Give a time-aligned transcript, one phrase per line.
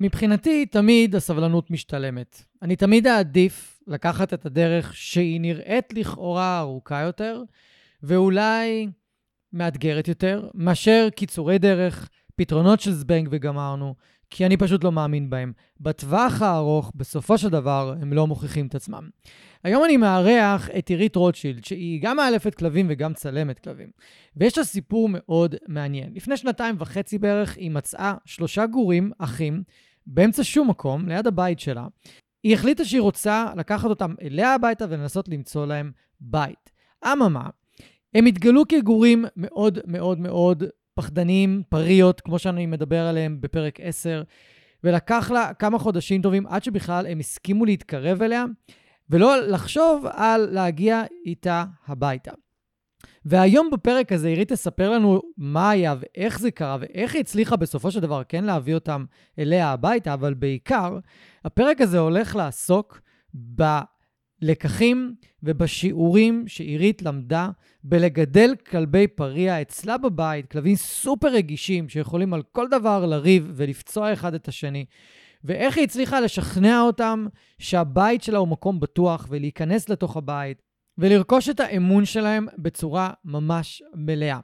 [0.00, 2.42] מבחינתי, תמיד הסבלנות משתלמת.
[2.62, 7.42] אני תמיד אעדיף לקחת את הדרך שהיא נראית לכאורה ארוכה יותר,
[8.02, 8.88] ואולי
[9.52, 13.94] מאתגרת יותר, מאשר קיצורי דרך, פתרונות של זבנג וגמרנו,
[14.30, 15.52] כי אני פשוט לא מאמין בהם.
[15.80, 19.08] בטווח הארוך, בסופו של דבר, הם לא מוכיחים את עצמם.
[19.64, 23.90] היום אני מארח את עירית רוטשילד, שהיא גם מאלפת כלבים וגם צלמת כלבים.
[24.36, 26.12] ויש לה סיפור מאוד מעניין.
[26.14, 29.62] לפני שנתיים וחצי בערך היא מצאה שלושה גורים, אחים,
[30.08, 31.86] באמצע שום מקום, ליד הבית שלה.
[32.42, 36.70] היא החליטה שהיא רוצה לקחת אותם אליה הביתה ולנסות למצוא להם בית.
[37.12, 37.48] אממה,
[38.14, 44.22] הם התגלו כגורים מאוד מאוד מאוד פחדנים, פריות, כמו שאני מדבר עליהם בפרק 10,
[44.84, 48.44] ולקח לה כמה חודשים טובים עד שבכלל הם הסכימו להתקרב אליה,
[49.10, 52.32] ולא לחשוב על להגיע איתה הביתה.
[53.28, 57.90] והיום בפרק הזה עירית תספר לנו מה היה ואיך זה קרה ואיך היא הצליחה בסופו
[57.90, 59.04] של דבר כן להביא אותם
[59.38, 60.98] אליה הביתה, אבל בעיקר,
[61.44, 63.00] הפרק הזה הולך לעסוק
[63.34, 67.50] בלקחים ובשיעורים שעירית למדה
[67.84, 74.34] בלגדל כלבי פריה אצלה בבית, כלבים סופר רגישים שיכולים על כל דבר לריב ולפצוע אחד
[74.34, 74.84] את השני.
[75.44, 77.26] ואיך היא הצליחה לשכנע אותם
[77.58, 80.67] שהבית שלה הוא מקום בטוח ולהיכנס לתוך הבית
[80.98, 84.40] ולרכוש את האמון שלהם בצורה ממש מלאה.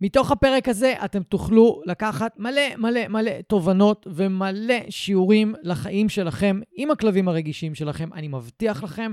[0.00, 6.90] מתוך הפרק הזה אתם תוכלו לקחת מלא מלא מלא תובנות ומלא שיעורים לחיים שלכם עם
[6.90, 8.12] הכלבים הרגישים שלכם.
[8.12, 9.12] אני מבטיח לכם,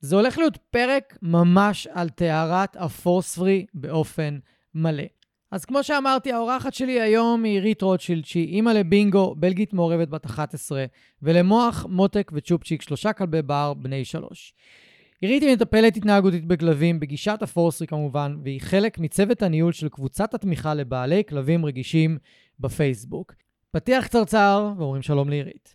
[0.00, 4.38] זה הולך להיות פרק ממש על טהרת הפורס-פרי באופן
[4.74, 5.04] מלא.
[5.50, 10.26] אז כמו שאמרתי, האורחת שלי היום היא עירית רוטשילד, שהיא אימא לבינגו, בלגית מעורבת בת
[10.26, 10.84] 11,
[11.22, 14.54] ולמוח, מותק וצ'ופצ'יק, שלושה כלבי בר בני שלוש.
[15.20, 20.74] עירית היא מטפלת התנהגותית בכלבים, בגישת הפורסרי כמובן, והיא חלק מצוות הניהול של קבוצת התמיכה
[20.74, 22.18] לבעלי כלבים רגישים
[22.60, 23.34] בפייסבוק.
[23.70, 25.74] פתיח קצרצר, ואומרים שלום לעירית.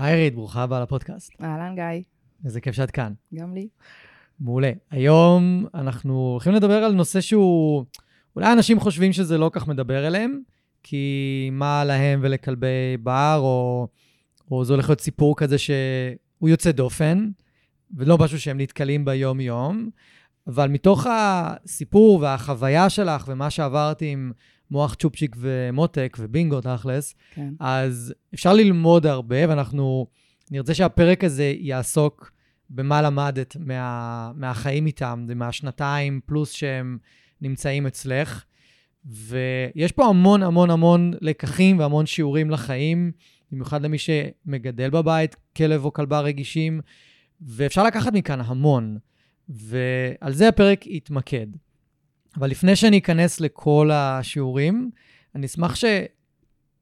[0.00, 1.32] היי ריד, ברוכה הבאה לפודקאסט.
[1.42, 2.02] אהלן, גיא.
[2.44, 3.12] איזה כיף שאת כאן.
[3.34, 3.68] גם לי.
[4.40, 4.72] מעולה.
[4.90, 7.84] היום אנחנו הולכים לדבר על נושא שהוא,
[8.36, 10.40] אולי אנשים חושבים שזה לא כך מדבר אליהם,
[10.82, 13.88] כי מה להם ולכלבי בר, או,
[14.50, 17.30] או זה הולך להיות סיפור כזה שהוא יוצא דופן,
[17.96, 19.90] ולא משהו שהם נתקלים ביום-יום,
[20.46, 24.32] אבל מתוך הסיפור והחוויה שלך ומה שעברתי עם
[24.70, 27.48] מוח צ'ופצ'יק ומותק ובינגו תכלס, כן.
[27.60, 30.06] אז אפשר ללמוד הרבה, ואנחנו
[30.50, 32.32] נרצה שהפרק הזה יעסוק
[32.70, 36.98] במה למדת מה, מהחיים איתם, מהשנתיים פלוס שהם
[37.40, 38.44] נמצאים אצלך.
[39.04, 43.12] ויש פה המון המון המון לקחים והמון שיעורים לחיים,
[43.52, 46.80] במיוחד למי שמגדל בבית כלב או כלבה רגישים,
[47.40, 48.98] ואפשר לקחת מכאן המון,
[49.48, 51.46] ועל זה הפרק יתמקד.
[52.36, 54.90] אבל לפני שאני אכנס לכל השיעורים,
[55.34, 55.74] אני אשמח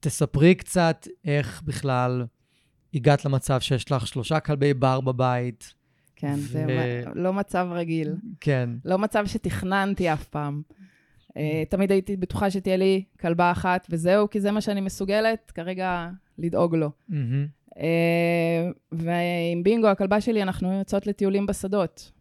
[0.00, 2.26] שתספרי קצת איך בכלל
[2.94, 5.75] הגעת למצב שיש לך שלושה כלבי בר בבית.
[6.16, 6.47] כן, ו...
[6.47, 8.14] זה לא מצב רגיל.
[8.41, 8.70] כן.
[8.84, 10.62] לא מצב שתכננתי אף פעם.
[11.37, 16.08] אה, תמיד הייתי בטוחה שתהיה לי כלבה אחת וזהו, כי זה מה שאני מסוגלת כרגע
[16.38, 16.90] לדאוג לו.
[17.78, 22.12] אה, ועם בינגו, הכלבה שלי, אנחנו יוצאות לטיולים בשדות.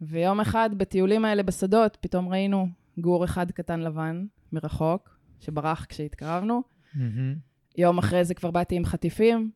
[0.00, 2.66] ויום אחד, בטיולים האלה בשדות, פתאום ראינו
[2.98, 6.62] גור אחד קטן לבן, מרחוק, שברח כשהתקרבנו.
[6.94, 6.98] Mm-hmm.
[7.78, 9.50] יום אחרי זה כבר באתי עם חטיפים,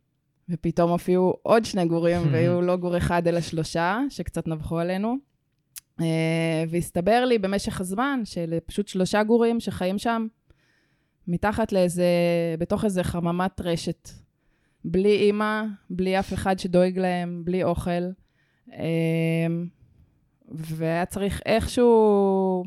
[0.48, 2.22] ופתאום הופיעו עוד שני גורים.
[2.32, 5.16] והיו לא גור אחד אלא שלושה, שקצת נבחו עלינו.
[6.00, 6.02] Uh,
[6.70, 10.26] והסתבר לי במשך הזמן של פשוט שלושה גורים שחיים שם,
[11.28, 12.04] מתחת לאיזה,
[12.58, 14.10] בתוך איזה חממת רשת.
[14.84, 18.10] בלי אימא, בלי אף אחד שדואג להם, בלי אוכל.
[18.68, 18.72] Uh,
[20.48, 22.64] והיה צריך איכשהו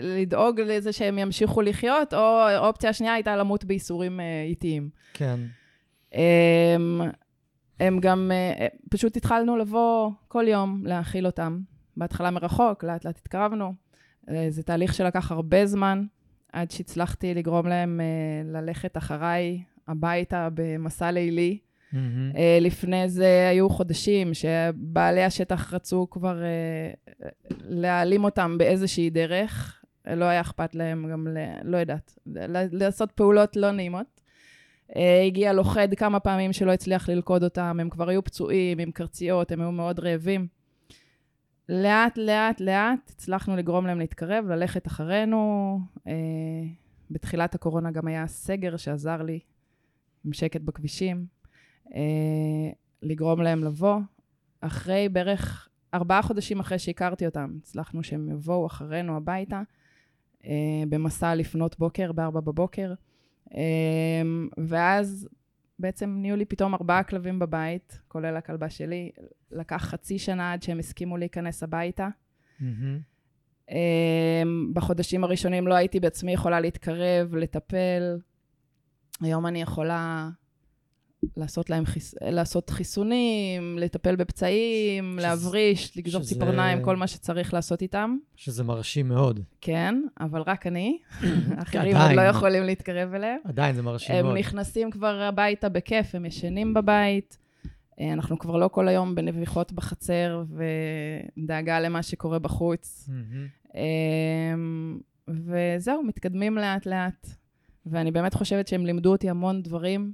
[0.00, 4.90] לדאוג לזה שהם ימשיכו לחיות, או האופציה השנייה הייתה למות בייסורים אה, איטיים.
[5.14, 5.40] כן.
[6.12, 7.00] הם,
[7.80, 11.60] הם גם, אה, פשוט התחלנו לבוא כל יום להאכיל אותם.
[11.96, 13.74] בהתחלה מרחוק, לאט לאט התקרבנו.
[14.30, 16.04] אה, זה תהליך שלקח הרבה זמן,
[16.52, 21.58] עד שהצלחתי לגרום להם אה, ללכת אחריי הביתה במסע לילי.
[21.92, 22.38] Mm-hmm.
[22.60, 26.42] לפני זה היו חודשים שבעלי השטח רצו כבר
[27.50, 29.82] להעלים אותם באיזושהי דרך.
[30.06, 32.18] לא היה אכפת להם גם, ל, לא יודעת,
[32.72, 34.20] לעשות פעולות לא נעימות.
[35.26, 39.60] הגיע לוכד כמה פעמים שלא הצליח ללכוד אותם, הם כבר היו פצועים, עם קרציות, הם
[39.60, 40.46] היו מאוד רעבים.
[41.68, 45.80] לאט, לאט, לאט הצלחנו לגרום להם להתקרב, ללכת אחרינו.
[46.06, 46.12] אה,
[47.10, 49.40] בתחילת הקורונה גם היה סגר שעזר לי
[50.24, 51.37] עם שקט בכבישים, אה,
[53.02, 53.98] לגרום להם לבוא.
[54.60, 59.62] אחרי בערך ארבעה חודשים אחרי שהכרתי אותם, הצלחנו שהם יבואו אחרינו הביתה,
[60.44, 60.50] אה,
[60.88, 62.94] במסע לפנות בוקר, בארבע בבוקר.
[64.58, 65.28] ואז
[65.78, 69.10] בעצם נהיו לי פתאום ארבעה כלבים בבית, כולל הכלבה שלי.
[69.50, 72.08] לקח חצי שנה עד שהם הסכימו להיכנס הביתה.
[72.60, 73.74] Mm-hmm.
[74.72, 78.18] בחודשים הראשונים לא הייתי בעצמי יכולה להתקרב, לטפל.
[79.20, 80.28] היום אני יכולה
[81.36, 82.14] לעשות להם חיס...
[82.20, 85.28] לעשות חיסונים, לטפל בפצעים, שזה...
[85.28, 86.34] להבריש, לגזור שזה...
[86.34, 88.16] ציפורניים, כל מה שצריך לעשות איתם.
[88.36, 89.40] שזה מרשים מאוד.
[89.60, 90.98] כן, אבל רק אני.
[91.62, 93.38] אחרים עוד לא יכולים להתקרב אליהם.
[93.44, 94.36] עדיין זה מרשים הם מאוד.
[94.36, 97.38] הם נכנסים כבר הביתה בכיף, הם ישנים בבית.
[98.00, 100.44] אה, אנחנו כבר לא כל היום בנביחות בחצר
[101.38, 103.08] ודאגה למה שקורה בחוץ.
[103.74, 104.98] אמ,
[105.28, 107.26] וזהו, מתקדמים לאט-לאט.
[107.86, 110.12] ואני באמת חושבת שהם לימדו אותי המון דברים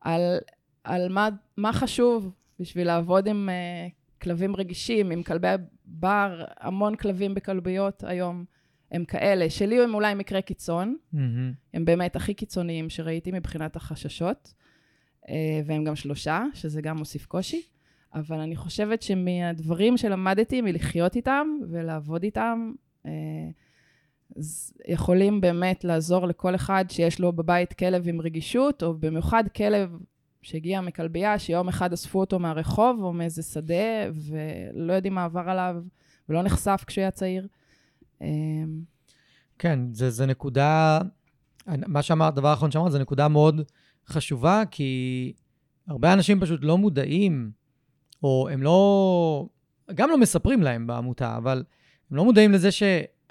[0.00, 0.38] על,
[0.84, 5.48] על מה, מה חשוב בשביל לעבוד עם uh, כלבים רגישים, עם כלבי
[5.84, 8.44] בר, המון כלבים בכלביות היום
[8.90, 9.50] הם כאלה.
[9.50, 11.18] שלי הם אולי מקרה קיצון, mm-hmm.
[11.74, 14.54] הם באמת הכי קיצוניים שראיתי מבחינת החששות,
[15.24, 15.28] uh,
[15.66, 17.62] והם גם שלושה, שזה גם מוסיף קושי.
[18.14, 22.72] אבל אני חושבת שמהדברים שלמדתי, מלחיות איתם ולעבוד איתם,
[24.88, 29.90] יכולים באמת לעזור לכל אחד שיש לו בבית כלב עם רגישות, או במיוחד כלב
[30.42, 35.76] שהגיע מכלבייה, שיום אחד אספו אותו מהרחוב או מאיזה שדה, ולא יודעים מה עבר עליו,
[36.28, 37.46] ולא נחשף כשהוא היה צעיר.
[38.20, 38.82] אמ,
[39.58, 40.98] כן, זה, זה נקודה,
[41.66, 43.60] מה שאמרת, הדבר האחרון שאמרת, זו נקודה מאוד
[44.06, 45.32] חשובה, כי
[45.86, 47.50] הרבה אנשים פשוט לא מודעים,
[48.22, 49.48] או הם לא,
[49.94, 51.64] גם לא מספרים להם בעמותה, אבל
[52.10, 52.82] הם לא מודעים לזה ש...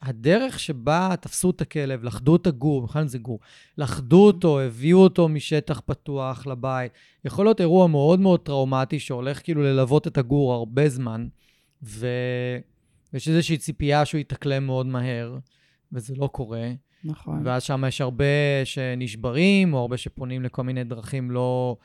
[0.01, 3.39] הדרך שבה תפסו את הכלב, לכדו את הגור, בכלל זה גור,
[3.77, 6.91] לכדו אותו, הביאו אותו משטח פתוח לבית,
[7.25, 11.27] יכול להיות אירוע מאוד מאוד טראומטי שהולך כאילו ללוות את הגור הרבה זמן,
[11.81, 15.38] ויש איזושהי ציפייה שהוא יתאקלם מאוד מהר,
[15.91, 16.71] וזה לא קורה.
[17.03, 17.41] נכון.
[17.45, 18.25] ואז שם יש הרבה
[18.63, 21.77] שנשברים, או הרבה שפונים לכל מיני דרכים לא,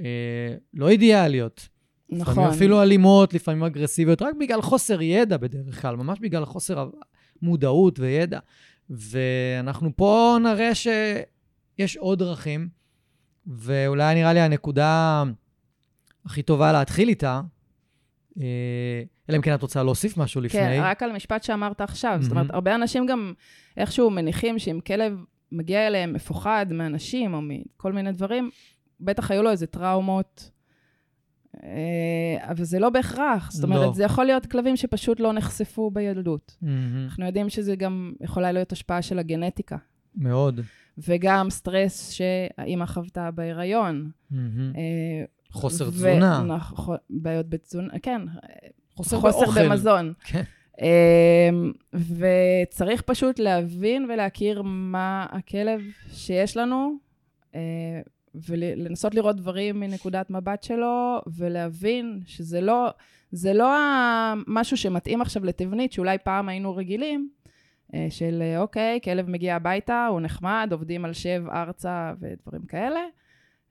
[0.00, 1.68] אה, לא אידיאליות.
[2.10, 2.32] נכון.
[2.32, 6.88] לפעמים אפילו אלימות, לפעמים אגרסיביות, רק בגלל חוסר ידע בדרך כלל, ממש בגלל חוסר
[7.44, 8.38] מודעות וידע.
[8.90, 12.68] ואנחנו פה נראה שיש עוד דרכים,
[13.46, 15.22] ואולי נראה לי הנקודה
[16.24, 17.40] הכי טובה להתחיל איתה,
[18.40, 20.60] אה, אלא אם כן את רוצה להוסיף משהו לפני.
[20.60, 22.16] כן, רק על המשפט שאמרת עכשיו.
[22.18, 22.22] Mm-hmm.
[22.22, 23.32] זאת אומרת, הרבה אנשים גם
[23.76, 28.50] איכשהו מניחים שאם כלב מגיע אליהם מפוחד מאנשים או מכל מיני דברים,
[29.00, 30.50] בטח היו לו איזה טראומות
[32.40, 33.50] אבל זה לא בהכרח.
[33.52, 33.92] זאת אומרת, לא.
[33.92, 36.56] זה יכול להיות כלבים שפשוט לא נחשפו בילדות.
[36.62, 36.66] Mm-hmm.
[37.04, 39.76] אנחנו יודעים שזה גם יכולה להיות השפעה של הגנטיקה.
[40.16, 40.60] מאוד.
[40.98, 44.10] וגם סטרס שהאימא חוותה בהיריון.
[44.32, 44.36] Mm-hmm.
[45.50, 46.42] חוסר ו- תזונה.
[46.42, 48.22] נכון, בעיות בתזונה, כן.
[48.96, 49.68] חוסר, חוסר באוכל.
[49.68, 50.12] במזון.
[50.24, 50.42] כן.
[51.92, 55.80] וצריך פשוט להבין ולהכיר מה הכלב
[56.12, 56.96] שיש לנו,
[58.34, 62.90] ולנסות לראות דברים מנקודת מבט שלו, ולהבין שזה לא,
[63.32, 63.72] זה לא
[64.46, 67.28] משהו שמתאים עכשיו לתבנית, שאולי פעם היינו רגילים,
[67.94, 73.00] אה, של אוקיי, כלב מגיע הביתה, הוא נחמד, עובדים על שב ארצה ודברים כאלה,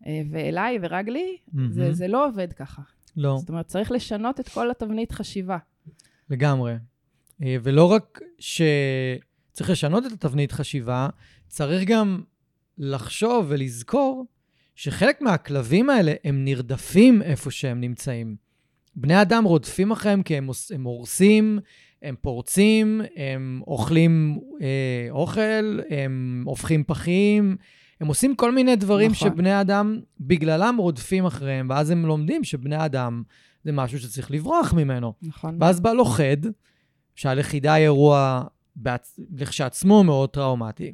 [0.07, 1.59] אה, ואליי ורגלי, mm-hmm.
[1.69, 2.81] זה, זה לא עובד ככה.
[3.17, 3.37] לא.
[3.39, 5.57] זאת אומרת, צריך לשנות את כל התבנית חשיבה.
[6.29, 6.73] לגמרי.
[7.43, 11.09] אה, ולא רק שצריך לשנות את התבנית חשיבה,
[11.47, 12.23] צריך גם
[12.77, 14.25] לחשוב ולזכור
[14.75, 18.35] שחלק מהכלבים האלה הם נרדפים איפה שהם נמצאים.
[18.95, 21.59] בני אדם רודפים אחריהם כי הם, הם הורסים,
[22.01, 27.57] הם פורצים, הם אוכלים אה, אוכל, הם הופכים פחים,
[28.01, 29.29] הם עושים כל מיני דברים נכון.
[29.29, 33.23] שבני אדם בגללם רודפים אחריהם, ואז הם לומדים שבני אדם
[33.63, 35.13] זה משהו שצריך לברוח ממנו.
[35.21, 35.57] נכון.
[35.59, 36.37] ואז בא לוכד,
[37.15, 38.43] שהלכידה היא אירוע
[38.75, 39.19] בעצ...
[39.37, 40.93] לכשעצמו מאוד טראומטי.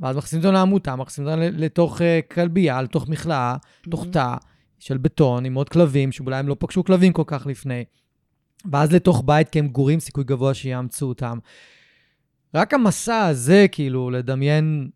[0.00, 3.56] ואז מכניסים אותם לעמותה, מכניסים אותם לתוך uh, כלבייה, לתוך מכלאה,
[3.90, 4.12] תוך Mhm.
[4.12, 4.34] תא
[4.78, 7.84] של בטון עם עוד כלבים, שאולי הם לא פגשו כלבים כל כך לפני.
[8.72, 11.38] ואז לתוך בית, כי הם גורים, סיכוי גבוה שיאמצו אותם.
[12.54, 14.90] רק המסע הזה, כאילו, לדמיין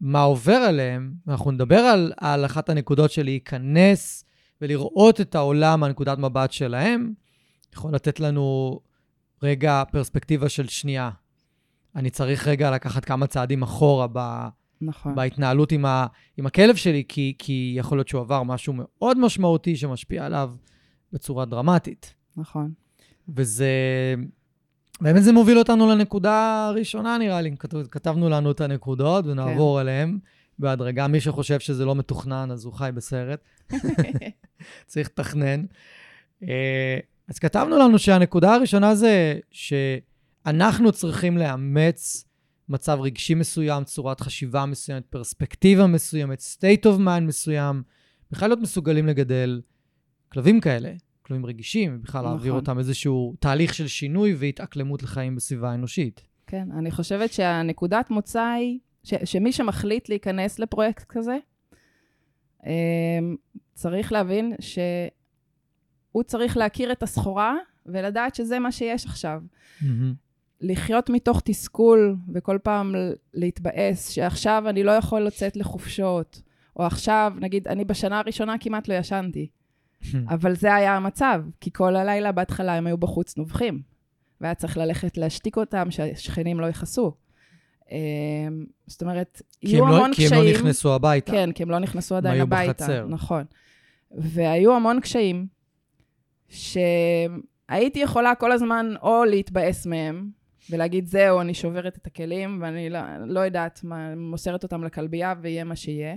[0.00, 4.24] מה עובר עליהם, אנחנו נדבר על, על אחת הנקודות של להיכנס
[4.60, 7.12] ולראות את העולם מהנקודת מבט שלהם,
[7.74, 8.80] יכול לתת לנו
[9.42, 11.10] רגע פרספקטיבה של שנייה.
[11.96, 14.48] אני צריך רגע לקחת כמה צעדים אחורה ב,
[14.80, 15.14] נכון.
[15.14, 16.06] בהתנהלות עם, ה,
[16.36, 20.50] עם הכלב שלי, כי, כי יכול להיות שהוא עבר משהו מאוד משמעותי שמשפיע עליו
[21.12, 22.14] בצורה דרמטית.
[22.36, 22.72] נכון.
[23.28, 23.66] וזה...
[25.00, 27.54] באמת זה מוביל אותנו לנקודה הראשונה, נראה לי.
[27.90, 29.80] כתבנו לנו את הנקודות ונעבור כן.
[29.80, 30.18] אליהן
[30.58, 31.06] בהדרגה.
[31.06, 33.40] מי שחושב שזה לא מתוכנן, אז הוא חי בסרט.
[34.86, 35.64] צריך לתכנן.
[36.42, 39.38] אה, אז כתבנו לנו שהנקודה הראשונה זה
[40.46, 42.24] שאנחנו צריכים לאמץ
[42.68, 47.82] מצב רגשי מסוים, צורת חשיבה מסוימת, פרספקטיבה מסוימת, state of mind מסוים,
[48.30, 49.60] בכלל להיות מסוגלים לגדל
[50.28, 52.32] כלבים כאלה, כלבים רגישים, ובכלל נכון.
[52.32, 56.24] להעביר אותם איזשהו תהליך של שינוי והתאקלמות לחיים בסביבה האנושית.
[56.46, 61.36] כן, אני חושבת שהנקודת מוצא היא ש, שמי שמחליט להיכנס לפרויקט כזה,
[62.66, 63.36] אמ,
[63.74, 67.56] צריך להבין שהוא צריך להכיר את הסחורה
[67.86, 69.42] ולדעת שזה מה שיש עכשיו.
[70.62, 72.94] לחיות מתוך תסכול וכל פעם
[73.34, 76.42] להתבאס שעכשיו אני לא יכול לצאת לחופשות,
[76.76, 79.48] או עכשיו, נגיד, אני בשנה הראשונה כמעט לא ישנתי,
[80.34, 83.82] אבל זה היה המצב, כי כל הלילה בהתחלה הם היו בחוץ נובחים,
[84.40, 87.12] והיה צריך ללכת להשתיק אותם, שהשכנים לא יכעסו.
[87.90, 90.40] אמ, זאת אומרת, כי יהיו הם לא- המון כי קשיים.
[90.40, 91.32] הם לא נכנסו הביתה.
[91.32, 92.72] כן, כי הם לא נכנסו עדיין היו הביתה.
[92.72, 93.06] בחצר.
[93.08, 93.44] נכון.
[94.10, 95.46] והיו המון קשיים,
[96.48, 100.30] שהייתי יכולה כל הזמן או להתבאס מהם,
[100.70, 105.64] ולהגיד, זהו, אני שוברת את הכלים, ואני לא, לא יודעת מה, מוסרת אותם לכלבייה ויהיה
[105.64, 106.14] מה שיהיה.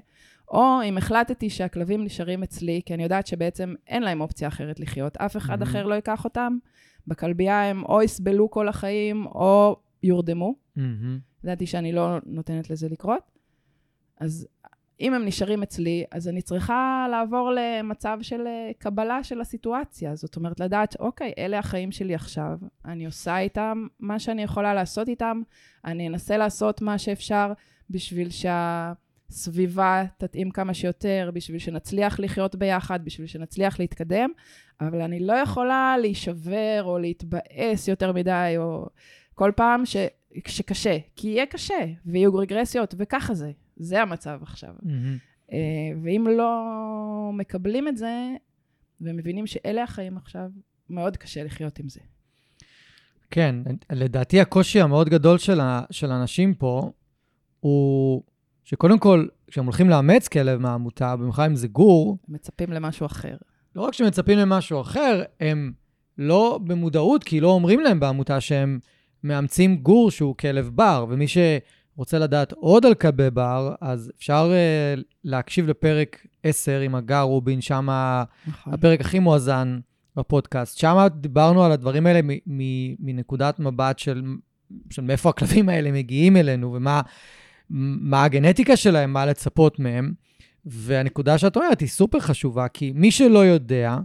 [0.52, 5.18] או אם החלטתי שהכלבים נשארים אצלי, כי אני יודעת שבעצם אין להם אופציה אחרת לחיות,
[5.18, 5.64] אף אחד Mhm.
[5.64, 6.58] אחר לא ייקח אותם,
[7.08, 10.56] בכלבייה הם או יסבלו כל החיים, או יורדמו.
[10.76, 11.20] מהמם.
[11.44, 13.22] ידעתי שאני לא נותנת לזה לקרות.
[14.20, 14.48] אז
[15.00, 20.16] אם הם נשארים אצלי, אז אני צריכה לעבור למצב של אה, קבלה של הסיטואציה.
[20.16, 25.10] זאת אומרת, לדעת, אוקיי, אלה החיים שלי עכשיו, אני עושה איתם מה שאני יכולה לעשות
[25.10, 25.42] איתם,
[25.86, 27.54] אני אנסה לעשות מה שאפשר
[27.90, 28.28] בשביל
[29.30, 34.30] שהסביבה תתאים כמה שיותר, בשביל שנצליח לחיות ביחד, בשביל שנצליח להתקדם,
[34.82, 38.86] אבל אני לא יכולה להישבר או להתבאס יותר מדי, או
[39.34, 39.96] כל פעם ש...
[40.48, 43.52] שקשה, כי יהיה קשה, ויהיו רגרסיות, וככה זה.
[43.78, 44.74] זה המצב עכשיו.
[45.52, 45.58] אה,
[46.04, 46.62] ואם לא
[47.34, 48.30] מקבלים את זה,
[49.02, 50.50] ומבינים שאלה החיים עכשיו,
[50.90, 52.00] מאוד קשה לחיות עם זה.
[53.32, 53.56] כן,
[53.92, 56.92] לדעתי הקושי המאוד גדול של, ה, של אנשים פה,
[57.60, 58.24] הוא
[58.64, 63.36] שקודם כל, כשהם הולכים לאמץ כלב מהעמותה, במיוחד אם זה גור, מצפים למשהו אחר.
[63.76, 65.74] לא רק שמצפים למשהו אחר, הם
[66.18, 68.80] לא במודעות, כי לא אומרים להם בעמותה שהם
[69.24, 71.28] מאמצים גור שהוא כלב בר, ומי
[71.96, 77.62] שרוצה לדעת עוד על כלבי בר, אז אפשר uh, להקשיב לפרק 10 עם הגר רובין,
[77.62, 77.88] שם
[78.48, 78.74] נכון.
[78.74, 79.80] הפרק הכי מואזן
[80.16, 80.78] בפודקאסט.
[80.78, 84.24] שם דיברנו על הדברים האלה מ- מ- מנקודת מבט של,
[84.90, 87.02] של מאיפה הכלבים האלה מגיעים אלינו, ומה
[87.70, 90.14] מה הגנטיקה שלהם, מה לצפות מהם.
[90.66, 93.98] והנקודה שאת אומרת היא סופר חשובה, כי מי שלא יודע,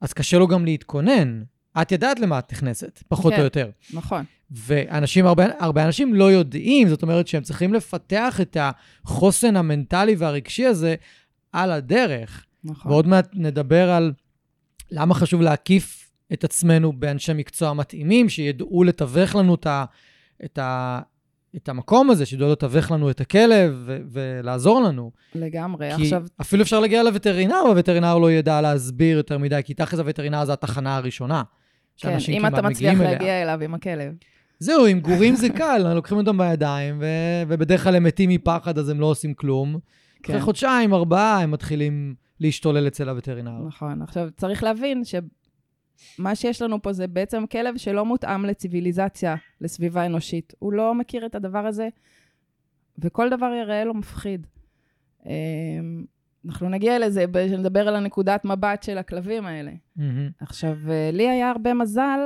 [0.00, 1.42] אז קשה לו גם להתכונן.
[1.82, 3.38] את ידעת למה את נכנסת, פחות כן.
[3.38, 3.70] או יותר.
[3.92, 4.24] נכון.
[4.50, 10.66] ואנשים, הרבה, הרבה אנשים לא יודעים, זאת אומרת שהם צריכים לפתח את החוסן המנטלי והרגשי
[10.66, 10.94] הזה
[11.52, 12.44] על הדרך.
[12.64, 12.92] נכון.
[12.92, 14.12] ועוד מעט נדבר על
[14.90, 19.84] למה חשוב להקיף את עצמנו באנשי מקצוע מתאימים, שידעו לתווך לנו את, ה,
[20.44, 21.00] את, ה,
[21.56, 25.10] את המקום הזה, שידעו לתווך לנו את הכלב ו, ולעזור לנו.
[25.34, 25.96] לגמרי.
[25.96, 30.44] כי עכשיו, אפילו אפשר להגיע לווטרינר, והווטרינר לא ידע להסביר יותר מדי, כי תכל'ס הווטרינר
[30.44, 31.42] זה התחנה הראשונה.
[31.96, 33.00] כן, שאנשים אם כמעט אתה מצליח.
[33.00, 34.14] להגיע אליו עם הכלב.
[34.58, 37.06] זהו, עם גורים זה קל, לוקחים אותם בידיים, ו...
[37.48, 39.78] ובדרך כלל הם מתים מפחד, אז הם לא עושים כלום.
[40.22, 40.32] כן.
[40.32, 43.66] אחרי חודשיים, ארבעה, הם מתחילים להשתולל אצל הווטרינר.
[43.66, 44.02] נכון.
[44.02, 50.52] עכשיו, צריך להבין שמה שיש לנו פה זה בעצם כלב שלא מותאם לציוויליזציה, לסביבה אנושית.
[50.58, 51.88] הוא לא מכיר את הדבר הזה,
[52.98, 54.46] וכל דבר יראה לו מפחיד.
[56.46, 59.72] אנחנו נגיע לזה כשנדבר על הנקודת מבט של הכלבים האלה.
[59.96, 60.30] מהמם.
[60.40, 62.18] עכשיו, אה, לי היה הרבה מזל,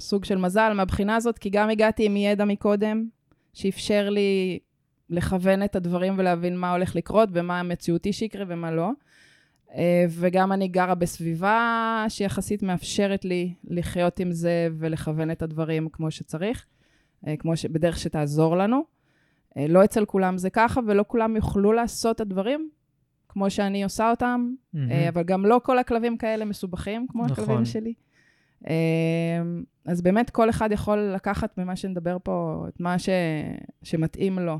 [0.00, 3.08] סוג של מזל מהבחינה הזאת, כי גם הגעתי עם ידע מקודם,
[3.54, 4.58] שאפשר לי
[5.10, 8.90] לכוון את הדברים ולהבין מה הולך לקרות ומה המציאותי שיקרה ומה לא.
[9.74, 16.10] אה, וגם אני גרה בסביבה שיחסית מאפשרת לי לחיות עם זה ולכוון את הדברים כמו
[16.10, 16.66] שצריך,
[17.26, 17.66] אה, כמו ש...
[17.66, 18.98] בדרך שתעזור לנו.
[19.68, 22.70] לא אצל כולם זה ככה, ולא כולם יוכלו לעשות את הדברים
[23.38, 24.78] כמו שאני עושה אותם, mm-hmm.
[25.08, 27.44] אבל גם לא כל הכלבים כאלה מסובכים כמו נכון.
[27.44, 27.94] הכלבים שלי.
[29.84, 33.08] אז באמת כל אחד יכול לקחת ממה שנדבר פה את מה ש...
[33.82, 34.58] שמתאים לו.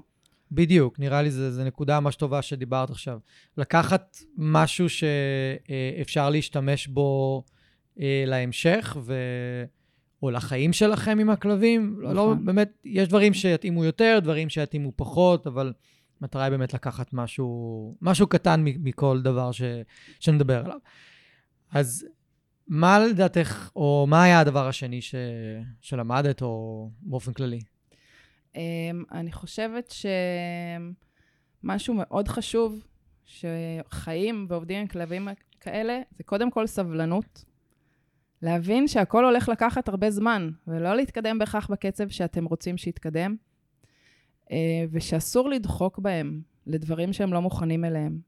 [0.52, 3.18] בדיוק, נראה לי זו נקודה ממש טובה שדיברת עכשיו.
[3.56, 7.42] לקחת משהו שאפשר להשתמש בו
[8.00, 9.14] אה, להמשך, ו...
[10.23, 11.97] או לחיים שלכם עם הכלבים.
[11.99, 12.44] לא, לא, נכון.
[12.44, 15.73] באמת, יש דברים שיתאימו יותר, דברים שיתאימו פחות, אבל
[16.20, 19.62] המטרה היא באמת לקחת משהו, משהו קטן מכל דבר ש...
[20.20, 20.78] שנדבר עליו.
[21.70, 22.06] אז
[22.68, 25.14] מה לדעתך, או מה היה הדבר השני ש...
[25.80, 27.60] שלמדת, או באופן כללי?
[28.54, 29.94] אמ, אני חושבת
[31.62, 32.87] שמשהו מאוד חשוב,
[33.25, 35.28] שחיים ועובדים עם כלבים
[35.60, 37.44] כאלה, זה קודם כל סבלנות.
[38.42, 43.37] להבין שהכל הולך לקחת הרבה זמן, ולא להתקדם בהכרח בקצב שאתם רוצים שיתקדם,
[44.90, 48.19] ושאסור לדחוק בהם לדברים שהם לא מוכנים אליהם.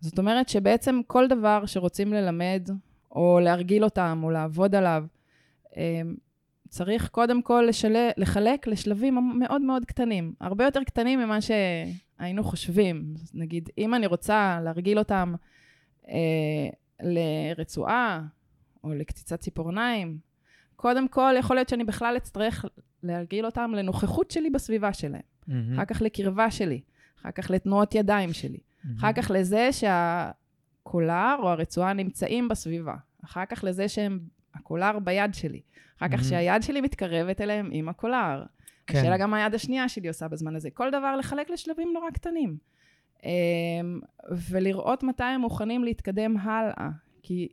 [0.00, 2.68] זאת אומרת שבעצם כל דבר שרוצים ללמד,
[3.10, 5.04] או להרגיל אותם, או לעבוד עליו,
[5.76, 6.14] אמ,
[6.68, 8.10] צריך קודם כל לשל...
[8.16, 13.14] לחלק לשלבים מאוד מאוד קטנים, הרבה יותר קטנים ממה שהיינו חושבים.
[13.34, 15.34] נגיד, אם אני רוצה להרגיל אותם
[16.08, 16.68] אה,
[17.00, 18.22] לרצועה
[18.84, 20.18] או לקציצת ציפורניים,
[20.76, 22.64] קודם כל יכול להיות שאני בכלל אצטרך
[23.02, 25.52] להרגיל אותם לנוכחות שלי בסביבה שלהם, mm-hmm.
[25.74, 26.80] אחר כך לקרבה שלי,
[27.20, 28.88] אחר כך לתנועות ידיים שלי, mm-hmm.
[28.98, 34.18] אחר כך לזה שהקולר או הרצועה נמצאים בסביבה, אחר כך לזה שהם,
[34.54, 35.60] הקולר ביד שלי.
[35.98, 38.44] אחר כך שהיד שלי מתקרבת אליהם עם הקולר.
[38.86, 38.98] כן.
[38.98, 40.70] השאלה גם מה היד השנייה שלי עושה בזמן הזה.
[40.70, 42.56] כל דבר לחלק לשלבים נורא קטנים.
[43.24, 44.00] אמ,
[44.50, 46.88] ולראות מתי הם מוכנים להתקדם הלאה.
[47.22, 47.48] כי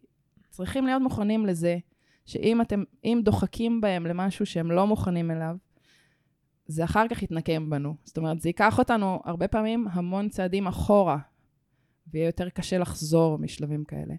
[0.49, 1.77] צריכים להיות מוכנים לזה
[2.25, 5.55] שאם אתם, אם דוחקים בהם למשהו שהם לא מוכנים אליו,
[6.67, 7.95] זה אחר כך יתנקם בנו.
[8.03, 11.17] זאת אומרת, זה ייקח אותנו הרבה פעמים המון צעדים אחורה,
[12.07, 14.13] ויהיה יותר קשה לחזור משלבים כאלה.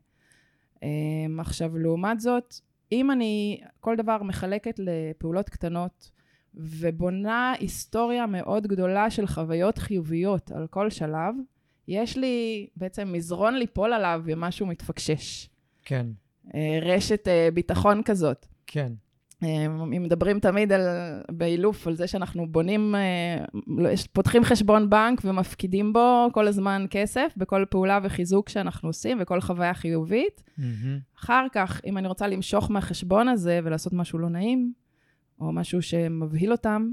[0.83, 2.54] אמ, עכשיו, לעומת זאת,
[2.92, 6.11] אם אני כל דבר מחלקת לפעולות קטנות
[6.54, 11.35] ובונה היסטוריה מאוד גדולה של חוויות חיוביות על כל שלב,
[11.88, 15.48] יש לי בעצם מזרון ליפול עליו ומשהו מתפקשש.
[15.85, 16.07] כן.
[16.54, 18.46] אה, רשת אה, ביטחון כזאת.
[18.66, 18.92] כן.
[19.42, 20.80] אם מדברים תמיד על,
[21.30, 27.32] באילוף על זה שאנחנו בונים, אה, לא, פותחים חשבון בנק ומפקידים בו כל הזמן כסף
[27.37, 30.42] בכל פעולה וחיזוק שאנחנו עושים וכל חוויה חיובית.
[30.46, 31.18] Mm-hmm.
[31.18, 34.72] אחר כך, אם אני רוצה למשוך מהחשבון הזה ולעשות משהו לא נעים,
[35.40, 36.90] או משהו שמבהיל אותם,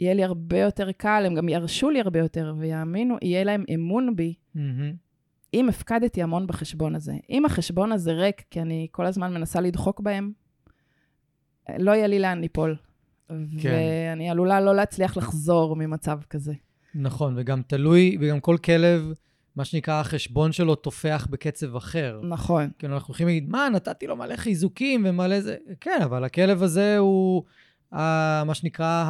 [0.00, 4.16] יהיה לי הרבה יותר קל, הם גם ירשו לי הרבה יותר ויאמינו, יהיה להם אמון
[4.16, 4.34] בי.
[4.56, 4.58] Mm-hmm.
[5.54, 7.12] אם הפקדתי המון בחשבון הזה.
[7.30, 10.32] אם החשבון הזה ריק, כי אני כל הזמן מנסה לדחוק בהם,
[11.78, 12.76] לא יהיה לי לאן ליפול.
[13.60, 13.70] כן.
[13.72, 16.52] ואני עלולה לא להצליח לחזור ממצב כזה.
[16.94, 19.12] נכון, וגם תלוי, וגם כל כלב,
[19.56, 22.20] מה שנקרא, החשבון שלו תופח בקצב אחר.
[22.22, 22.70] נכון.
[22.78, 25.56] כאילו, אנחנו הולכים להגיד, מה, נתתי לו מלא חיזוקים ומלא זה...
[25.80, 27.42] כן, אבל הכלב הזה הוא,
[27.92, 29.04] מה שנקרא,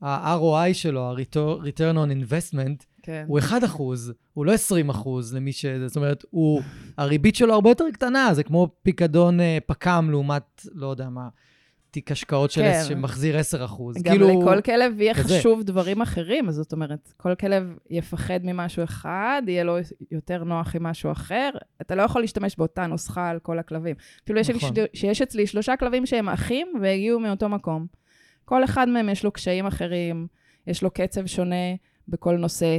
[0.00, 3.24] ה-ROI שלו, ה-return on investment, כן.
[3.28, 5.66] הוא 1 אחוז, הוא לא 20 אחוז למי ש...
[5.86, 6.62] זאת אומרת, הוא,
[6.98, 11.28] הריבית שלו הרבה יותר קטנה, זה כמו פיקדון אה, פק"ם לעומת, לא יודע מה,
[11.90, 12.82] תיק השקעות של כן.
[12.88, 13.96] שמחזיר 10 אחוז.
[13.96, 15.38] גם כאילו, לכל כלב יהיה כזה.
[15.38, 19.76] חשוב דברים אחרים, זאת אומרת, כל כלב יפחד ממשהו אחד, יהיה לו
[20.10, 21.50] יותר נוח עם משהו אחר.
[21.80, 23.96] אתה לא יכול להשתמש באותה נוסחה על כל הכלבים.
[24.24, 24.72] אפילו נכון.
[24.76, 27.86] יש, שיש אצלי שלושה כלבים שהם אחים והגיעו מאותו מקום.
[28.44, 30.26] כל אחד מהם יש לו קשיים אחרים,
[30.66, 31.74] יש לו קצב שונה.
[32.10, 32.78] בכל נושא.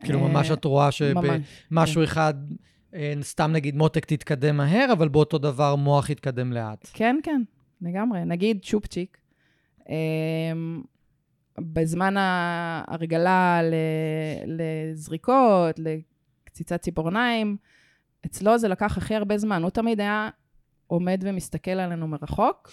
[0.00, 2.02] כאילו, ממש את רואה שבמשהו כן.
[2.02, 2.34] אחד,
[2.94, 6.90] אה, סתם נגיד מותק תתקדם מהר, אבל באותו דבר מוח יתקדם לאט.
[6.92, 7.42] כן, כן,
[7.82, 8.24] לגמרי.
[8.24, 9.18] נגיד צ'ופצ'יק,
[9.88, 10.82] אמ,
[11.58, 13.60] בזמן ההרגלה
[14.46, 15.80] לזריקות,
[16.46, 17.56] לקציצת ציפורניים,
[18.26, 19.62] אצלו זה לקח הכי הרבה זמן.
[19.62, 20.28] הוא תמיד היה
[20.86, 22.70] עומד ומסתכל עלינו מרחוק,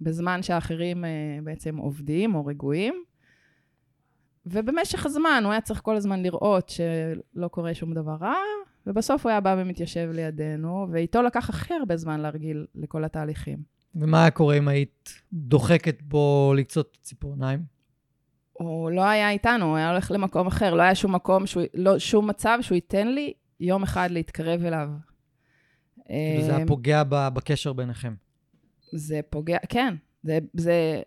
[0.00, 1.10] בזמן שהאחרים אה,
[1.44, 3.04] בעצם עובדים או רגועים.
[4.50, 8.34] ובמשך הזמן הוא היה צריך כל הזמן לראות שלא קורה שום דבר רע,
[8.86, 13.58] ובסוף הוא היה בא ומתיישב לידינו, ואיתו לקח הכי הרבה זמן להרגיל לכל התהליכים.
[13.94, 17.62] ומה היה קורה אם היית דוחקת בו לקצות ציפורניים?
[18.52, 21.98] הוא לא היה איתנו, הוא היה הולך למקום אחר, לא היה שום מקום, שהוא, לא,
[21.98, 24.88] שום מצב שהוא ייתן לי יום אחד להתקרב אליו.
[26.06, 28.14] כאילו זה היה אמ, פוגע בקשר ביניכם.
[28.92, 29.94] זה פוגע, כן.
[30.22, 31.02] זה, זה,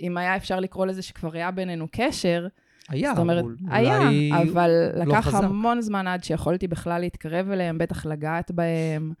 [0.00, 2.46] אם היה אפשר לקרוא לזה שכבר היה בינינו קשר,
[2.88, 3.98] היה, זאת אומרת, אולי היה,
[4.42, 5.44] אבל לא לקח חזק.
[5.44, 9.12] המון זמן עד שיכולתי בכלל להתקרב אליהם, בטח לגעת בהם.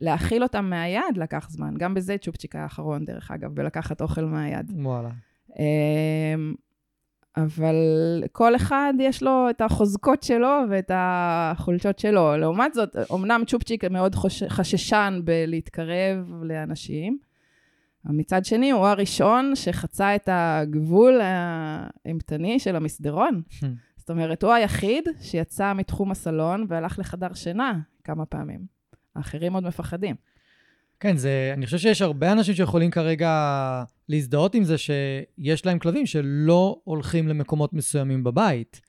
[0.00, 1.74] להאכיל אותם מהיד לקח זמן.
[1.78, 4.72] גם בזה צ'ופצ'יק היה האחרון, דרך אגב, בלקחת אוכל מהיד.
[4.74, 5.08] וואלה.
[5.58, 6.54] אמ,
[7.36, 7.74] אבל
[8.32, 12.36] כל אחד יש לו את החוזקות שלו ואת החולשות שלו.
[12.36, 14.42] לעומת זאת, אמנם צ'ופצ'יק מאוד חוש...
[14.42, 17.18] חששן בלהתקרב לאנשים,
[18.04, 23.42] מצד שני, הוא הראשון שחצה את הגבול האימתני של המסדרון.
[24.00, 28.60] זאת אומרת, הוא היחיד שיצא מתחום הסלון והלך לחדר שינה כמה פעמים.
[29.16, 30.16] האחרים עוד מפחדים.
[31.00, 36.06] כן, זה, אני חושב שיש הרבה אנשים שיכולים כרגע להזדהות עם זה שיש להם כלבים
[36.06, 38.80] שלא הולכים למקומות מסוימים בבית.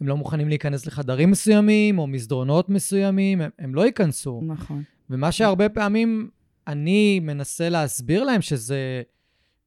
[0.00, 4.40] הם לא מוכנים להיכנס לחדרים מסוימים או מסדרונות מסוימים, הם, הם לא ייכנסו.
[4.46, 4.82] נכון.
[5.10, 6.30] ומה שהרבה פעמים
[6.66, 9.02] אני מנסה להסביר להם שזה,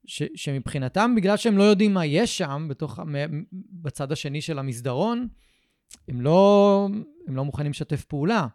[0.05, 2.99] ש, שמבחינתם, בגלל שהם לא יודעים מה יש שם, בתוך,
[3.71, 5.27] בצד השני של המסדרון,
[6.07, 6.87] הם לא,
[7.27, 8.47] הם לא מוכנים לשתף פעולה.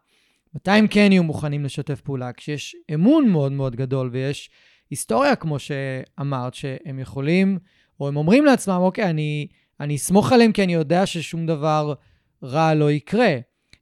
[0.55, 2.33] מתי הם כן יהיו מוכנים לשתף פעולה?
[2.33, 4.51] כשיש אמון מאוד מאוד גדול ויש
[4.91, 7.59] היסטוריה, כמו שאמרת, שהם יכולים,
[8.01, 9.47] או הם אומרים לעצמם, אוקיי, אני,
[9.81, 11.95] אני אסמוך עליהם כי אני יודע ששום דבר
[12.43, 13.37] רע לא יקרה.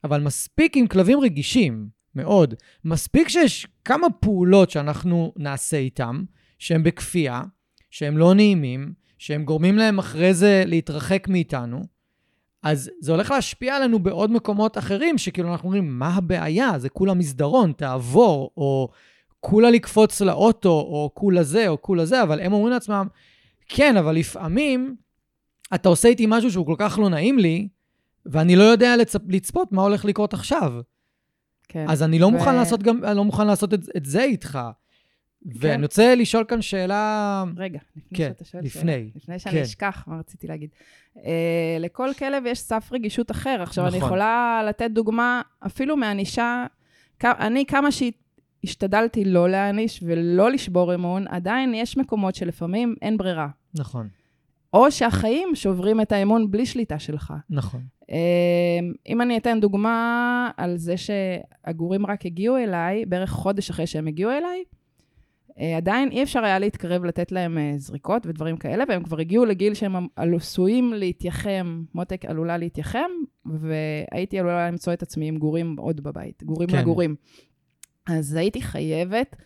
[0.05, 2.55] אבל מספיק עם כלבים רגישים, מאוד.
[2.85, 6.25] מספיק שיש כמה פעולות שאנחנו נעשה איתם,
[6.59, 7.43] שהם בכפייה,
[7.91, 11.83] שהם לא נעימים, שהם גורמים להם אחרי זה להתרחק מאיתנו,
[12.63, 16.79] אז זה הולך להשפיע עלינו בעוד מקומות אחרים, שכאילו אנחנו אומרים, מה הבעיה?
[16.79, 18.89] זה כולה מסדרון, תעבור, או
[19.41, 23.07] כולה לקפוץ לאוטו, או כולה זה, או כולה זה, אבל הם אומרים לעצמם,
[23.69, 24.97] כן, אבל לפעמים
[25.75, 27.69] אתה עושה איתי משהו שהוא כל כך לא נעים לי,
[28.27, 29.21] ואני לא יודע לצפ...
[29.29, 30.73] לצפות מה הולך לקרות עכשיו.
[31.69, 31.85] כן.
[31.89, 34.59] אז אני לא ו- מוכן לעשות גם, אני לא מוכן לעשות את, את זה איתך.
[35.47, 37.45] ואני רוצה לשאול כאן שאלה...
[37.57, 38.93] רגע, לפני כן, שאתה שואל לפני.
[38.93, 39.63] שאלה, לפני שאני כן.
[39.63, 40.71] אשכח מה רציתי להגיד.
[41.17, 43.63] אה, לכל כלב יש סף רגישות אחר.
[43.63, 44.07] עכשיו, אני נכון.
[44.07, 46.67] יכולה לתת דוגמה אפילו מענישה.
[47.25, 53.49] אני, כמה שהשתדלתי לא להעניש ולא לשבור אמון, עדיין יש מקומות שלפעמים אין ברירה.
[53.75, 54.09] נכון,
[54.73, 57.35] או שהחיים שוברים את האמון בלי שליטה שלך.
[57.51, 57.81] נכון.
[58.11, 58.17] אה,
[59.09, 64.31] אם אני אתן דוגמה על זה שהגורים רק הגיעו אליי, בערך חודש אחרי שהם הגיעו
[64.31, 64.65] אליי,
[65.61, 69.45] אה, עדיין אי אפשר היה להתקרב לתת להם אה, זריקות ודברים כאלה, והם כבר הגיעו
[69.45, 73.11] לגיל שהם עשויים להתייחם, מותק עלולה להתייחם,
[73.47, 76.79] והייתי עלולה למצוא את עצמי עם גורים עוד בבית, גורים כן.
[76.79, 77.15] לגורים.
[78.07, 79.37] אז הייתי חייבת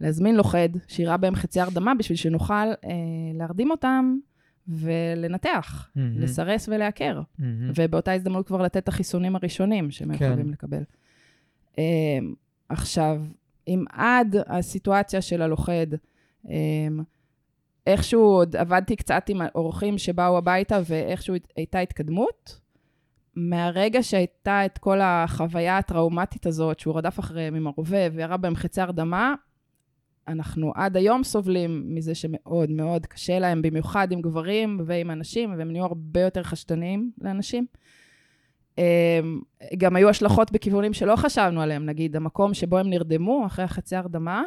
[0.00, 2.90] להזמין לוכד, שירה בהם חצי הרדמה, בשביל שנוכל אה,
[3.34, 4.16] להרדים אותם
[4.68, 7.20] ולנתח, מהמם, לסרס ולעקר.
[7.38, 7.72] מהמם.
[7.74, 10.24] ובאותה הזדמנות כבר לתת את החיסונים הראשונים שהם כן.
[10.24, 10.82] יכולים לקבל.
[11.72, 11.78] Um,
[12.68, 13.22] עכשיו,
[13.68, 15.86] אם עד הסיטואציה של הלוכד,
[16.44, 16.48] um,
[17.86, 22.60] איכשהו עוד עבדתי קצת עם אורחים שבאו הביתה ואיכשהו הייתה התקדמות,
[23.36, 28.80] מהרגע שהייתה את כל החוויה הטראומטית הזאת, שהוא רדף אחריהם עם הרובה וירה בהם חצי
[28.80, 29.34] הרדמה,
[30.28, 35.72] אנחנו עד היום סובלים מזה שמאוד מאוד קשה להם, במיוחד עם גברים ועם אנשים, והם
[35.72, 37.66] נהיו הרבה יותר חשדניים לאנשים.
[38.78, 39.40] אמ,
[39.78, 44.42] גם היו השלכות בכיוונים שלא חשבנו עליהם, נגיד המקום שבו הם נרדמו אחרי החצי הרדמה,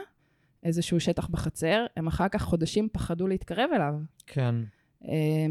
[0.63, 3.93] איזשהו שטח בחצר, הם אחר כך חודשים פחדו להתקרב אליו.
[4.27, 4.55] כן,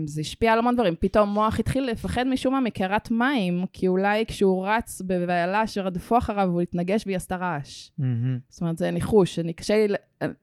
[0.07, 0.95] זה השפיע על המון דברים.
[1.01, 6.49] פתאום מוח התחיל לפחד משום מה מקערת מים, כי אולי כשהוא רץ בבהלה שרדפו אחריו,
[6.49, 7.91] הוא התנגש והיא עשתה רעש.
[7.99, 8.39] מהמם.
[8.49, 9.95] זאת אומרת, זה ניחוש, אני קשה לי,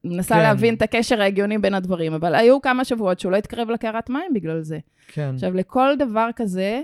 [0.04, 0.42] מנסה כן.
[0.42, 4.34] להבין את הקשר ההגיוני בין הדברים, אבל היו כמה שבועות שהוא לא התקרב לקערת מים
[4.34, 4.80] בגלל זה.
[5.08, 5.32] כן.
[5.34, 6.82] עכשיו, לכל דבר כזה,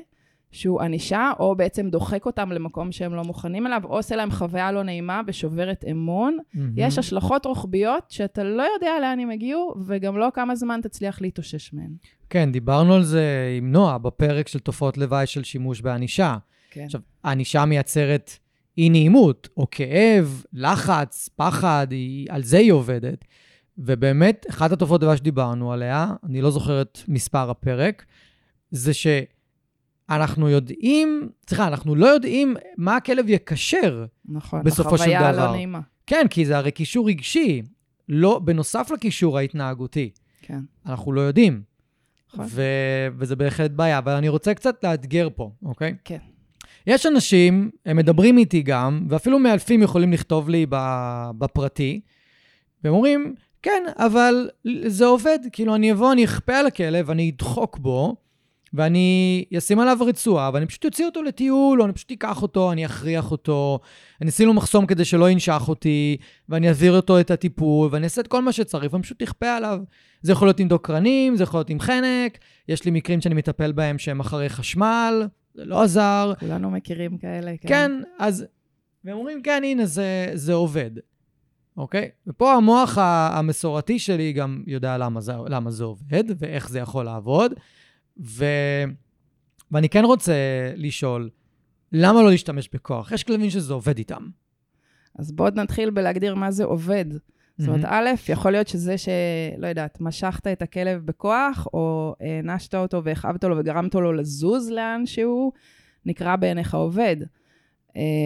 [0.54, 4.72] שהוא ענישה, או בעצם דוחק אותם למקום שהם לא מוכנים אליו, או עושה להם חוויה
[4.72, 6.74] לא נעימה ושוברת אמון, מהמם.
[6.78, 11.74] יש השלכות רוחביות שאתה לא יודע לאן הם הגיעו, וגם לא כמה זמן תצליח להתאושש
[11.74, 11.92] מהן.
[12.30, 16.38] כן, דיברנו על זה עם נועה בפרק של תופעות לוואי של שימוש בענישה.
[16.72, 16.84] כן.
[16.84, 18.32] עכשיו, הענישה מייצרת
[18.78, 23.26] אי-נעימות, או כאב, לחץ, פחד, היא, על זה היא עובדת.
[23.78, 28.06] ובאמת, אחת התופעות לוואי שדיברנו עליה, אני לא זוכר את מספר הפרק,
[28.72, 28.92] זה
[30.12, 34.06] שאנחנו יודעים, סליחה, אנחנו לא יודעים מה הכלב יקשר.
[34.26, 34.63] נכון.
[34.63, 35.46] בסופו של החוויה דבר.
[35.46, 35.80] לא נעימה.
[36.08, 37.62] כן, כי זה הרי קישור רגשי,
[38.10, 40.10] לא, בנוסף לקישור ההתנהגותי.
[40.42, 40.60] כן.
[40.86, 41.62] אנחנו לא יודעים.
[42.34, 42.46] נכון.
[42.50, 45.96] ו- וזה בהחלט בעיה, אבל אני רוצה קצת לאתגר פה, אוקיי?
[46.04, 46.18] כן.
[46.88, 50.66] יש אנשים, הם מדברים איתי גם, ואפילו מאלפים יכולים לכתוב לי
[51.38, 52.02] בפרטי,
[52.84, 54.50] והם אומרים, כן, אבל
[54.86, 58.16] זה עובד, כאילו, אני אבוא, אני אכפה על הכלב, אני אדחוק בו,
[58.73, 62.86] ואני אשים עליו רצועה, ואני פשוט אוציא אותו לטיול, או אני פשוט אקח אותו, אני
[62.86, 63.79] אכריח אותו,
[64.21, 66.17] אני אשים לו מחסום כדי שלא ינשך אותי,
[66.49, 69.79] ואני אעביר אותו את הטיפול, ואני אעשה את כל מה שצריך, ואני פשוט אכפה עליו.
[70.21, 73.71] זה יכול להיות עם דוקרנים, זה יכול להיות עם חנק, יש לי מקרים שאני מטפל
[73.71, 76.33] בהם שהם אחרי חשמל, זה לא עזר.
[76.39, 77.67] כולנו מכירים כאלה, כן.
[77.67, 78.45] כן, אז...
[79.05, 80.91] והם אומרים, כן, הנה, זה, זה עובד.
[81.77, 82.09] אוקיי?
[82.27, 82.97] ופה המוח
[83.31, 87.53] המסורתי שלי גם יודע למה זה, למה זה עובד ואיך זה יכול לעבוד.
[88.21, 88.45] ו...
[89.71, 90.34] ואני כן רוצה
[90.76, 91.30] לשאול,
[91.91, 93.12] למה לא להשתמש בכוח?
[93.12, 94.28] יש כלבים שזה עובד איתם.
[95.19, 97.06] אז בואו נתחיל בלהגדיר מה זה עובד.
[97.58, 103.04] זאת אומרת, א', יכול להיות שזה שלא יודעת, משכת את הכלב בכוח, או הענשת אותו
[103.04, 105.52] והכאבת לו וגרמת לו לזוז לאן שהוא,
[106.06, 107.17] נקרא בעיניך עובד.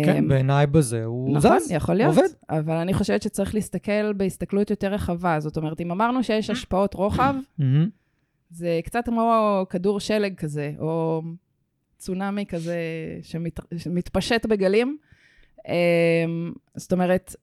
[0.06, 2.18] כן, אמ, בעיניי בזה הוא נכון, זז, נכון, יכול להיות.
[2.18, 2.28] עובד.
[2.50, 5.40] אבל אני חושבת שצריך להסתכל בהסתכלות יותר רחבה.
[5.40, 7.36] זאת אומרת, אם אמרנו שיש השפעות רוחב,
[8.50, 11.22] זה קצת כמו כדור שלג כזה, או
[11.98, 12.78] צונאמי כזה
[13.22, 14.98] שמת, שמתפשט בגלים.
[15.68, 17.36] אמ, זאת אומרת,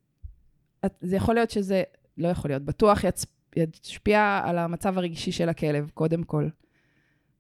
[1.00, 1.82] זה יכול להיות שזה,
[2.18, 6.48] לא יכול להיות, בטוח יצ, ישפיע על המצב הרגשי של הכלב, קודם כל.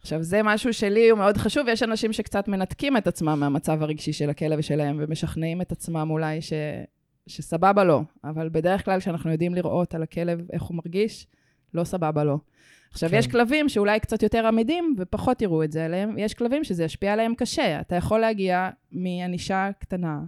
[0.00, 4.12] עכשיו, זה משהו שלי הוא מאוד חשוב, יש אנשים שקצת מנתקים את עצמם מהמצב הרגשי
[4.12, 6.52] של הכלב שלהם, ומשכנעים את עצמם אולי ש...
[7.26, 11.26] שסבבה לו, אבל בדרך כלל כשאנחנו יודעים לראות על הכלב איך הוא מרגיש,
[11.74, 12.38] לא סבבה לו.
[12.94, 13.16] עכשיו, כן.
[13.16, 17.12] יש כלבים שאולי קצת יותר עמידים ופחות יראו את זה עליהם, יש כלבים שזה ישפיע
[17.12, 17.80] עליהם קשה.
[17.80, 20.18] אתה יכול להגיע מענישה קטנה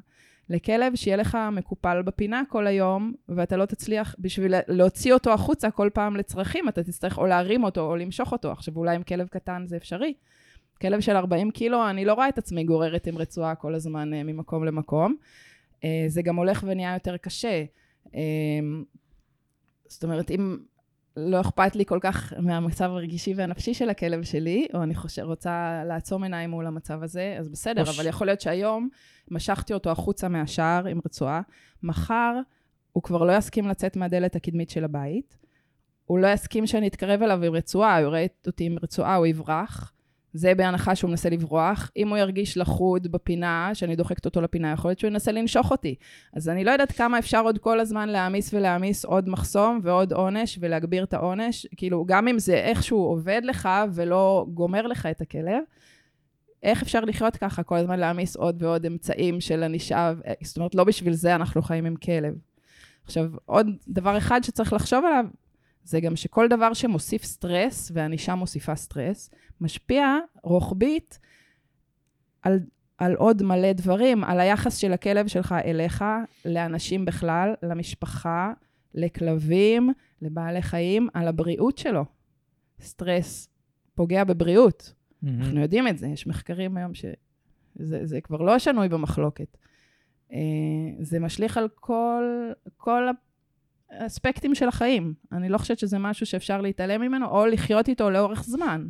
[0.51, 5.91] לכלב שיהיה לך מקופל בפינה כל היום, ואתה לא תצליח, בשביל להוציא אותו החוצה כל
[5.95, 8.53] פעם לצרכים, אתה תצטרך או להרים אותו או למשוך אותו.
[8.53, 10.15] עכשיו, אולי עם כלב קטן זה אפשרי.
[10.81, 14.17] כלב של 40 קילו, אני לא רואה את עצמי גוררת עם רצועה כל הזמן uh,
[14.25, 15.17] ממקום למקום.
[15.75, 17.65] Uh, זה גם הולך ונהיה יותר קשה.
[18.07, 18.11] Uh,
[19.89, 20.57] זאת אומרת, אם
[21.17, 25.83] לא אכפת לי כל כך מהמצב הרגישי והנפשי של הכלב שלי, או אני חושב, רוצה
[25.87, 27.83] לעצום עיניים מול המצב הזה, אז בסדר.
[27.83, 28.89] אבל יכול להיות שהיום
[29.31, 31.41] משכתי אותו החוצה מהשער עם רצועה,
[31.83, 32.35] מחר
[32.93, 35.37] הוא כבר לא יסכים לצאת מהדלת הקדמית של הבית,
[36.05, 39.93] הוא לא יסכים שאני אתקרב אליו עם רצועה, הוא יראה אותי עם רצועה, הוא יברח,
[40.37, 41.91] זה בהנחה שהוא מנסה לברוח.
[41.97, 45.95] אם הוא ירגיש לחוד בפינה, שאני דוחקת אותו לפינה, יכול להיות שהוא ינסה לנשוך אותי.
[46.33, 50.59] אז אני לא יודעת כמה אפשר עוד כל הזמן להעמיס ולהעמיס עוד מחסום ועוד עונש
[50.61, 51.67] ולהגביר את העונש.
[51.77, 55.63] כאילו, גם אם זה איכשהו עובד לך ולא גומר לך את הכלב,
[56.63, 60.13] איך אפשר לחיות ככה כל הזמן להעמיס עוד ועוד אמצעים של ענישה?
[60.43, 62.35] זאת אומרת, לא בשביל זה אנחנו חיים עם כלב.
[63.05, 65.25] עכשיו, עוד דבר אחד שצריך לחשוב עליו,
[65.87, 71.19] זה גם שכל דבר שמוסיף סטרס, וענישה מוסיפה סטרס, משפיע רוחבית
[72.43, 72.61] על,
[72.99, 76.05] על עוד מלא דברים, על היחס של הכלב שלך אליך,
[76.45, 78.53] לאנשים בכלל, למשפחה,
[78.95, 82.05] לכלבים, לבעלי חיים, על הבריאות שלו.
[82.81, 83.49] סטרס
[83.95, 84.93] פוגע בבריאות.
[84.93, 85.29] Mm-hmm.
[85.39, 89.57] אנחנו יודעים את זה, יש מחקרים היום שזה כבר לא שנוי במחלוקת.
[90.33, 90.39] אה,
[91.01, 93.09] זה משליך על כל, כל
[93.91, 95.15] האספקטים של החיים.
[95.33, 98.87] אני לא חושבת שזה משהו שאפשר להתעלם ממנו, או לחיות איתו לאורך זמן.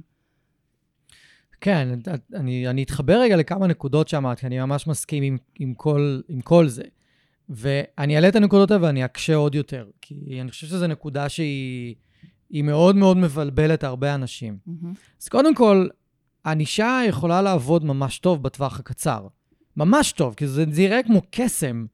[1.61, 1.88] כן,
[2.35, 6.40] אני, אני אתחבר רגע לכמה נקודות שאמרת, כי אני ממש מסכים עם, עם, כל, עם
[6.40, 6.82] כל זה.
[7.48, 11.94] ואני אעלה את הנקודות האלה ואני אקשה עוד יותר, כי אני חושב שזו נקודה שהיא
[12.64, 14.59] מאוד מאוד מבלבלת הרבה אנשים.
[14.68, 14.98] Mm-hmm.
[15.22, 15.88] אז קודם כל,
[16.46, 19.26] ענישה יכולה לעבוד ממש טוב בטווח הקצר.
[19.76, 21.87] ממש טוב, כי זה נראה כמו קסם.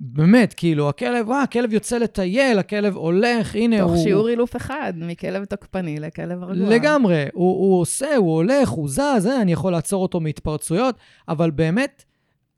[0.00, 3.96] באמת, כאילו, הכלב, וואה, הכלב יוצא לטייל, הכלב הולך, הנה תוך הוא...
[3.96, 6.68] תוך שיעור אילוף אחד, מכלב תוקפני לכלב רגוע.
[6.68, 10.94] לגמרי, הוא, הוא עושה, הוא הולך, הוא זז, אה, אני יכול לעצור אותו מהתפרצויות,
[11.28, 12.04] אבל באמת,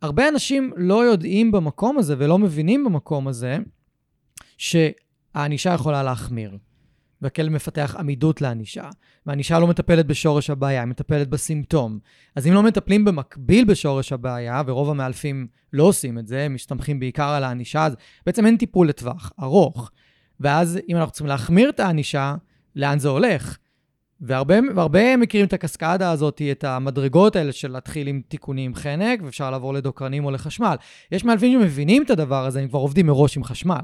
[0.02, 3.58] הרבה אנשים לא יודעים במקום הזה ולא מבינים במקום הזה
[4.58, 6.56] שהענישה יכולה להחמיר.
[7.22, 8.88] והכלב מפתח עמידות לענישה.
[9.26, 11.98] והענישה לא מטפלת בשורש הבעיה, היא מטפלת בסימפטום.
[12.36, 17.00] אז אם לא מטפלים במקביל בשורש הבעיה, ורוב המאלפים לא עושים את זה, הם מסתמכים
[17.00, 19.90] בעיקר על הענישה, אז בעצם אין טיפול לטווח ארוך.
[20.40, 22.34] ואז אם אנחנו צריכים להחמיר את הענישה,
[22.76, 23.56] לאן זה הולך?
[24.20, 29.50] והרבה, והרבה מכירים את הקסקדה הזאת, את המדרגות האלה של להתחיל עם תיקונים חנק, ואפשר
[29.50, 30.76] לעבור לדוקרנים או לחשמל.
[31.12, 33.80] יש מאלפים שמבינים את הדבר הזה, הם כבר עובדים מראש עם חשמל.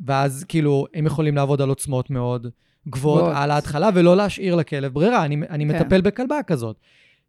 [0.00, 2.46] ואז כאילו, הם יכולים לעבוד על עוצמות מאוד
[2.88, 5.24] גבוהות על ההתחלה, ולא להשאיר לכלב ברירה.
[5.24, 5.76] אני, אני כן.
[5.76, 6.76] מטפל בכלבה כזאת.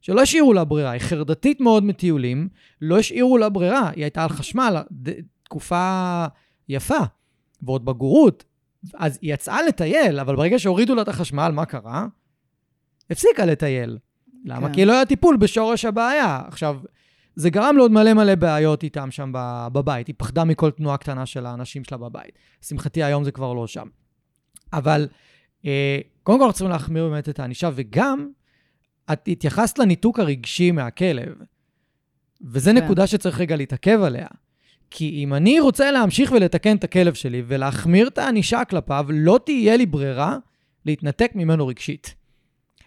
[0.01, 2.49] שלא השאירו לה ברירה, היא חרדתית מאוד מטיולים,
[2.81, 4.75] לא השאירו לה ברירה, היא הייתה על חשמל
[5.43, 6.25] תקופה
[6.69, 6.99] יפה,
[7.61, 8.43] ועוד בגרות,
[8.95, 12.07] אז היא יצאה לטייל, אבל ברגע שהורידו לה את החשמל, מה קרה?
[13.09, 13.97] הפסיקה לטייל.
[14.45, 14.67] למה?
[14.67, 14.73] כן.
[14.73, 16.41] כי לא היה טיפול בשורש הבעיה.
[16.47, 16.79] עכשיו,
[17.37, 19.31] זה גרם לעוד מלא מלא בעיות איתם שם
[19.73, 20.07] בבית.
[20.07, 22.39] היא פחדה מכל תנועה קטנה של האנשים שלה בבית.
[22.63, 23.87] לשמחתי, היום זה כבר לא שם.
[24.73, 25.07] אבל
[25.65, 28.29] אה, קודם כל צריכים להחמיר באמת את הענישה, וגם
[29.11, 31.35] את התייחסת לניתוק הרגשי מהכלב,
[32.41, 32.77] וזו כן.
[32.77, 34.27] נקודה שצריך רגע להתעכב עליה.
[34.89, 39.77] כי אם אני רוצה להמשיך ולתקן את הכלב שלי ולהחמיר את הענישה כלפיו, לא תהיה
[39.77, 40.37] לי ברירה
[40.85, 42.15] להתנתק ממנו רגשית.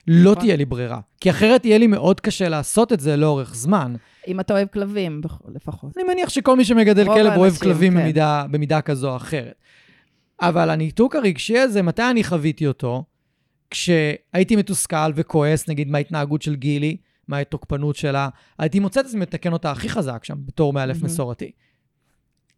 [0.07, 0.43] לא נכון.
[0.43, 1.01] תהיה לי ברירה.
[1.21, 3.95] כי אחרת יהיה לי מאוד קשה לעשות את זה לאורך זמן.
[4.29, 5.21] אם אתה אוהב כלבים,
[5.55, 5.97] לפחות.
[5.97, 8.01] אני מניח שכל מי שמגדל כלב אוהב כלבים כן.
[8.01, 9.55] במידה, במידה כזו או אחרת.
[10.41, 13.05] אבל הניתוק הרגשי הזה, מתי אני חוויתי אותו?
[13.71, 16.97] כשהייתי מתוסכל וכועס, נגיד, מההתנהגות של גילי,
[17.29, 21.07] מהתוקפנות שלה, הייתי מוצא את עצמי מתקן אותה הכי חזק שם, בתור מאלף מהמם.
[21.07, 21.51] מסורתי.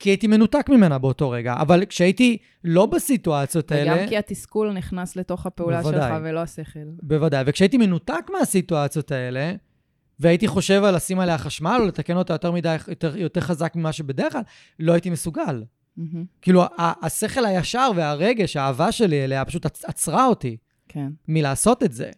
[0.02, 3.94] כי הייתי מנותק ממנה באותו רגע, אבל כשהייתי לא בסיטואציות האלה...
[3.96, 6.10] וגם כי התסכול נכנס לתוך הפעולה בוודאי.
[6.10, 6.80] שלך ולא השכל.
[7.02, 9.52] בוודאי, וכשהייתי מנותק מהסיטואציות האלה,
[10.20, 13.92] והייתי חושב על לשים עליה חשמל או לתקן אותה יותר מדי, יותר, יותר חזק ממה
[13.92, 14.42] שבדרך כלל,
[14.78, 15.64] לא הייתי מסוגל.
[15.96, 16.24] מהמם.
[16.42, 20.56] כאילו, השכל הישר והרגש, האהבה שלי אליה, פשוט עצ- עצרה אותי
[20.88, 21.08] כן.
[21.28, 22.10] מלעשות את זה.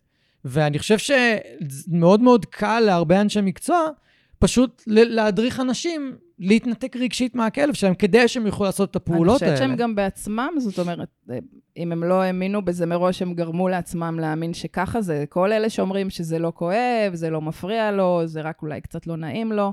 [0.44, 3.88] ואני חושב שמאוד מאוד קל להרבה אנשי מקצוע
[4.44, 9.56] פשוט להדריך אנשים להתנתק רגשית מהכלב שלהם, כדי שהם יוכלו לעשות את הפעולות אני האלה.
[9.56, 11.08] חושבת שהם גם בעצמם, זאת אומרת,
[11.76, 15.24] אם הם לא האמינו בזה מראש, הם גרמו לעצמם להאמין שככה זה.
[15.28, 19.16] כל אלה שאומרים שזה לא כואב, זה לא מפריע לו, זה רק אולי קצת לא
[19.16, 19.72] נעים לו,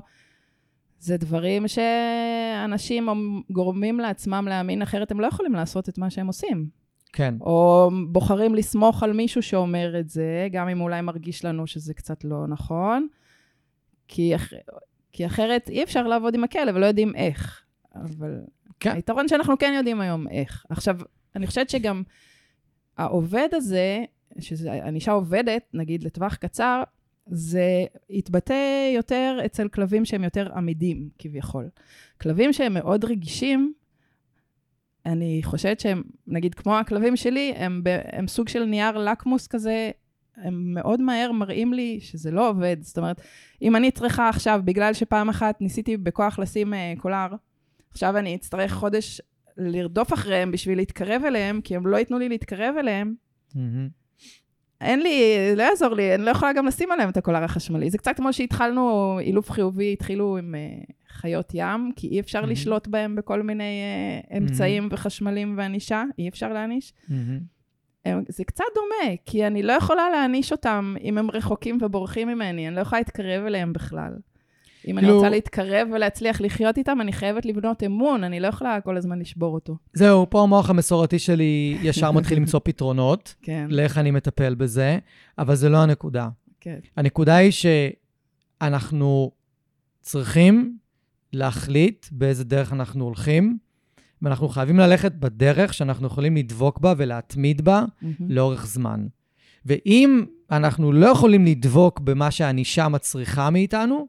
[0.98, 3.08] זה דברים שאנשים
[3.50, 6.66] גורמים לעצמם להאמין, אחרת הם לא יכולים לעשות את מה שהם עושים.
[7.12, 7.34] כן.
[7.40, 12.24] או בוחרים לסמוך על מישהו שאומר את זה, גם אם אולי מרגיש לנו שזה קצת
[12.24, 13.06] לא נכון,
[14.08, 14.52] כי, אח...
[15.12, 17.62] כי אחרת אי אפשר לעבוד עם הכלב, לא יודעים איך.
[17.94, 18.40] אבל
[18.80, 18.94] כן.
[18.94, 20.66] היתרון שאנחנו כן יודעים היום איך.
[20.68, 20.98] עכשיו,
[21.36, 22.02] אני חושבת שגם
[22.98, 24.04] העובד הזה,
[24.38, 26.82] שזה ענישה עובדת, נגיד לטווח קצר,
[27.26, 31.68] זה יתבטא יותר אצל כלבים שהם יותר עמידים, כביכול.
[32.20, 33.72] כלבים שהם מאוד רגישים,
[35.06, 39.90] אני חושבת שהם, נגיד כמו הכלבים שלי, הם, הם סוג של נייר לקמוס כזה,
[40.36, 42.76] הם מאוד מהר מראים לי שזה לא עובד.
[42.80, 43.20] זאת אומרת,
[43.62, 47.26] אם אני צריכה עכשיו, בגלל שפעם אחת ניסיתי בכוח לשים uh, קולר,
[47.90, 49.20] עכשיו אני אצטרך חודש
[49.56, 53.14] לרדוף אחריהם בשביל להתקרב אליהם, כי הם לא ייתנו לי להתקרב אליהם.
[53.54, 53.88] מהמם.
[54.80, 55.22] אין לי,
[55.56, 57.90] לא יעזור לי, אני לא יכולה גם לשים עליהם את הקולר החשמלי.
[57.90, 62.52] זה קצת כמו שהתחלנו, אילוף חיובי, התחילו עם uh, חיות ים, כי אי אפשר מהמם.
[62.52, 63.80] לשלוט בהם בכל מיני
[64.30, 66.92] uh, אמצעים וחשמלים וענישה, אי אפשר להעניש.
[67.08, 67.51] מהמם.
[68.04, 72.68] הם- זה קצת דומה, כי אני לא יכולה להעניש אותם אם הם רחוקים ובורחים ממני,
[72.68, 74.12] אני לא יכולה להתקרב אליהם בכלל.
[74.88, 78.80] אם אני כאילו- רוצה להתקרב ולהצליח לחיות איתם, אני חייבת לבנות אמון, אני לא יכולה
[78.80, 79.76] כל הזמן לשבור אותו.
[79.94, 84.98] זהו, פה המוח המסורתי שלי ישר מתחיל למצוא פתרונות כן, לאיך אני מטפל בזה,
[85.38, 86.28] אבל זה לא הנקודה.
[86.60, 86.78] כן.
[86.96, 87.50] הנקודה היא
[88.60, 89.30] שאנחנו
[90.00, 90.76] צריכים
[91.32, 93.58] להחליט באיזה דרך אנחנו הולכים,
[94.22, 98.14] ואנחנו חייבים ללכת בדרך שאנחנו יכולים לדבוק בה ולהתמיד בה מהמם.
[98.30, 99.06] לאורך זמן.
[99.66, 104.06] ואם אנחנו לא יכולים לדבוק במה שהענישה מצריכה מאיתנו,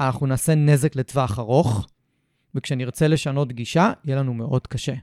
[0.00, 1.86] אנחנו נעשה נזק לטווח ארוך,
[2.54, 4.94] וכשנרצה לשנות גישה, יהיה לנו מאוד קשה.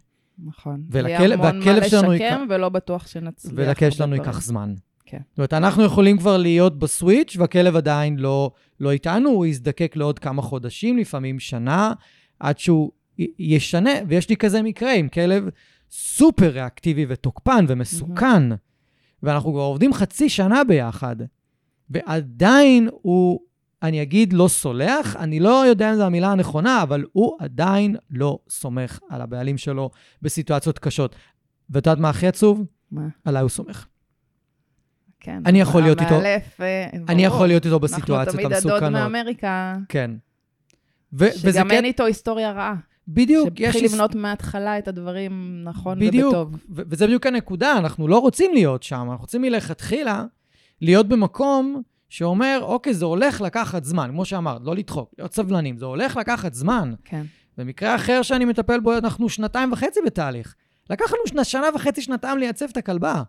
[0.45, 0.83] נכון.
[0.89, 3.53] ולכלב- יהיה המון מה שלנו לשקם, ולא בטוח שנצליח.
[3.57, 4.73] ולכלב שלנו ייקח זמן.
[5.05, 5.17] כן.
[5.29, 10.19] זאת אומרת, אנחנו יכולים כבר להיות בסוויץ', והכלב עדיין לא, לא איתנו, הוא יזדקק לעוד
[10.19, 11.93] כמה חודשים, לפעמים שנה,
[12.39, 12.91] עד שהוא
[13.39, 13.91] ישנה.
[14.07, 15.49] ויש לי כזה מקרה עם כלב
[15.91, 18.43] סופר ריאקטיבי ותוקפן ומסוכן,
[19.23, 21.15] ואנחנו כבר עובדים חצי שנה ביחד,
[21.89, 23.39] ועדיין הוא,
[23.83, 28.39] אני אגיד, לא סולח, אני לא יודע אם זו המילה הנכונה, אבל הוא עדיין לא
[28.49, 29.89] סומך על הבעלים שלו
[30.21, 31.15] בסיטואציות קשות.
[31.69, 32.65] ואת יודעת מה הכי עצוב?
[32.91, 33.07] מה?
[33.25, 33.85] עליי הוא סומך.
[35.19, 35.41] כן.
[35.45, 37.25] אני יכול להיות איתו- המאלף, אה, אני.
[37.25, 39.01] יכול להיות איתו בסיטואציות אנחנו תמיד הדוד המסוכנות.
[39.01, 40.11] מאמריקה, כן.
[41.13, 42.75] ו- שגם אין קטע, איתו היסטוריה רעה.
[43.07, 43.85] בדיוק, יש שהתחיל.
[43.85, 46.33] לבנות מההתחלה את הדברים נכון בדיוק.
[46.33, 46.55] ובטוב.
[46.69, 50.25] ו- וזה בדיוק הנקודה, אנחנו לא רוצים להיות שם, אנחנו רוצים מלכתחילה
[50.81, 55.85] להיות במקום שאומר, אוקיי, זה הולך לקחת זמן, כמו שאמרת, לא לדחוק, להיות סבלנים, זה
[55.85, 56.93] הולך לקחת זמן.
[57.05, 57.23] כן.
[57.57, 60.55] במקרה אחר שאני מטפל בו, אנחנו שנתיים וחצי בתהליך.
[60.89, 63.23] לקח לנו שנה, שנה וחצי, שנתיים לייצב את הכלבה.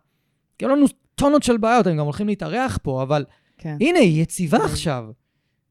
[0.58, 3.24] כי היו לנו טונות של בעיות, הם גם הולכים להתארח פה, אבל
[3.58, 3.76] כן.
[3.80, 5.04] הנה, היא יציבה עכשיו.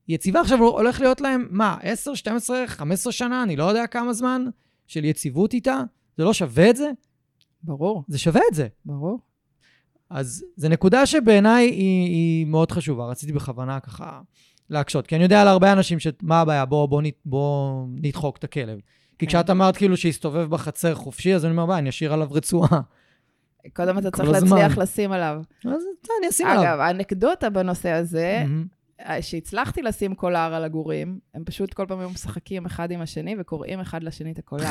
[0.07, 4.45] יציבה עכשיו, הולך להיות להם, מה, 10, 12, 15 שנה, אני לא יודע כמה זמן,
[4.87, 5.81] של יציבות איתה?
[6.17, 6.91] זה לא שווה את זה?
[7.63, 8.67] ברור, זה שווה את זה.
[8.85, 9.19] ברור.
[10.09, 13.05] אז זו נקודה שבעיניי היא, היא מאוד חשובה.
[13.05, 14.21] רציתי בכוונה ככה
[14.69, 15.07] להקשות.
[15.07, 16.07] כי אני יודע על הרבה אנשים ש...
[16.21, 16.65] מה הבעיה?
[16.65, 18.79] בוא, בוא, נת- בוא נדחוק את הכלב.
[19.19, 19.27] כי כן.
[19.27, 22.81] כשאת אמרת כאילו שיסתובב בחצר חופשי, אז אני אומר, ביי, אני אשאיר עליו רצועה.
[23.75, 24.57] קודם אתה צריך הזמן.
[24.57, 25.41] להצליח לשים עליו.
[25.65, 25.83] אז
[26.19, 26.63] אני אשים עליו.
[26.63, 28.65] אגב, האנקדוטה בנושא הזה, מהמם.
[29.21, 33.79] שהצלחתי לשים קולר על הגורים, הם פשוט כל פעם היו משחקים אחד עם השני וקוראים
[33.79, 34.65] אחד לשני את הקולר.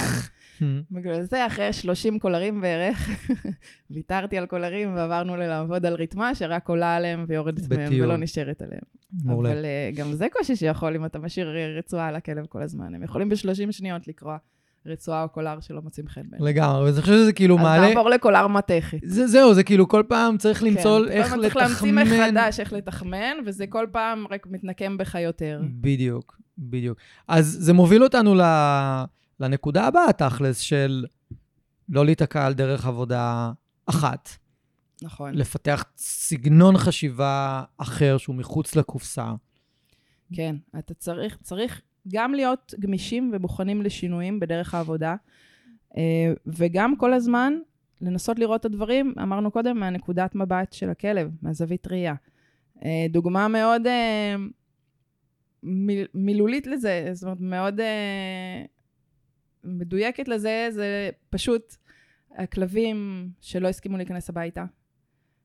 [0.91, 3.11] בגלל זה, אחרי 30 קולרים בערך,
[3.91, 8.83] ויתרתי על קולרים ועברנו לעבוד על ריתמה שרק עולה עליהם ויורדת מהם ולא נשארת עליהם.
[9.25, 9.53] מעולה.
[9.53, 12.95] אבל uh, גם זה קושי שיכול אם אתה משאיר רצועה על הכלב כל הזמן.
[12.95, 14.37] הם יכולים ב-30 שניות לקרוע.
[14.87, 16.45] רצועה או קולר שלא מוצאים חן בהם.
[16.45, 17.87] לגמרי, ואני חושב שזה כאילו אז מעלה...
[17.87, 18.99] אז נעבור לקולר מתכת.
[19.05, 21.43] זה, זהו, זה כאילו כל פעם צריך למצוא כן, איך לתחמן...
[21.43, 25.63] צריך להמציא מחדש איך לתחמן, וזה כל פעם רק מתנקם בך יותר.
[25.81, 26.99] בדיוק, בדיוק.
[27.29, 28.35] אז זה מוביל אותנו
[29.41, 31.05] לנקודה הבאה, תכלס, של
[31.89, 33.53] לא להיתקע על דרך עבודה
[33.87, 34.29] אחת.
[35.03, 35.35] נכון.
[35.35, 39.33] לפתח סגנון חשיבה אחר שהוא מחוץ לקופסה.
[40.35, 45.17] כן, אתה צריך, צריך גם להיות גמישים ומוכנים לשינויים בדרך העבודה,
[45.97, 47.59] אה, וגם כל הזמן
[48.01, 52.15] לנסות לראות את הדברים, אמרנו קודם, מהנקודת מבט של הכלב, מהזווית ראייה.
[52.85, 54.35] אה, דוגמה מאוד אה,
[56.15, 57.81] מילולית לזה, זאת אומרת, מאוד
[59.65, 61.77] מדויקת לזה, זה פשוט
[62.37, 64.65] הכלבים שלא הסכימו להיכנס הביתה.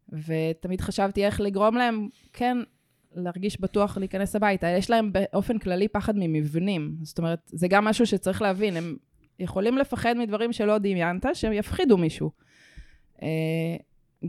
[0.09, 2.57] ותמיד חשבתי איך לגרום להם, כן,
[3.17, 4.67] להרגיש בטוח להיכנס הביתה.
[4.67, 6.95] יש להם באופן כללי פחד ממבנים.
[7.01, 8.77] זאת אומרת, זה גם משהו שצריך להבין.
[8.77, 8.95] הם
[9.39, 12.31] יכולים לפחד מדברים שלא דמיינת, שהם יפחידו מישהו.
[13.21, 13.27] אה,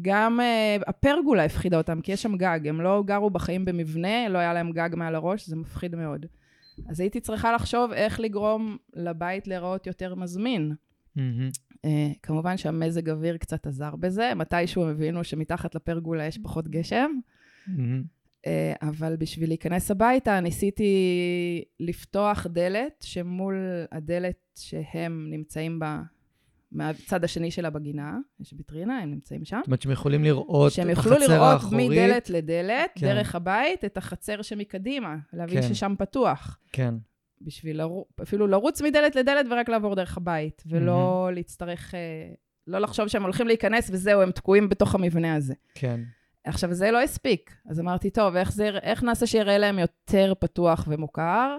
[0.03, 2.61] גם אה, הפרגולה הפחידה אותם, כי יש שם גג.
[2.68, 6.26] הם לא גרו בחיים במבנה, לא היה להם גג מעל הראש, זה מפחיד מאוד.
[6.89, 10.72] אז הייתי צריכה לחשוב איך לגרום לבית להיראות יותר מזמין.
[11.16, 11.86] Mm-hmm.
[12.22, 17.11] כמובן שהמזג אוויר קצת עזר בזה, מתישהו הם הבינו שמתחת לפרגולה יש פחות גשם.
[17.66, 18.17] Mm-hmm.
[18.49, 20.94] אה, אבל בשביל להיכנס הביתה ניסיתי
[21.80, 26.03] לפתוח דלת שמול הדלת שהם נמצאים בה,
[26.72, 29.57] מהצד השני שלה בגינה, יש ויטרינה, הם נמצאים שם.
[29.59, 31.18] זאת אומרת שהם יכולים לראות את החצר האחורית.
[31.18, 33.07] שהם יוכלו לראות מדלת לדלת, כן.
[33.07, 35.74] דרך הבית, את החצר שמקדימה, להבין כן.
[35.74, 36.59] ששם פתוח.
[36.72, 36.94] כן.
[37.40, 38.07] בשביל לרו...
[38.22, 41.34] אפילו לרוץ מדלת לדלת ורק לעבור דרך הבית, ולא mm-hmm.
[41.34, 42.01] להצטרך, אה,
[42.66, 45.55] לא לחשוב שהם הולכים להיכנס וזהו, הם תקועים בתוך המבנה הזה.
[45.74, 46.01] כן.
[46.49, 47.57] עכשיו, זה לא הספיק.
[47.66, 51.57] אז אמרתי, טוב, איך, זה, איך נעשה שיראה להם יותר פתוח ומוכר?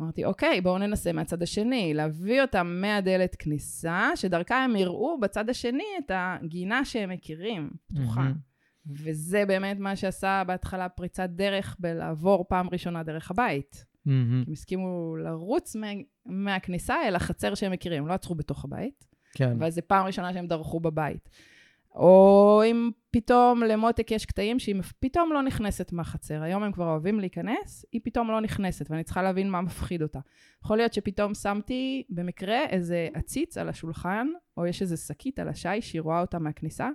[0.00, 5.84] אמרתי, אוקיי, בואו ננסה מהצד השני, להביא אותם מהדלת כניסה, שדרכה הם יראו בצד השני
[5.98, 8.26] את הגינה שהם מכירים, פתוחה.
[8.26, 8.90] Mm-hmm.
[9.04, 13.84] וזה באמת מה שעשה בהתחלה פריצת דרך בלעבור פעם ראשונה דרך הבית.
[13.84, 14.10] Mm-hmm.
[14.46, 15.86] הם הסכימו לרוץ מה,
[16.26, 19.04] מהכניסה אל החצר שהם מכירים, לא עצרו בתוך הבית.
[19.34, 19.50] כן.
[19.50, 21.28] אבל זו פעם ראשונה שהם דרכו בבית.
[21.94, 26.42] או אם פתאום למותק יש קטעים שהיא פתאום לא נכנסת מהחצר.
[26.42, 30.18] היום הם כבר אוהבים להיכנס, היא פתאום לא נכנסת, ואני צריכה להבין מה מפחיד אותה.
[30.64, 35.80] יכול להיות שפתאום שמתי במקרה איזה עציץ על השולחן, או יש איזה שקית על השי
[35.80, 36.88] שהיא רואה אותה מהכניסה,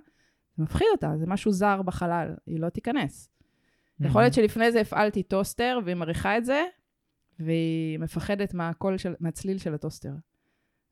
[0.56, 3.30] זה מפחיד אותה, זה משהו זר בחלל, היא לא תיכנס.
[3.30, 4.06] Mm-hmm.
[4.06, 6.64] יכול להיות שלפני זה הפעלתי טוסטר, והיא מריחה את זה,
[7.40, 10.10] והיא מפחדת מהקול של, מהצליל של הטוסטר.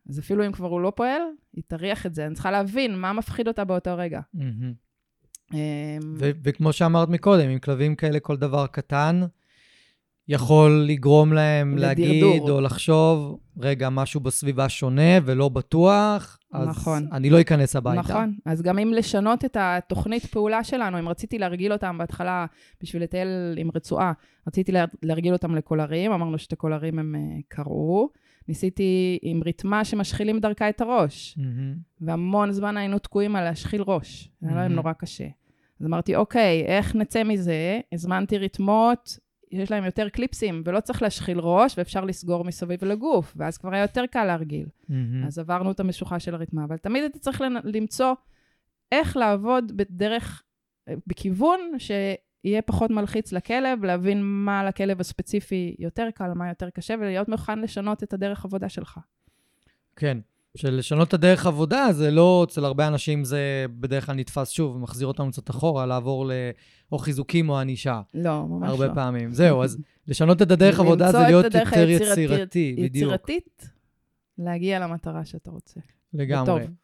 [0.08, 2.26] אז אפילו אם כבר הוא לא פועל, היא תריח את זה.
[2.26, 4.20] אני צריכה להבין מה מפחיד אותה באותו רגע.
[5.54, 5.58] אמ,
[6.18, 9.20] וכמו שאמרת מקודם, עם כלבים כאלה כל דבר קטן
[10.28, 17.08] יכול לגרום להם להגיד או לחשוב, רגע, משהו בסביבה שונה ולא בטוח, אז נכון.
[17.12, 18.00] אני לא אכנס הביתה.
[18.00, 18.34] נכון.
[18.44, 22.46] אז גם אם לשנות את התוכנית פעולה שלנו, אם רציתי להרגיל אותם בהתחלה
[22.82, 24.12] בשביל לטייל עם רצועה,
[24.48, 28.08] רציתי להרגיל אותם לקולרים, אמרנו שאת הקולרים הם אה, קראו.
[28.48, 31.38] ניסיתי עם ריתמה שמשחילים דרכה את הראש.
[31.38, 31.78] Mm-hmm.
[32.00, 34.30] והמון זמן היינו תקועים על להשחיל ראש.
[34.40, 35.26] זה היה להם נורא קשה.
[35.80, 37.80] אז אמרתי, אוקיי, איך נצא מזה?
[37.92, 39.18] הזמנתי ריתמות,
[39.52, 43.82] יש להם יותר קליפסים, ולא צריך להשחיל ראש, ואפשר לסגור מסביב לגוף, ואז כבר היה
[43.82, 44.66] יותר קל להרגיל.
[44.66, 45.26] Mm-hmm.
[45.26, 48.14] אז עברנו את המשוכה של הריתמה, אבל תמיד אתה צריך למצוא
[48.92, 50.42] איך לעבוד בדרך,
[51.06, 51.90] בכיוון ש...
[52.44, 57.58] יהיה פחות מלחיץ לכלב, להבין מה לכלב הספציפי יותר קל, מה יותר קשה, ולהיות מוכן
[57.58, 58.98] לשנות את הדרך עבודה שלך.
[59.96, 60.18] כן.
[60.56, 65.06] שלשנות את הדרך עבודה, זה לא, אצל הרבה אנשים זה בדרך כלל נתפס שוב, מחזיר
[65.06, 66.26] אותנו קצת אחורה, לעבור
[66.90, 68.00] לאו חיזוקים או ענישה.
[68.14, 68.90] לא, ממש הרבה לא.
[68.90, 69.32] הרבה פעמים.
[69.32, 69.78] זהו, אז
[70.08, 72.94] לשנות את הדרך עבודה זה להיות יותר יצירתי, יצירתי, בדיוק.
[72.94, 73.70] יצירתית,
[74.38, 75.80] להגיע למטרה שאתה רוצה.
[76.14, 76.62] לגמרי.
[76.62, 76.74] וטוב.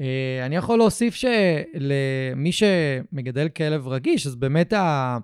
[0.00, 5.18] אה, אני יכול להוסיף שלמי שמגדל כלב רגיש, אז באמת ה...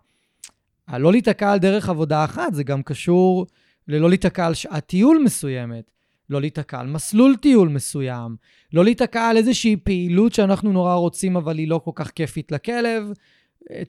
[0.88, 3.46] הלא להיתקע על דרך עבודה אחת, זה גם קשור
[3.88, 5.90] ללא להיתקע על שעת טיול מסוימת,
[6.30, 8.36] לא להיתקע על מסלול טיול מסוים,
[8.72, 13.12] לא להיתקע על איזושהי פעילות שאנחנו נורא רוצים, אבל היא לא כל כך כיפית לכלב.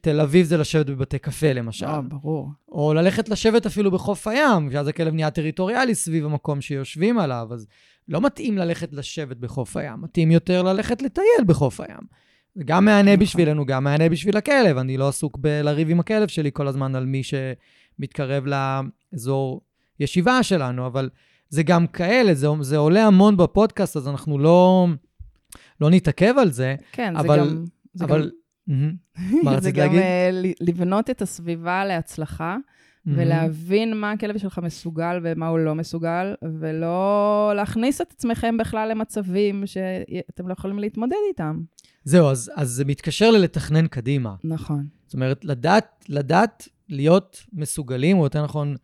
[0.01, 1.85] תל אביב זה לשבת בבתי קפה, למשל.
[1.85, 2.49] אה, ברור.
[2.71, 7.67] או ללכת לשבת אפילו בחוף הים, שאז הכלב נהיה טריטוריאלי סביב המקום שיושבים עליו, אז
[8.07, 11.99] לא מתאים ללכת לשבת בחוף הים, מתאים יותר ללכת לטייל בחוף הים.
[12.55, 13.19] זה גם מהנה נכון.
[13.19, 14.77] בשבילנו, גם מהנה בשביל הכלב.
[14.77, 19.61] אני לא עסוק בלריב עם הכלב שלי כל הזמן על מי שמתקרב לאזור
[19.99, 21.09] ישיבה שלנו, אבל
[21.49, 24.87] זה גם כאלה, זה, זה עולה המון בפודקאסט, אז אנחנו לא,
[25.81, 27.65] לא נתעכב על זה, כן, אבל- זה גם...
[27.93, 28.21] זה אבל...
[28.21, 28.29] גם...
[28.67, 28.93] מהמם.
[29.43, 29.99] מה זה רצית גם להגיד?
[29.99, 32.57] אה, ל- לבנות את הסביבה להצלחה.
[33.05, 39.63] ולהבין מה הכלב שלך מסוגל ומה הוא לא מסוגל, ולא להכניס את עצמכם בכלל למצבים
[39.65, 41.61] שאתם לא יכולים להתמודד איתם.
[42.03, 44.35] זהו, אז, אז זה מתקשר ללתכנן קדימה.
[44.43, 44.87] נכון.
[45.05, 48.75] זאת אומרת, לדעת, לדעת להיות מסוגלים, או יותר נכון,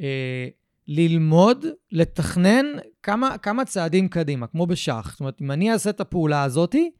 [0.00, 0.48] אה,
[0.88, 2.66] ללמוד, לתכנן
[3.02, 5.08] כמה, כמה צעדים קדימה, כמו בשח.
[5.10, 6.90] זאת אומרת, אם אני אעשה את הפעולה הזאתי,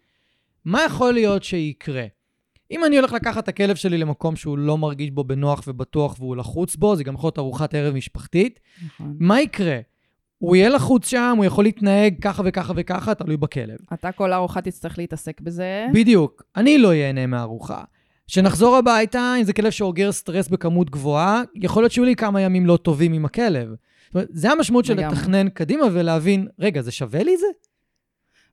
[0.64, 2.06] מה יכול להיות שיקרה?
[2.70, 6.36] אם אני הולך לקחת את הכלב שלי למקום שהוא לא מרגיש בו בנוח ובטוח והוא
[6.36, 9.16] לחוץ בו, זה גם יכול להיות ארוחת ערב משפחתית, נכון.
[9.20, 9.78] מה יקרה?
[10.38, 13.76] הוא יהיה לחוץ שם, הוא יכול להתנהג ככה וככה וככה, תלוי בכלב.
[13.92, 15.86] אתה כל ארוחה תצטרך להתעסק בזה.
[15.94, 16.42] בדיוק.
[16.56, 17.82] אני לא ייהנה מהארוחה.
[18.26, 22.66] כשנחזור הביתה, אם זה כלב שאוגר סטרס בכמות גבוהה, יכול להיות שיהיו לי כמה ימים
[22.66, 23.68] לא טובים עם הכלב.
[23.68, 24.94] זאת אומרת, זה המשמעות של.
[24.94, 27.46] לתכנן קדימה ולהבין, רגע, זה שווה לי זה?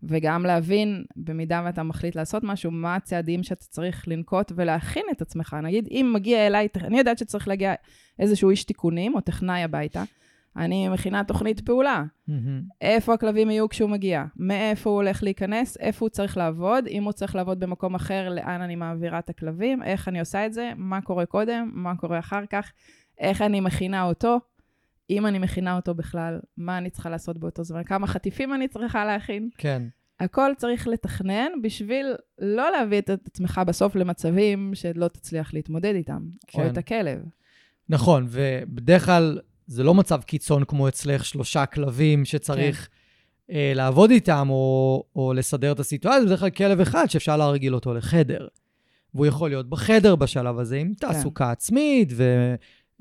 [0.04, 5.58] וגם להבין, במידה ואתה מחליט לעשות משהו, מה הצעדים שאתה צריך לנקוט ולהכין את עצמך.
[5.64, 7.74] נגיד, אם מגיע אליי, אני יודעת שצריך להגיע
[8.20, 10.04] איזשהו איש תיקונים או טכנאי הביתה,
[10.58, 12.04] אני מכינה תוכנית פעולה.
[12.82, 17.12] איפה הכלבים יהיו כשהוא מגיע, מאיפה הוא הולך להיכנס, איפה הוא צריך לעבוד, אם הוא
[17.12, 21.02] צריך לעבוד במקום אחר, לאן אני מעבירה את הכלבים, איך אני עושה את זה, מה
[21.02, 22.72] קורה קודם, מה קורה אחר כך,
[23.20, 24.39] איך אני מכינה אותו,
[25.10, 29.05] אם אני מכינה אותו בכלל, מה אני צריכה לעשות באותו זמן, כמה חטיפים אני צריכה
[29.05, 29.49] להכין.
[29.58, 29.84] כן.
[30.20, 36.62] הכל צריך לתכנן בשביל לא להביא את עצמך בסוף למצבים שלא תצליח להתמודד איתם, כן.
[36.62, 37.20] או את הכלב.
[37.89, 42.88] נכון, ובדרך כלל זה לא מצב קיצון כמו אצלך, שלושה כלבים שצריך
[43.47, 43.53] כן.
[43.53, 47.76] אה, לעבוד איתם או, או לסדר את הסיטואציה, זה בדרך כלל כלב אחד שאפשר להרגיל
[47.76, 48.47] אותו לחדר.
[49.14, 51.08] והוא יכול להיות בחדר בשלב הזה עם כן.
[51.08, 51.51] תעסוקה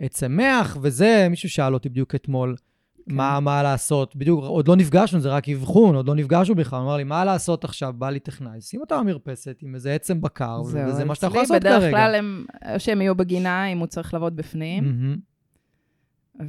[0.01, 1.27] וצמח וזה.
[1.31, 2.57] מישהו שאל אותי בדיוק אתמול
[3.09, 3.15] כן.
[3.15, 4.17] מה, מה לעשות.
[4.17, 6.81] בדיוק, עוד לא נפגשנו, זה רק אבחון, עוד לא נפגשנו בכלל.
[6.81, 7.95] אמר לי, מה לעשות עכשיו?
[7.99, 11.41] בא לי טכנאי, שים אותה במרפסת עם איזה עצם בקר, זהו, וזה מה שאתה יכול
[11.41, 11.79] לעשות כרגע.
[11.79, 12.45] בדרך כלל הם,
[12.75, 15.17] או שהם יהיו בגינה, אם הוא צריך לעבוד בפנים, מהמם.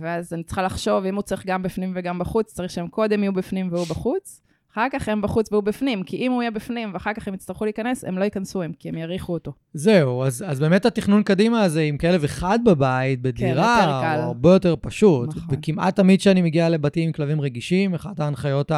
[0.02, 3.34] ואז אני צריכה לחשוב, אם הוא צריך גם בפנים וגם בחוץ, צריך שהם קודם יהיו
[3.34, 4.41] בפנים והוא בחוץ,
[4.78, 7.66] אחר כך הם בחוץ והוא בפנים, כי אם הוא יהיה בפנים ואחר כך הם יצטרכו
[7.66, 9.52] להיכנס, הם לא ייכנסו הם, כי הם יריחו אותו.
[9.74, 14.16] זהו, אז, אז באמת התכנון קדימה הזה עם כלב אחד בבית, בדירה, יותר קל.
[14.18, 15.30] הוא הרבה יותר פשוט.
[15.30, 15.42] נכון.
[15.52, 18.72] וכמעט תמיד כשאני מגיע לבתים עם כלבים רגישים, אחת ההנחיות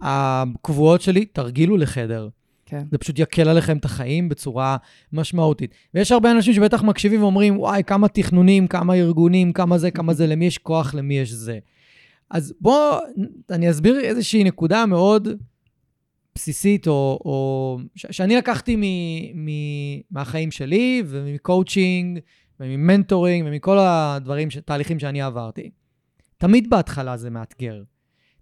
[0.00, 2.28] הקבועות שלי, תרגילו לחדר.
[2.66, 2.82] כן.
[2.90, 4.76] זה פשוט יקל עליכם את החיים בצורה
[5.12, 5.74] משמעותית.
[5.94, 10.26] ויש הרבה אנשים שבטח מקשיבים ואומרים, וואי, כמה תכנונים, כמה ארגונים, כמה זה, כמה זה,
[10.26, 11.58] למי יש כוח, למי יש זה.
[12.32, 12.98] אז בואו,
[13.50, 15.28] אני אסביר איזושהי נקודה מאוד
[16.34, 18.82] בסיסית, או, או ש- שאני לקחתי מ,
[19.34, 19.48] מ,
[20.10, 22.18] מהחיים שלי, ומ coaching,
[22.60, 25.70] וממ mentoring, ומכל הדברים, ש- תהליכים שאני עברתי.
[26.38, 27.82] תמיד בהתחלה זה מאתגר.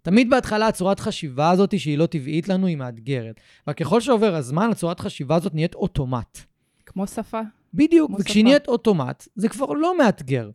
[0.01, 3.35] תמיד בהתחלה הצורת חשיבה הזאת, שהיא לא טבעית לנו, היא מאתגרת.
[3.67, 6.39] אבל ככל שעובר הזמן, הצורת חשיבה הזאת נהיית אוטומט.
[6.85, 7.41] כמו שפה.
[7.73, 8.43] בדיוק, וכשהיא.
[8.43, 10.49] נהיית אוטומט, זה כבר לא מאתגר.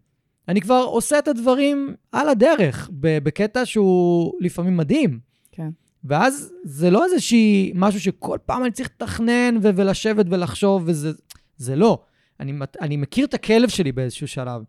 [0.49, 5.19] אני כבר עושה את הדברים על הדרך, בקטע שהוא לפעמים מדהים.
[5.53, 5.69] כן.
[6.05, 11.13] ואז זה לא איזושהי משהו שכל פעם אני צריך לתכנן ו- ולשבת ולחשוב, וזה
[11.57, 11.99] זה לא.
[12.41, 14.63] אני, אני מכיר את הכלב שלי באיזשהו שלב.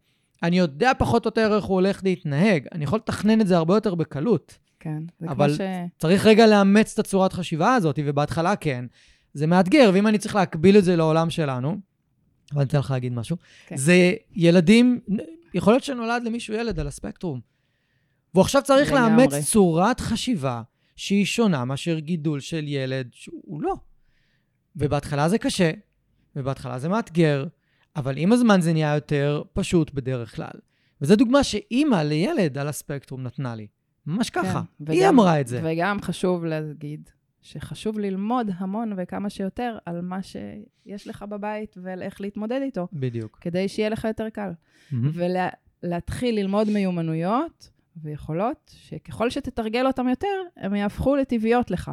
[0.44, 2.68] אני יודע פחות או יותר איך הוא הולך להתנהג.
[2.72, 4.58] אני יכול לתכנן את זה הרבה יותר בקלות.
[4.80, 5.00] כן.
[5.20, 5.62] זה אבל- כמו ש...
[6.00, 8.86] צריך רגע לאמץ את הצורת חשיבה הזאת, ובהתחלה כן,
[9.34, 11.70] זה מאתגר, ואם אני צריך להקביל את זה לעולם שלנו,
[12.54, 13.78] אבל אני אתן לך להגיד משהו, כן.
[13.78, 15.00] זה ילדים,
[15.54, 17.40] יכול להיות שנולד למישהו ילד על הספקטרום,
[18.34, 18.92] והוא עכשיו צריך.
[18.92, 20.62] לאמץ צורת חשיבה
[20.96, 23.74] שהיא שונה מאשר גידול של ילד שהוא לא.
[24.76, 25.72] ובהתחלה זה קשה,
[26.36, 27.46] ובהתחלה זה מאתגר,
[27.96, 30.60] אבל עם הזמן זה נהיה יותר פשוט בדרך כלל.
[31.02, 33.68] וזו דוגמה שאימא לילד על הספקטרום נתנה לי.
[34.06, 34.62] ממש ככה.
[34.86, 35.62] כן, היא וגם- אמרה את זה.
[35.64, 37.10] וגם חשוב להגיד
[37.48, 43.38] שחשוב ללמוד המון וכמה שיותר על מה שיש לך בבית ועל איך להתמודד איתו, בדיוק.
[43.42, 44.52] כדי שיהיה לך יותר קל.
[44.92, 45.12] מהמם.
[45.84, 47.70] ולהתחיל ללמוד מיומנויות
[48.02, 51.92] ויכולות, שככל שתתרגל אותם יותר, הם יהפכו לטבעיות לך.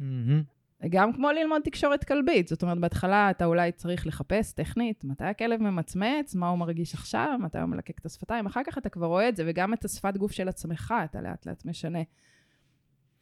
[0.00, 0.42] מהמם.
[0.90, 2.48] גם כמו ללמוד תקשורת כלבית.
[2.48, 7.38] זאת אומרת, בהתחלה אתה אולי צריך לחפש טכנית מתי הכלב ממצמץ, מה הוא מרגיש עכשיו,
[7.40, 10.16] מתי הוא מלקק את השפתיים, אחר כך אתה כבר רואה את זה, וגם את השפת
[10.16, 11.98] גוף של עצמך אתה לאט לאט משנה,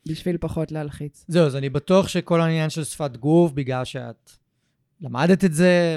[0.09, 1.24] בשביל פחות להלחיץ.
[1.28, 4.30] זהו, אז אני בטוח שכל העניין של שפת גוף, בגלל שאת
[5.01, 5.96] למדת את זה,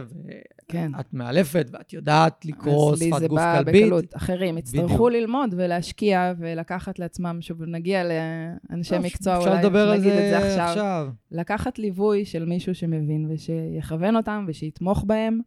[0.67, 0.91] כן.
[0.97, 3.83] ואת מאלפת, ואת יודעת לקרוא אז לי שפת זה גוף בא כלבית.
[3.83, 4.15] בקלות.
[4.15, 9.97] אחרים יצטרכו ללמוד ולהשקיע ולקחת לעצמם, שוב, נגיע לאנשי טוב, מקצוע, אפשר אולי לדבר על
[9.99, 10.67] נגיד את זה זה עכשיו.
[10.67, 11.09] עכשיו.
[11.31, 15.39] לקחת ליווי של מישהו שמבין ושיכוון אותם ושיתמוך בהם,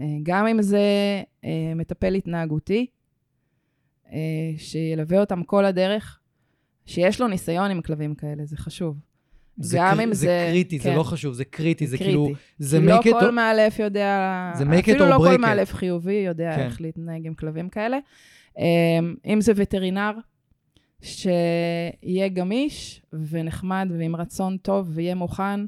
[0.00, 0.82] אה, גם אם זה
[1.44, 2.86] אה, מטפל התנהגותי,
[4.12, 4.18] אה,
[4.56, 6.20] שילווה אותם כל הדרך,
[6.88, 8.96] שיש לו ניסיון עם כלבים כאלה, זה חשוב.
[9.60, 10.04] זה, גם קר...
[10.04, 10.96] אם זה זה- קריטי, זה כן.
[10.96, 12.10] לא חשוב, זה קריטי, זה, קריטי.
[12.10, 12.28] כאילו,
[12.58, 15.16] זה כי make it לא כל or- מאלף יודע, זה make it אפילו or לא
[15.16, 15.38] break כל it.
[15.38, 16.62] מאלף חיובי יודע כן.
[16.62, 17.98] איך להתנהג עם כלבים כאלה.
[18.58, 18.64] אמ,
[19.26, 20.10] אם זה וטרינר,
[21.00, 25.60] שיהיה גמיש ונחמד ועם רצון טוב ויהיה מוכן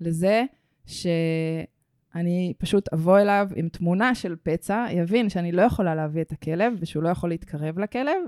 [0.00, 0.44] לזה
[0.86, 6.72] שאני פשוט אבוא אליו עם תמונה של פצע, יבין שאני לא יכולה להביא את הכלב
[6.80, 8.20] ושהוא לא יכול להתקרב לכלב,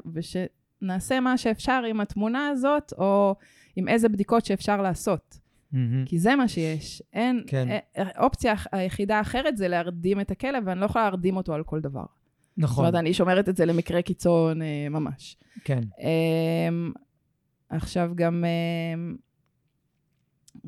[0.82, 3.34] ושנעשה מה שאפשר עם התמונה הזאת, או
[3.76, 5.38] עם איזה בדיקות שאפשר לעשות.
[5.72, 6.04] מהמם.
[6.06, 7.02] כי זה מה שיש.
[7.12, 7.68] אין, כן.
[7.68, 8.02] כן.
[8.16, 12.00] האופציה היחידה האחרת זה להרדים את הכלב, ואני לא יכולה להרדים אותו על כל דבר.
[12.00, 12.08] זאת
[12.56, 15.36] נכון, אומרת, אני שומרת את זה למקרה קיצון אה, ממש.
[15.64, 15.80] כן.
[16.00, 16.68] אה,
[17.68, 18.44] עכשיו גם...
[18.44, 19.12] אה,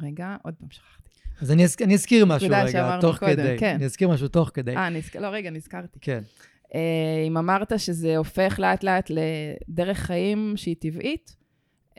[0.02, 1.10] רגע, עוד פעם שכחתי.
[1.40, 1.76] אז אני, אז...
[1.84, 3.56] אני אזכיר משהו רגע, תוך קודם, כדי.
[3.58, 3.74] כן.
[3.74, 4.76] אני אזכיר משהו תוך כדי.
[4.76, 5.16] אה, נזכ...
[5.16, 5.98] לא, רגע, נזכרתי.
[6.00, 6.20] כן.
[6.74, 11.36] אה, אם אמרת שזה הופך לאט-לאט לדרך חיים שהיא טבעית,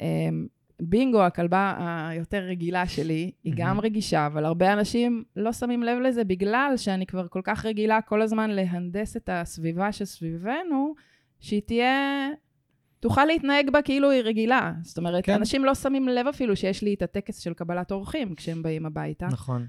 [0.02, 0.30] אה,
[0.82, 1.76] בינגו, הכלבה
[2.10, 3.80] היותר רגילה שלי, היא גם.
[3.80, 8.22] רגישה, אבל הרבה אנשים לא שמים לב לזה בגלל שאני כבר כל כך רגילה כל
[8.22, 10.94] הזמן להנדס את הסביבה שסביבנו,
[11.40, 12.30] שהיא תהיה...
[13.00, 14.74] תוכל להתנהג בה כאילו היא רגילה.
[14.82, 15.26] זאת אומרת.
[15.26, 15.34] כן.
[15.34, 19.28] אנשים לא שמים לב אפילו שיש לי את הטקס של קבלת אורחים כשהם באים הביתה.
[19.28, 19.66] נכון.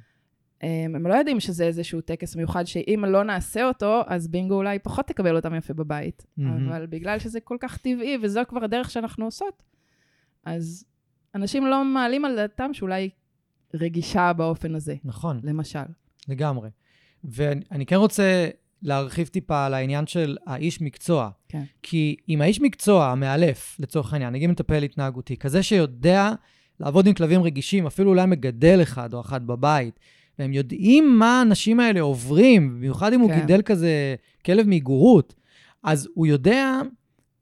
[0.61, 4.79] הם הם לא יודעים שזה איזשהו טקס מיוחד, שאם לא נעשה אותו, אז בינגו אולי
[4.79, 6.27] פחות תקבל אותם יפה בבית.
[6.37, 6.69] מהמם.
[6.69, 9.63] אבל בגלל שזה כל כך טבעי, וזו כבר הדרך שאנחנו עושות,
[10.45, 10.85] אז
[11.35, 13.11] אנשים לא מעלים על דעתם שאולי
[13.75, 15.41] רגישה באופן הזה, נכון.
[15.43, 15.85] למשל.
[16.29, 16.69] לגמרי.
[17.25, 18.49] ואני כן רוצה
[18.83, 21.31] להרחיב טיפה על העניין של האיש מקצוע.
[21.49, 21.63] כן.
[21.83, 26.33] כי אם האיש מקצוע, המאלף, לצורך העניין, נגיד מטפל התנהגותי, כזה שיודע
[26.81, 30.01] לעבוד עם כלבים רגישים, אפילו אולי מגדל אחד או אחת בבית,
[30.39, 33.41] והם יודעים מה האנשים האלה עוברים, במיוחד אם הוא כן.
[33.41, 34.15] גידל כזה
[34.47, 35.35] כלב מהיגורות,
[35.83, 36.81] אז הוא יודע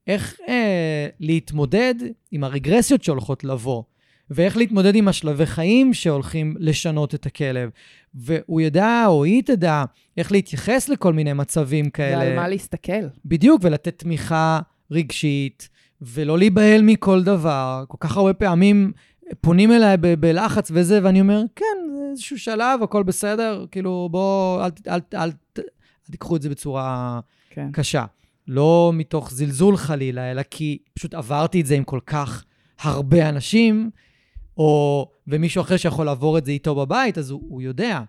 [0.07, 1.95] איך אה, להתמודד
[2.31, 3.83] עם הרגרסיות שהולכות לבוא,
[4.29, 7.69] ואיך להתמודד עם השלבי חיים שהולכים לשנות את הכלב.
[8.15, 9.83] והוא ידע, או היא תדע,
[10.17, 12.17] איך להתייחס לכל מיני מצבים כאלה.
[12.17, 13.07] ועל מה להסתכל.
[13.25, 14.59] בדיוק, ולתת תמיכה
[14.91, 15.69] רגשית,
[16.01, 17.83] ולא להיבהל מכל דבר.
[17.87, 18.91] כל כך הרבה פעמים
[19.41, 21.72] פונים אליי ב- בלחץ וזה, ואני אומר, כן,
[22.15, 26.49] זה איזשהו שלב, הכל בסדר, כאילו, בואו, אל, אל, אל, ת- אל תיקחו את זה
[26.49, 27.69] בצורה כן.
[27.73, 28.05] קשה.
[28.47, 32.43] לא מתוך זלזול חלילה, אלא כי פשוט עברתי את זה עם כל כך
[32.81, 33.89] הרבה אנשים,
[34.57, 38.01] או, ומישהו אחר שיכול לעבור את זה איתו בבית, אז הוא, הוא יודע.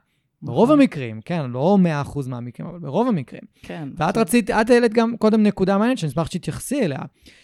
[0.44, 0.80] ברוב נכון.
[0.80, 3.42] המקרים, כן, לא 100% מהמקרים, אבל ברוב המקרים.
[3.62, 3.88] כן.
[3.96, 6.98] ואת רצית, את העלית גם קודם נקודה מעניינת, שאני אשמח שתתייחסי אליה,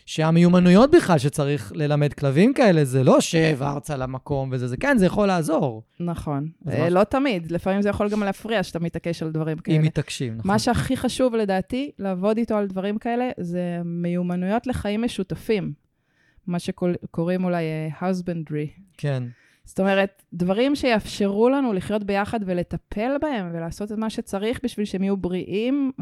[0.06, 5.06] שהמיומנויות בכלל שצריך ללמד כלבים כאלה, זה לא שב ארצה למקום וזה, זה כן, זה
[5.06, 6.48] יכול לעזור, נכון.
[6.66, 9.76] אז אה, לא תמיד, לפעמים זה יכול גם להפריע שאתה מתעקש על דברים כאלה.
[9.76, 10.50] אם מתעקשים, נכון?
[10.50, 15.72] מה שהכי חשוב לדעתי, לעבוד איתו על דברים כאלה, זה מיומנויות לחיים משותפים.
[16.46, 18.80] מה שקוראים אולי אה, husbandry.
[18.98, 19.22] כן,
[19.70, 25.02] זאת אומרת, דברים שיאפשרו לנו לחיות ביחד ולטפל בהם ולעשות את מה שצריך בשביל שהם
[25.02, 25.92] יהיו בריאים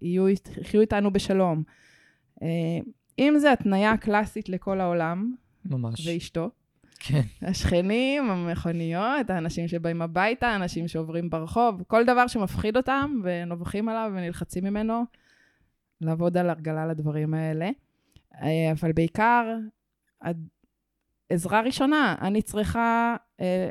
[0.00, 1.62] ויחיו איתנו בשלום.
[2.42, 2.48] אה,
[3.18, 5.34] אם זה התניה קלאסית לכל העולם
[5.64, 6.06] ממש.
[6.06, 6.50] ואשתו,
[6.98, 14.12] כן, השכנים, המכוניות, האנשים שבאים הביתה, האנשים שעוברים ברחוב, כל דבר שמפחיד אותם ונובחים עליו
[14.14, 15.02] ונלחצים ממנו,
[16.00, 17.70] לעבוד על הרגלה לדברים האלה.
[18.42, 19.56] אה, אבל בעיקר,
[21.32, 23.68] עזרה ראשונה, אני צריכה אה,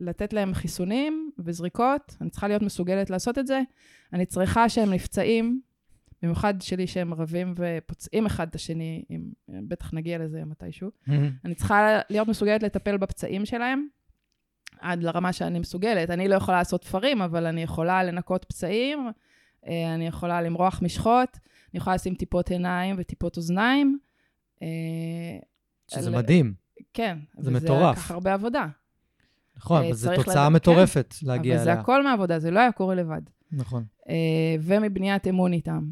[0.00, 3.60] לתת להם חיסונים וזריקות, אני צריכה להיות מסוגלת לעשות את זה.
[4.12, 5.60] אני צריכה שהם נפצעים,
[6.22, 10.90] במיוחד שלי שהם רבים ופוצעים אחד את השני, אם, בטח נגיע לזה מתישהו.
[11.44, 13.86] אני צריכה להיות מסוגלת לטפל בפצעים שלהם,
[14.80, 16.10] עד לרמה שאני מסוגלת.
[16.10, 19.08] אני לא יכולה לעשות תפרים, אבל אני יכולה לנקות פצעים,
[19.66, 21.28] אה, אני יכולה למרוח משחות,
[21.72, 23.98] אני יכולה לשים טיפות עיניים וטיפות אוזניים.
[24.62, 24.66] אה,
[25.88, 26.54] שזה אל- מדהים,
[26.94, 27.18] כן.
[27.38, 27.96] זה מטורף.
[27.98, 28.66] לקח הרבה עבודה.
[29.56, 31.82] נכון, אה, אבל זו תוצאה לדעת- מטורפת להגיע אבל זה אליה.
[31.82, 33.22] הכל מעבודה, זה לא היה קורה לבד.
[33.52, 33.84] נכון.
[34.08, 34.14] אה,
[34.60, 35.82] ומבניית אמון איתם.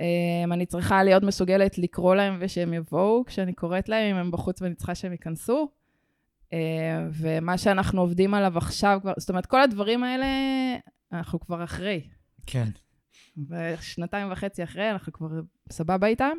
[0.00, 0.06] אה,
[0.52, 4.74] אני צריכה להיות מסוגלת לקרוא להם ושהם יבואו כשאני קוראת להם, אם הם בחוץ ואני
[4.74, 5.68] צריכה שהם ייכנסו.
[7.12, 10.26] ומה שאנחנו עובדים עליו עכשיו כבר, זאת אומרת, כל הדברים האלה,
[11.12, 12.00] אנחנו כבר אחרי.
[12.46, 12.68] כן.
[13.48, 15.28] ושנתיים וחצי אחרי, אנחנו כבר
[15.72, 16.36] סבבה איתם.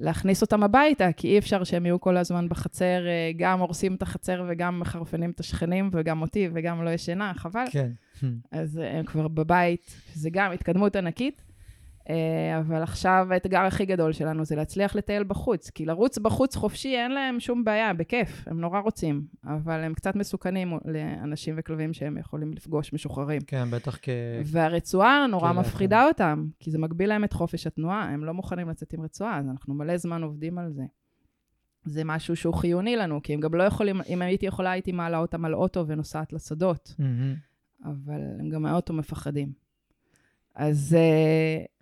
[0.00, 4.02] להכניס אותם הביתה, כי אי אפשר שהם יהיו כל הזמן בחצר, אה, גם הורסים את
[4.02, 7.64] החצר וגם מחרפנים את השכנים, וגם אותי וגם לא ישנה, חבל.
[7.70, 7.90] כן.
[8.52, 11.49] אז אה, הם כבר בבית, זה גם התקדמות ענקית.
[12.08, 16.96] אה, אבל עכשיו האתגר הכי גדול שלנו זה להצליח לטייל בחוץ, כי לרוץ בחוץ חופשי
[16.96, 22.18] אין להם שום בעיה, בכיף, הם נורא רוצים, אבל הם קצת מסוכנים לאנשים וכלבים שהם
[22.18, 23.40] יכולים לפגוש משוחררים.
[23.46, 24.08] כן, בטח כ...
[24.44, 28.92] והרצועה נורא מפחידה אותם, כי זה מגביל להם את חופש התנועה, הם לא מוכנים לצאת
[28.92, 30.82] עם רצועה, אז אנחנו מלא זמן עובדים על זה.
[31.84, 35.18] זה משהו שהוא חיוני לנו, כי הם גם לא יכולים, אם הייתי יכולה, הייתי מעלה
[35.18, 37.84] אותם על אוטו ונוסעת לשדות, mm-hmm.
[37.84, 39.52] אבל הם גם מהאוטו מפחדים.
[40.54, 41.79] אז uh,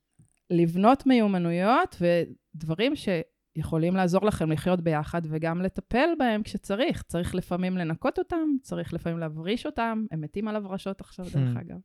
[0.51, 7.03] לבנות מיומנויות ודברים שיכולים לעזור לכם לחיות ביחד וגם לטפל בהם כשצריך.
[7.03, 11.61] צריך לפעמים לנקות אותם, צריך לפעמים להבריש אותם, הם מתים על הברשות עכשיו, דרך hmm.
[11.61, 11.79] אגב.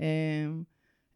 [0.00, 0.62] הם,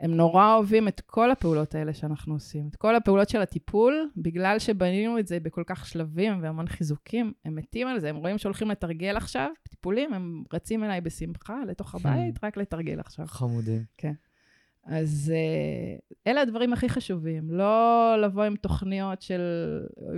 [0.01, 2.68] הם נורא אוהבים את כל הפעולות האלה שאנחנו עושים.
[2.68, 7.55] את כל הפעולות של הטיפול, בגלל שבנינו את זה בכל כך שלבים והמון חיזוקים, הם
[7.55, 8.11] מתים על זה.
[8.11, 13.26] הם רואים שהולכים לתרגל עכשיו, טיפולים, הם רצים אליי בשמחה לתוך הבית, רק לתרגל עכשיו.
[13.26, 13.84] חמודים.
[13.97, 14.12] כן.
[14.85, 19.41] אז uh, אלה הדברים הכי חשובים, לא לבוא עם תוכניות של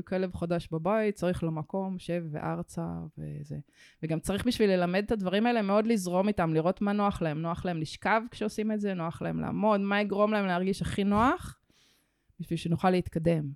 [0.04, 2.86] כלב חדש בבית, צריך לו מקום, שב וארצה
[3.18, 3.56] וזה.
[4.02, 7.42] וגם צריך בשביל ללמד את הדברים האלה מאוד לזרום איתם, לראות מה נוח להם.
[7.42, 11.58] נוח להם לשכב כשעושים את זה, נוח להם לעמוד, מה יגרום להם להרגיש הכי נוח,
[12.40, 13.50] בשביל שנוכל להתקדם.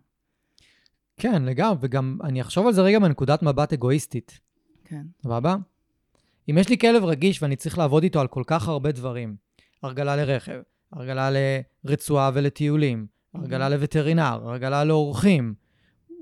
[1.16, 4.40] כן, לגמרי, וגם אני אחשוב על זה רגע מנקודת מבט אגואיסטית.
[4.84, 5.02] כן.
[5.22, 5.56] סבבה?
[6.50, 9.36] אם יש לי כלב רגיש ואני צריך לעבוד איתו על כל כך הרבה דברים,
[9.82, 10.60] הרגלה לרכב,
[10.92, 11.30] הרגלה
[11.84, 13.70] לרצועה ולטיולים, הרגלה mm-hmm.
[13.70, 15.54] לווטרינר, הרגלה לאורחים.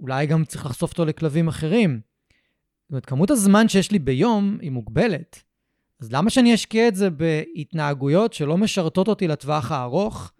[0.00, 2.00] אולי גם צריך לחשוף אותו לכלבים אחרים.
[2.82, 5.42] זאת אומרת, כמות הזמן שיש לי ביום היא מוגבלת.
[6.00, 10.32] אז למה שאני אשקיע את זה בהתנהגויות שלא משרתות אותי לטווח הארוך,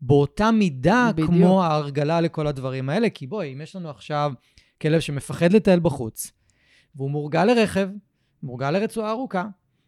[0.00, 1.30] באותה מידה בדיוק.
[1.30, 3.10] כמו ההרגלה לכל הדברים האלה?
[3.10, 4.32] כי בואי, אם יש לנו עכשיו
[4.82, 6.32] כלב שמפחד לטייל בחוץ,
[6.94, 7.88] והוא מורגל לרכב,
[8.42, 9.46] מורגל לרצועה ארוכה,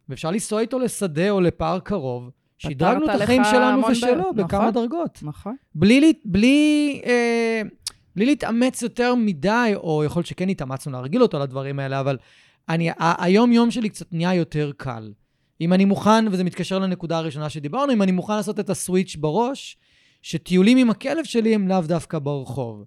[0.09, 5.19] ואפשר לנסוע איתו לשדה או לפארק קרוב, שדרגנו את החיים שלנו ושלו נכון, בכמה דרגות.
[5.23, 5.57] נכון.
[5.75, 7.63] בלי, בלי, אה,
[8.17, 12.17] בלי להתאמץ יותר מדי, או יכול להיות שכן התאמצנו להרגיל אותו לדברים האלה, אבל
[12.69, 15.13] אני, היום-יום שלי קצת נהיה יותר קל.
[15.61, 19.77] אם אני מוכן, וזה מתקשר לנקודה הראשונה שדיברנו, אם אני מוכן לעשות את הסוויץ' בראש,
[20.23, 22.85] שטיולים עם הכלב שלי הם לאו דווקא ברחוב.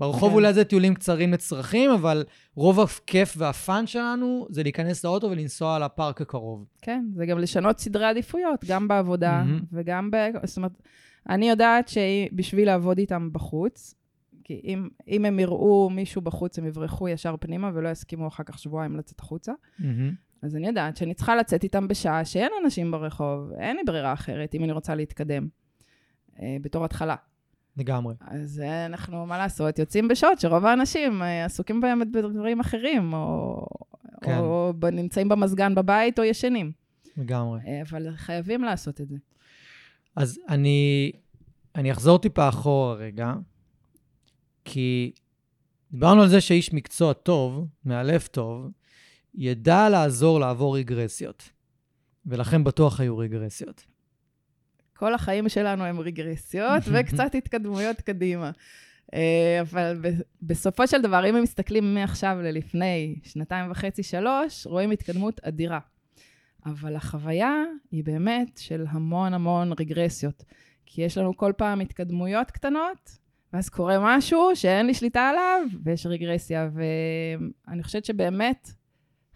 [0.00, 0.34] ברחוב כן.
[0.34, 2.24] אולי זה טיולים קצרים לצרכים, אבל
[2.54, 6.64] רוב הכיף והפאן שלנו זה להיכנס לאוטו ולנסוע לפארק הקרוב.
[6.82, 9.64] כן, זה גם לשנות סדרי עדיפויות, גם בעבודה mm-hmm.
[9.72, 10.16] וגם ב...
[10.44, 10.82] זאת אומרת,
[11.28, 13.94] אני יודעת שבשביל לעבוד איתם בחוץ,
[14.44, 18.58] כי אם, אם הם יראו מישהו בחוץ, הם יברחו ישר פנימה ולא יסכימו אחר כך
[18.58, 19.52] שבועיים לצאת החוצה.
[19.52, 19.84] Mm-hmm.
[20.42, 24.54] אז אני יודעת שאני צריכה לצאת איתם בשעה שאין אנשים ברחוב, אין לי ברירה אחרת
[24.54, 25.48] אם אני רוצה להתקדם,
[26.42, 27.16] אה, בתור התחלה.
[27.76, 28.14] לגמרי.
[28.20, 33.66] אז אנחנו, מה לעשות, יוצאים בשעות שרוב האנשים אה, עסוקים בהם בדברים אחרים, או,
[34.22, 34.38] כן.
[34.38, 36.72] או נמצאים במזגן בבית או ישנים.
[37.16, 37.60] לגמרי.
[37.66, 39.16] אה, אבל חייבים לעשות את זה.
[40.16, 41.12] אז אני,
[41.74, 43.34] אני אחזור טיפה אחורה רגע,
[44.64, 45.12] כי
[45.92, 48.70] דיברנו על זה שאיש מקצוע טוב, מאלף טוב,
[49.34, 51.50] ידע לעזור לעבור רגרסיות.
[52.26, 53.84] ולכן בטוח היו רגרסיות.
[55.00, 58.50] כל החיים שלנו הם רגרסיות וקצת התקדמויות קדימה.
[59.14, 60.00] אה, אבל
[60.42, 65.78] בסופו של דבר, אם הם מסתכלים מעכשיו ללפני שנתיים וחצי, שלוש, רואים התקדמות אדירה.
[66.66, 70.44] אבל החוויה היא באמת של המון המון רגרסיות.
[70.86, 73.18] כי יש לנו כל פעם התקדמויות קטנות,
[73.52, 76.70] ואז קורה משהו שאין לי שליטה עליו, ויש רגרסיה.
[76.74, 78.70] ואני חושבת שבאמת,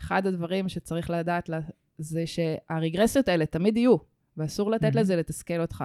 [0.01, 1.51] אחד הדברים שצריך לדעת
[1.99, 4.14] זה שהרגרסיות האלה תמיד יהיו.
[4.37, 5.01] ואסור לתת mm-hmm.
[5.01, 5.85] לזה לתסכל אותך.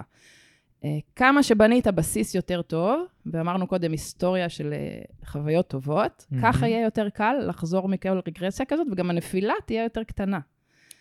[0.81, 0.85] Uh,
[1.15, 6.41] כמה שבנית בסיס יותר טוב, ואמרנו קודם היסטוריה של uh, חוויות טובות, mm-hmm.
[6.41, 10.39] ככה יהיה יותר קל לחזור מכל רגרסיה כזאת, וגם הנפילה תהיה יותר קטנה.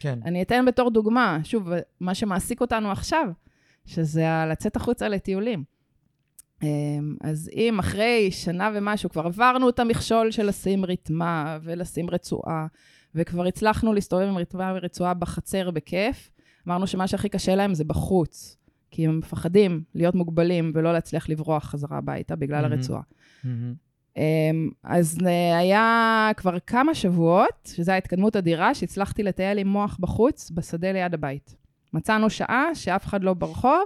[0.00, 0.18] כן.
[0.24, 1.70] אני אתן בתור דוגמה, שוב,
[2.00, 3.28] מה שמעסיק אותנו עכשיו,
[3.86, 5.64] שזה לצאת החוצה לטיולים.
[6.60, 6.64] Um,
[7.20, 12.66] אז אם אחרי שנה ומשהו כבר עברנו את המכשול של לשים ריתמה ולשים רצועה,
[13.14, 16.30] וכבר הצלחנו להסתובב עם ריתמה ורצועה בחצר בכיף,
[16.68, 18.56] אמרנו שמה שהכי קשה להם זה בחוץ,
[18.90, 22.66] כי הם מפחדים להיות מוגבלים ולא להצליח לברוח חזרה הביתה בגלל mm-hmm.
[22.66, 23.02] הרצועה.
[23.44, 24.18] Mm-hmm.
[24.84, 30.92] אז אה, היה כבר כמה שבועות, שזו ההתקדמות אדירה, שהצלחתי לטייל עם מוח בחוץ, בשדה
[30.92, 31.56] ליד הבית.
[31.92, 33.82] מצאנו שעה שאף אחד לא ברחוב,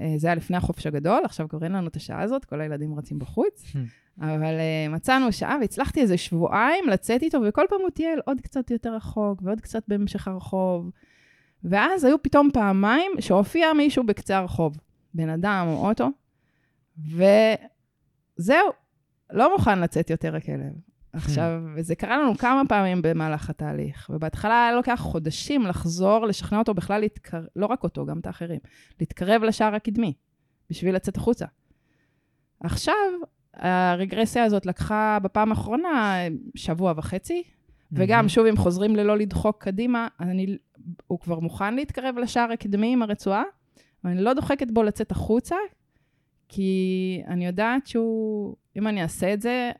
[0.00, 3.18] אה, זה היה לפני החופש הגדול, עכשיו קוראים לנו את השעה הזאת, כל הילדים רצים
[3.18, 3.64] בחוץ.
[4.20, 8.70] אבל uh, מצאנו שעה והצלחתי איזה שבועיים לצאת איתו, וכל פעם הוא טייל עוד קצת
[8.70, 10.90] יותר רחוק ועוד קצת בהמשך הרחוב.
[11.64, 14.76] ואז היו פתאום פעמיים שהופיע מישהו בקצה הרחוב,
[15.14, 16.08] בן אדם או אוטו,
[16.98, 18.68] וזהו,
[19.32, 20.72] לא מוכן לצאת יותר הכלב.
[21.12, 26.74] עכשיו, וזה קרה לנו כמה פעמים במהלך התהליך, ובהתחלה היה לוקח חודשים לחזור, לשכנע אותו
[26.74, 28.60] בכלל להתקרב, לא רק אותו, גם את האחרים,
[29.00, 30.12] להתקרב לשער הקדמי,
[30.70, 31.46] בשביל לצאת החוצה.
[32.60, 32.94] עכשיו,
[33.54, 36.16] הרגרסיה הזאת לקחה בפעם האחרונה
[36.54, 37.42] שבוע וחצי,
[37.94, 40.58] וגם, שוב, אם חוזרים ללא לדחוק קדימה, אני,
[41.06, 43.42] הוא כבר מוכן להתקרב לשער הקדמי עם הרצועה,
[44.04, 45.56] אבל אני לא דוחקת בו לצאת החוצה,
[46.48, 49.70] כי אני יודעת שהוא, אם אני אעשה את זה,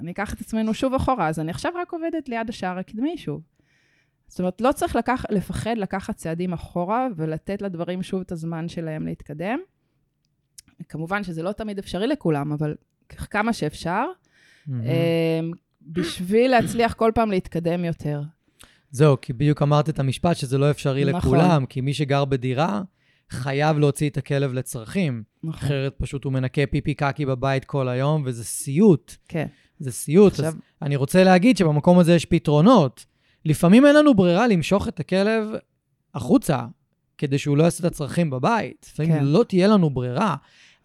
[0.00, 3.42] אני אקח את עצמנו שוב אחורה, אז אני עכשיו רק עובדת ליד השער הקדמי שוב.
[4.26, 9.06] זאת אומרת, לא צריך לקח, לפחד לקחת צעדים אחורה ולתת לדברים שוב את הזמן שלהם
[9.06, 9.58] להתקדם.
[10.88, 12.74] כמובן שזה לא תמיד אפשרי לכולם, אבל
[13.08, 14.04] כמה שאפשר,
[14.68, 14.70] mm-hmm.
[15.86, 18.22] בשביל להצליח כל פעם להתקדם יותר.
[18.90, 21.18] זהו, כי בדיוק אמרת את המשפט שזה לא אפשרי נכון.
[21.18, 22.82] לכולם, כי מי שגר בדירה
[23.30, 25.22] חייב להוציא את הכלב לצרכים.
[25.44, 25.58] נכון.
[25.58, 29.14] אחרת פשוט הוא מנקה פיפי קקי בבית כל היום, וזה סיוט.
[29.28, 29.46] כן.
[29.78, 30.32] זה סיוט.
[30.32, 30.46] עכשיו...
[30.46, 33.06] אז אני רוצה להגיד שבמקום הזה יש פתרונות.
[33.44, 35.48] לפעמים אין לנו ברירה למשוך את הכלב
[36.14, 36.66] החוצה,
[37.18, 38.90] כדי שהוא לא יעשה את הצרכים בבית.
[38.92, 39.24] לפעמים כן.
[39.24, 40.36] לא תהיה לנו ברירה.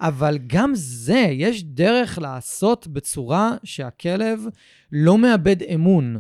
[0.02, 4.46] אבל גם זה, יש דרך לעשות בצורה שהכלב
[4.92, 6.20] לא מאבד אמון,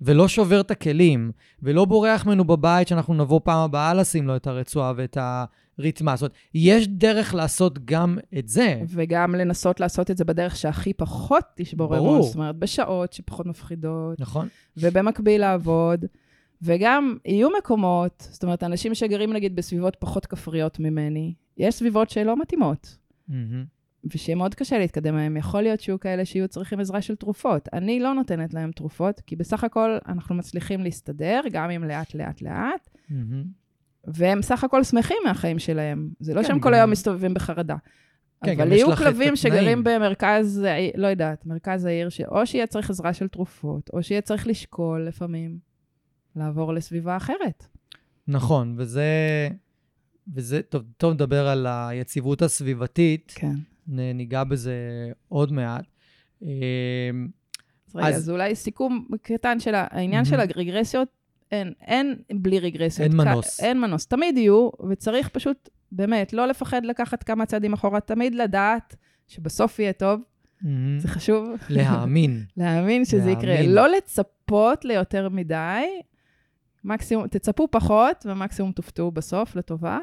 [0.00, 1.30] ולא שובר את הכלים,
[1.62, 6.16] ולא בורח ממנו בבית שאנחנו נבוא פעם הבאה לשים לו את הרצועה ואת הרתמה.
[6.16, 8.82] זאת אומרת, יש דרך לעשות גם את זה.
[8.88, 12.22] וגם לנסות לעשות את זה בדרך שהכי פחות תשבור אמון.
[12.22, 14.20] זאת אומרת, בשעות שפחות מפחידות.
[14.20, 14.48] נכון.
[14.76, 16.04] ובמקביל לעבוד.
[16.62, 22.36] וגם יהיו מקומות, זאת אומרת, אנשים שגרים נגיד בסביבות פחות כפריות ממני, יש סביבות שלא
[22.36, 22.96] מתאימות.
[23.30, 23.34] Mm-hmm.
[24.14, 25.36] ושיהיה מאוד קשה להתקדם מהם.
[25.36, 27.68] יכול להיות שיהיו כאלה שיהיו צריכים עזרה של תרופות.
[27.72, 32.42] אני לא נותנת להם תרופות, כי בסך הכל אנחנו מצליחים להסתדר, גם אם לאט, לאט,
[32.42, 33.14] לאט, mm-hmm.
[34.04, 36.10] והם סך הכל שמחים מהחיים שלהם.
[36.20, 36.60] זה לא כן, שהם.
[36.60, 37.76] כל היום מסתובבים בחרדה.
[38.44, 43.28] כן, אבל יהיו כלבים שגרים במרכז, לא יודעת, מרכז העיר, שאו שיהיה צריך עזרה של
[43.28, 45.58] תרופות, או שיהיה צריך לשקול לפעמים
[46.36, 47.66] לעבור לסביבה אחרת.
[48.28, 49.04] נכון, וזה...
[50.34, 53.32] וזה, טוב, טוב לדבר על היציבות הסביבתית.
[53.36, 53.54] כן.
[53.88, 54.74] ניגע בזה
[55.28, 55.84] עוד מעט.
[56.42, 56.48] אמ,
[57.88, 61.08] אז רגע, אז אולי סיכום קטן של העניין של הרגרסיות,
[61.52, 63.08] אין, אין בלי רגרסיות.
[63.08, 63.60] אין מנוס.
[63.60, 68.96] אין מנוס, תמיד יהיו, וצריך פשוט, באמת, לא לפחד לקחת כמה צעדים אחורה, תמיד לדעת
[69.28, 70.20] שבסוף יהיה טוב.
[70.98, 71.48] זה חשוב.
[71.68, 72.44] להאמין.
[72.56, 73.66] להאמין שזה יקרה.
[73.66, 75.84] לא לצפות ליותר מדי,
[76.84, 79.98] מקסימום, תצפו פחות, ומקסימום תופתעו בסוף לטובה.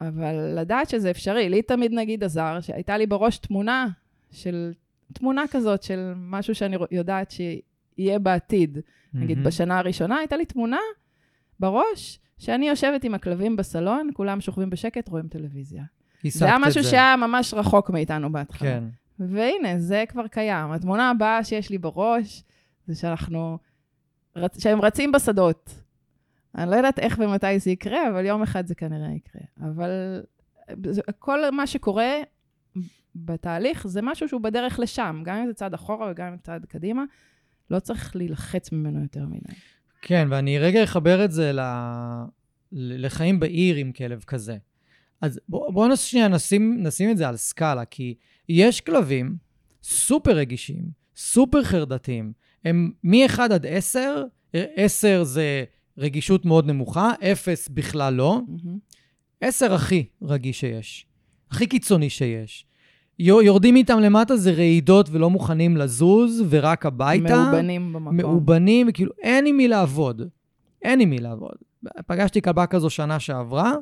[0.00, 1.48] אבל לדעת שזה אפשרי.
[1.48, 3.88] לי תמיד נגיד עזר, שהייתה לי בראש תמונה
[4.30, 4.72] של,
[5.12, 8.78] תמונה כזאת של משהו שאני יודעת שיהיה בעתיד.
[8.78, 9.18] Mm-hmm.
[9.18, 10.78] נגיד, בשנה הראשונה הייתה לי תמונה
[11.60, 15.82] בראש, שאני יושבת עם הכלבים בסלון, כולם שוכבים בשקט, רואים טלוויזיה.
[16.28, 16.90] זה היה משהו זה.
[16.90, 18.68] שהיה ממש רחוק מאיתנו בהתחלה.
[18.68, 18.84] כן.
[19.18, 20.72] והנה, זה כבר קיים.
[20.72, 22.44] התמונה הבאה שיש לי בראש,
[22.86, 23.58] זה שאנחנו,
[24.58, 25.70] שהם רצים בשדות.
[26.54, 29.42] אני לא יודעת איך ומתי זה יקרה, אבל יום אחד זה כנראה יקרה.
[29.60, 30.20] אבל
[31.18, 32.14] כל מה שקורה
[33.14, 36.66] בתהליך זה משהו שהוא בדרך לשם, גם אם זה צעד אחורה וגם אם זה צעד
[36.66, 37.04] קדימה,
[37.70, 39.54] לא צריך להילחץ ממנו יותר מדי.
[40.02, 41.60] כן, ואני רגע אחבר את זה ל...
[42.72, 44.56] לחיים בעיר עם כלב כזה.
[45.20, 48.14] אז בואו בוא שנייה נשים, נשים את זה על סקאלה, כי
[48.48, 49.36] יש כלבים
[49.82, 50.84] סופר רגישים,
[51.16, 52.32] סופר חרדתיים.
[52.64, 55.64] הם מ-1 עד 10, 10 זה
[55.98, 58.40] רגישות מאוד נמוכה, אפס בכלל לא.
[59.40, 61.06] עשר הכי רגיש שיש,
[61.50, 62.66] הכי קיצוני שיש.
[63.18, 67.44] יורדים איתם למטה זה רעידות ולא מוכנים לזוז, ורק הביתה.
[67.44, 68.16] מאובנים במקום.
[68.16, 70.22] מאובנים, כאילו אין עם מי לעבוד.
[70.82, 71.54] אין עם מי לעבוד.
[72.06, 73.74] פגשתי כלבה כזו שנה שעברה,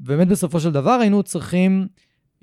[0.00, 1.86] ובאמת בסופו של דבר היינו צריכים,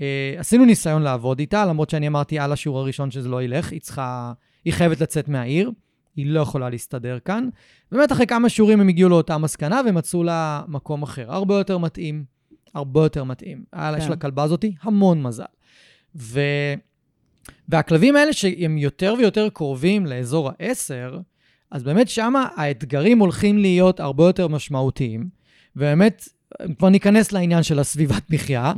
[0.01, 3.81] אה, עשינו ניסיון לעבוד איתה, למרות שאני אמרתי על השיעור הראשון שזה לא ילך, היא
[3.81, 4.33] צריכה,
[4.65, 5.71] היא חייבת לצאת מהעיר.
[6.17, 7.49] היא לא יכולה להסתדר כאן.
[7.91, 11.31] באמת, אחרי כמה שיעורים הם הגיעו לאותה מסקנה ומצאו לה מקום אחר.
[11.31, 12.23] הרבה יותר מתאים.
[12.73, 13.63] הרבה יותר מתאים.
[13.73, 14.11] היה לה, יש כן.
[14.11, 15.43] לכלבה הזאת המון מזל.
[16.15, 16.39] ו...
[17.69, 21.17] והכלבים האלה שהם יותר ויותר קרובים לאזור ה-10,
[21.71, 25.29] אז באמת שם האתגרים הולכים להיות הרבה יותר משמעותיים.
[25.75, 26.29] ובאמת,
[26.77, 28.73] כבר ניכנס לעניין של הסביבת מחיה.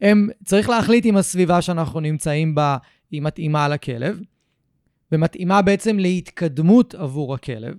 [0.00, 2.76] הם, צריך להחליט אם הסביבה שאנחנו נמצאים בה
[3.10, 4.20] היא מתאימה לכלב.
[5.12, 7.74] ומתאימה בעצם להתקדמות עבור הכלב,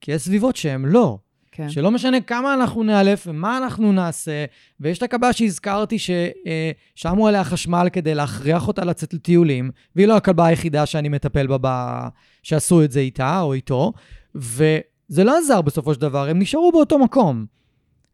[0.00, 1.18] כי יש סביבות שהן לא.
[1.52, 1.70] כן.
[1.70, 4.44] שלא משנה כמה אנחנו נאלף ומה אנחנו נעשה,
[4.80, 10.46] ויש את הכלבה שהזכרתי ששמו עליה חשמל כדי להכריח אותה לצאת לטיולים, והיא לא הכלבה
[10.46, 12.08] היחידה שאני מטפל בה, בה
[12.42, 13.92] שעשו את זה איתה או איתו,
[14.34, 17.46] וזה לא עזר בסופו של דבר, הם נשארו באותו מקום.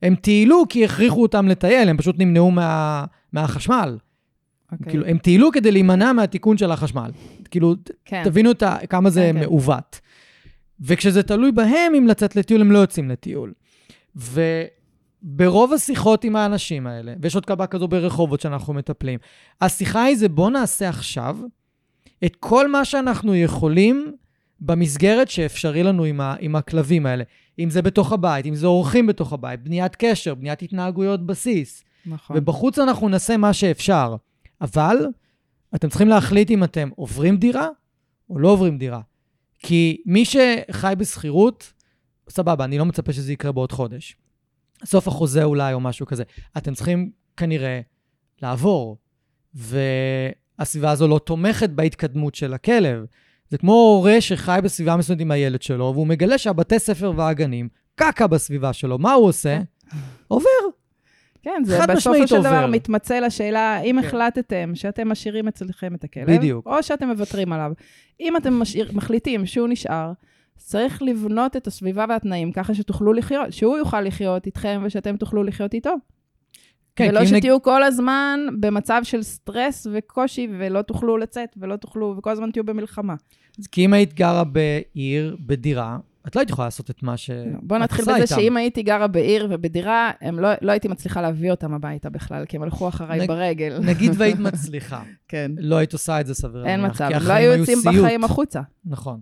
[0.02, 3.96] הם טיילו כי הכריחו אותם לטייל, הם פשוט נמנעו מה, מהחשמל.
[4.72, 4.86] אוקיי.
[4.88, 7.10] כאילו, הם טיילו כדי להימנע מהתיקון של החשמל.
[7.50, 8.24] כאילו, כן.
[8.24, 9.40] תבינו את ה- כמה זה כן, כן.
[9.40, 10.00] מעוות.
[10.80, 13.52] וכשזה תלוי בהם אם לצאת לטיול, הם לא יוצאים לטיול.
[14.16, 19.18] וברוב השיחות עם האנשים האלה, ויש עוד כלבה כזו ברחובות שאנחנו מטפלים,
[19.60, 21.38] השיחה היא זה בוא נעשה עכשיו
[22.24, 24.12] את כל מה שאנחנו יכולים
[24.60, 27.24] במסגרת שאפשרי לנו עם, ה, עם הכלבים האלה.
[27.58, 31.84] אם זה בתוך הבית, אם זה אורחים בתוך הבית, בניית קשר, בניית התנהגויות בסיס.
[32.06, 32.36] נכון.
[32.36, 34.16] ובחוץ אנחנו נעשה מה שאפשר.
[34.60, 34.96] אבל
[35.74, 37.68] אתם צריכים להחליט אם אתם עוברים דירה
[38.30, 39.00] או לא עוברים דירה.
[39.58, 41.72] כי מי שחי בשכירות,
[42.28, 44.16] סבבה, אני לא מצפה שזה יקרה בעוד חודש.
[44.84, 46.22] סוף החוזה אולי או משהו כזה.
[46.56, 47.80] אתם צריכים כנראה
[48.42, 48.96] לעבור,
[49.54, 53.04] והסביבה הזו לא תומכת בהתקדמות של הכלב.
[53.48, 58.26] זה כמו הורה שחי בסביבה מסוימת עם הילד שלו, והוא מגלה שהבתי ספר והגנים, קקה
[58.26, 59.60] בסביבה שלו, מה הוא עושה?
[60.28, 60.48] עובר.
[61.46, 62.66] כן, זה בסופו של דבר עובר.
[62.66, 64.06] מתמצא לשאלה, אם כן.
[64.06, 66.66] החלטתם שאתם משאירים אצלכם את הכלב, בדיוק.
[66.66, 67.72] או שאתם מוותרים עליו.
[68.20, 70.12] אם אתם משאיר, מחליטים שהוא נשאר,
[70.56, 75.74] צריך לבנות את הסביבה והתנאים ככה שתוכלו לחיות, שהוא יוכל לחיות איתכם ושאתם תוכלו לחיות
[75.74, 75.94] איתו.
[76.96, 81.76] כן, ולא אם נג- שתהיו כל הזמן במצב של סטרס וקושי, ולא תוכלו לצאת, ולא
[81.76, 83.14] תוכלו, וכל הזמן תהיו במלחמה.
[83.72, 87.30] כי אם היית גרה בעיר, בדירה, את לא היית יכולה לעשות את מה ש...
[87.62, 88.26] בוא את נתחיל בזה איתם.
[88.26, 92.56] שאם הייתי גרה בעיר ובדירה, הם לא, לא הייתי מצליחה להביא אותם הביתה בכלל, כי
[92.56, 93.78] הם הלכו אחריי נג- ברגל.
[93.82, 95.50] נגיד והיית מצליחה, כן.
[95.58, 97.78] לא היית עושה את זה סביר אין להניח, מצב, כי הם לא היו יוצאים.
[97.84, 98.60] בחיים החוצה.
[98.84, 99.20] נכון.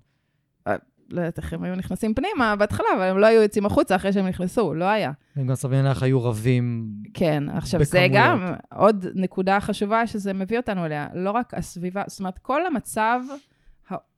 [1.11, 4.13] לא יודעת איך הם היו נכנסים פנימה בהתחלה, אבל הם לא היו יוצאים החוצה אחרי
[4.13, 5.13] שהם נכנסו, לא היה.
[5.37, 6.89] הם גם סביר להניח היו רבים.
[7.15, 8.13] כן, עכשיו זה בכמויות.
[8.15, 13.21] גם עוד נקודה חשובה שזה מביא אותנו אליה, לא רק הסביבה, זאת אומרת, כל המצב,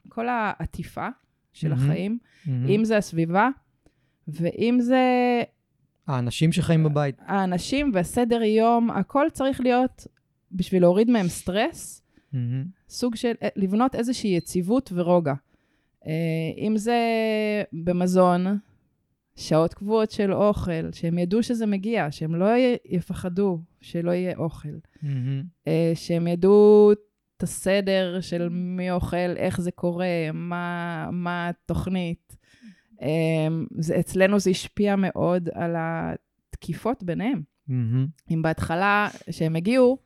[0.09, 1.09] כל העטיפה
[1.57, 1.83] של מהמם.
[1.83, 2.69] החיים, מהמם.
[2.69, 3.49] אם זה הסביבה,
[4.29, 5.03] ואם זה
[6.07, 7.17] האנשים שחיים בבית.
[7.21, 10.07] האנשים והסדר יום, הכל צריך להיות
[10.53, 12.03] בשביל להוריד מהם סטרס,
[12.33, 12.65] מהמם.
[12.89, 15.35] סוג של לבנות איזושהי יציבות ורוגע.
[16.07, 16.13] אה,
[16.59, 16.99] אם זה
[17.73, 18.47] במזון,
[19.37, 22.47] שעות קבועות של אוכל, שהם ידעו שזה מגיע, שהם לא
[22.85, 24.69] יפחדו שלא יהיה אוכל.
[25.69, 26.93] אה, שהם ידעו
[27.37, 32.37] את הסדר של מי אוכל, איך זה קורה, מה, מה התוכנית.
[33.03, 37.43] אה, זה, אצלנו זה השפיע מאוד על התקיפות ביניהם.
[37.69, 38.07] מהמם.
[38.31, 39.99] אם בהתחלה, שהם הגיעו,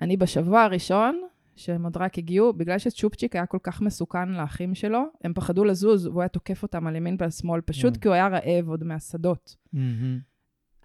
[0.00, 1.20] אני בשבוע הראשון,
[1.56, 6.06] שהם עוד רק הגיעו, בגלל שצ'ופצ'יק היה כל כך מסוכן לאחים שלו, הם פחדו לזוז,
[6.06, 7.98] והוא היה תוקף אותם על ימין ועל שמאל, פשוט Mm.
[7.98, 9.56] כי הוא היה רעב עוד מהשדות.
[9.72, 10.18] מהמם.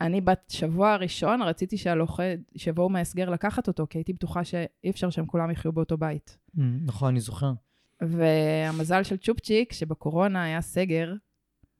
[0.01, 5.09] אני בת שבוע הראשון, רציתי שהלוכד, שיבואו מההסגר לקחת אותו, כי הייתי בטוחה שאי אפשר
[5.09, 6.37] שהם כולם יחיו באותו בית.
[6.53, 6.79] מהמם.
[6.85, 7.51] נכון, אני זוכר.
[8.01, 11.13] והמזל של צ'ופצ'יק, שבקורונה היה סגר,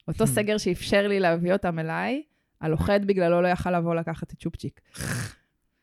[0.07, 0.27] אותו Hmm.
[0.27, 2.23] סגר שאפשר לי להביא אותם אליי,
[2.61, 4.81] הלוכד בגללו לא יכל לבוא לקחת את צ'ופצ'יק.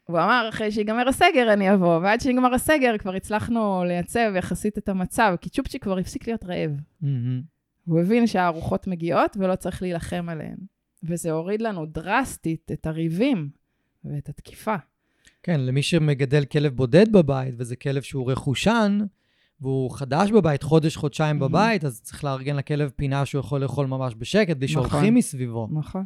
[0.04, 4.88] הוא אמר, אחרי שיגמר הסגר אני אבוא, ועד שיגמר הסגר כבר הצלחנו לייצב יחסית את
[4.88, 6.70] המצב, כי צ'ופצ'יק כבר הפסיק להיות רעב.
[7.00, 7.42] מהמם.
[7.84, 10.56] הוא הבין שהארוחות מגיעות ולא צריך להילחם עליהן.
[11.02, 13.50] וזה הוריד לנו דרסטית את הריבים
[14.04, 14.76] ואת התקיפה.
[15.42, 18.98] כן, למי שמגדל כלב בודד בבית, וזה כלב שהוא רכושן,
[19.60, 21.52] והוא חדש בבית, חודש, חודשיים מהמם.
[21.52, 24.88] בבית, אז צריך לארגן לכלב פינה שהוא יכול לאכול ממש בשקט, בלי נכון.
[24.88, 25.68] שהולכים מסביבו.
[25.72, 26.04] נכון.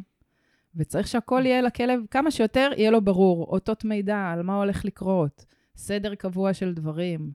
[0.75, 5.45] וצריך שהכל יהיה לכלב, כמה שיותר יהיה לו ברור, אותות מידע על מה הולך לקרות,
[5.75, 7.31] סדר קבוע של דברים,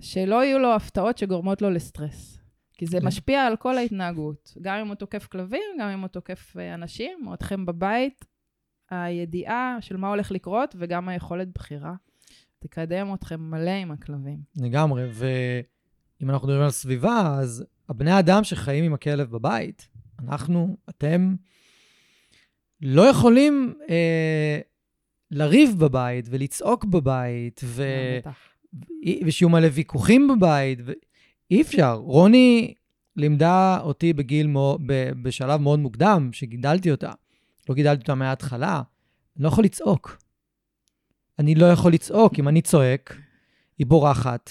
[0.00, 2.37] שלא יהיו לו הפתעות שגורמות לו לסטרס.
[2.78, 3.06] כי זה כן.
[3.06, 7.26] משפיע על כל ההתנהגות, גם אם הוא תוקף כלבים, גם אם הוא תוקף אה, אנשים,
[7.26, 8.24] או אתכם בבית,
[8.90, 11.94] הידיעה של מה הולך לקרות וגם היכולת בחירה
[12.58, 14.38] תקדם אתכם מלא עם הכלבים.
[14.56, 21.34] לגמרי, ואם אנחנו מדברים על סביבה, אז הבני אדם שחיים עם הכלב בבית, אנחנו, אתם,
[22.80, 24.60] לא יכולים אה,
[25.30, 27.84] לריב בבית ולצעוק בבית, ו...
[28.18, 28.38] בטח.
[29.26, 30.78] ושיהיו מלא ויכוחים בבית.
[30.84, 30.92] ו...
[31.50, 31.92] אי אפשר.
[31.94, 32.74] רוני
[33.16, 35.10] לימדה אותי בגיל, מאוד, ב...
[35.22, 37.12] בשלב מאוד מוקדם, שגידלתי אותה.
[37.68, 38.82] לא גידלתי אותה מההתחלה.
[39.36, 40.18] אני לא יכול לצעוק.
[41.38, 42.38] אני לא יכול לצעוק.
[42.38, 43.16] אם אני צועק,
[43.78, 44.50] היא בורחת,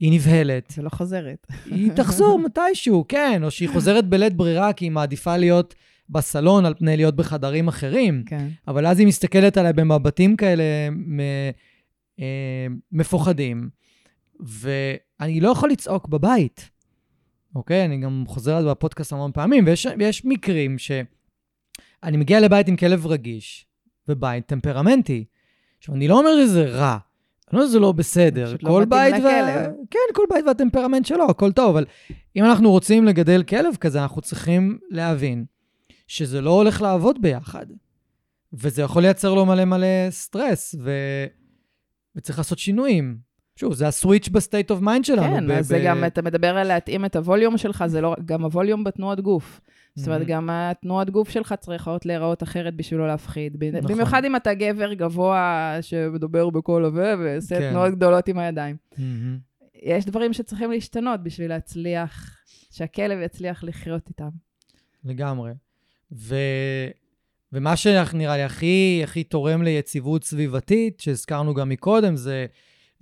[0.00, 1.46] היא נבהלת, זה לא חוזרת.
[1.64, 5.74] היא תחזור מתישהו, כן, או שהיא חוזרת בלית ברירה כי היא מעדיפה להיות
[6.10, 8.22] בסלון על פני להיות בחדרים אחרים.
[8.26, 8.48] כן.
[8.68, 11.20] אבל אז היא מסתכלת עליי במבטים כאלה מ,
[12.20, 13.68] אה, מפוחדים,
[14.40, 16.70] ואני לא יכול לצעוק בבית,
[17.54, 17.84] אוקיי?
[17.84, 22.76] אני גם חוזר על זה בפודקאסט המון פעמים, ויש, ויש מקרים שאני מגיע לבית עם
[22.76, 23.66] כלב רגיש,
[24.08, 25.24] ובית טמפרמנטי.
[25.78, 26.98] עכשיו, אני לא אומר שזה רע,
[27.48, 28.46] אני לא אומר שזה לא בסדר.
[28.46, 29.72] פשוט לא כל בית מתאים לכלב.
[29.90, 31.86] כן, כל בית והטמפרמנט שלו, הכל טוב, אבל
[32.36, 35.44] אם אנחנו רוצים לגדל כלב כזה, אנחנו צריכים להבין
[36.06, 37.66] שזה לא הולך לעבוד ביחד.
[38.52, 40.74] וזה יכול לייצר לו מלא מלא סטרס,
[42.16, 43.18] וצריך לעשות שינויים.
[43.56, 45.36] שוב, זה ה switch ב state of mind שלנו.
[45.36, 48.44] כן, אז זה גם, אתה מדבר על להתאים את ה volume שלך, זה לא, גם
[48.44, 49.60] ה volume בתנועות גוף.
[49.96, 53.64] זאת אומרת, גם התנועות גוף שלך צריכות להיראות אחרת בשביל לא להפחיד.
[53.74, 53.92] נכון.
[53.92, 57.70] במיוחד אם אתה גבר גבוה שמדבר בקול עבה ועושה כן.
[57.70, 58.76] תנועות גדולות עם הידיים.
[58.98, 59.38] מהמם.
[59.82, 62.36] יש דברים שצריכים להשתנות בשביל להצליח,
[62.70, 64.28] שהכלב יצליח לחיות איתם.
[65.04, 65.52] לגמרי.
[66.12, 66.36] ו...
[67.52, 72.46] ומה שנראה לי הכי, הכי תורם ליציבות סביבתית, שהזכרנו גם מקודם, זה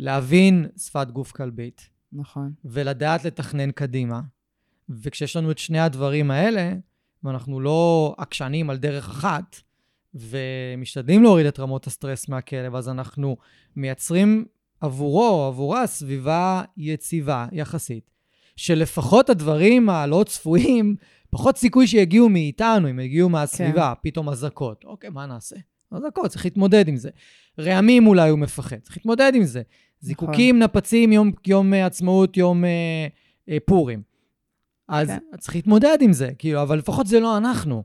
[0.03, 2.53] להבין שפת גוף כלבית, נכון.
[2.64, 4.20] ולדעת לתכנן קדימה.
[4.88, 6.72] וכשיש לנו את שני הדברים האלה,
[7.24, 9.57] ואנחנו לא עקשנים על דרך אחת,
[10.14, 13.36] ומשתדלים להוריד את רמות הסטרס מהכלב, אז אנחנו
[13.76, 14.44] מייצרים
[14.80, 18.11] עבורו עבורה סביבה יציבה יחסית,
[18.57, 20.96] שלפחות הדברים הלא צפויים,
[21.30, 24.11] פחות סיכוי שיגיעו מאיתנו, אם יגיעו מהסביבה, כן.
[24.11, 24.84] פתאום אזעקות.
[24.84, 25.57] אוקיי, מה נעשה?
[25.90, 27.11] אזעקות, צריך להתמודד עם זה.
[27.59, 29.62] רעמים אולי הוא מפחד, צריך להתמודד עם זה.
[30.03, 32.70] זיקוקים, נפצים, יום, יום אה, עצמאות, יום אה,
[33.48, 34.03] אה, פורים.
[34.88, 35.18] אז כן.
[35.38, 37.82] צריך להתמודד עם זה, כאילו, אבל לפחות זה לא אנחנו.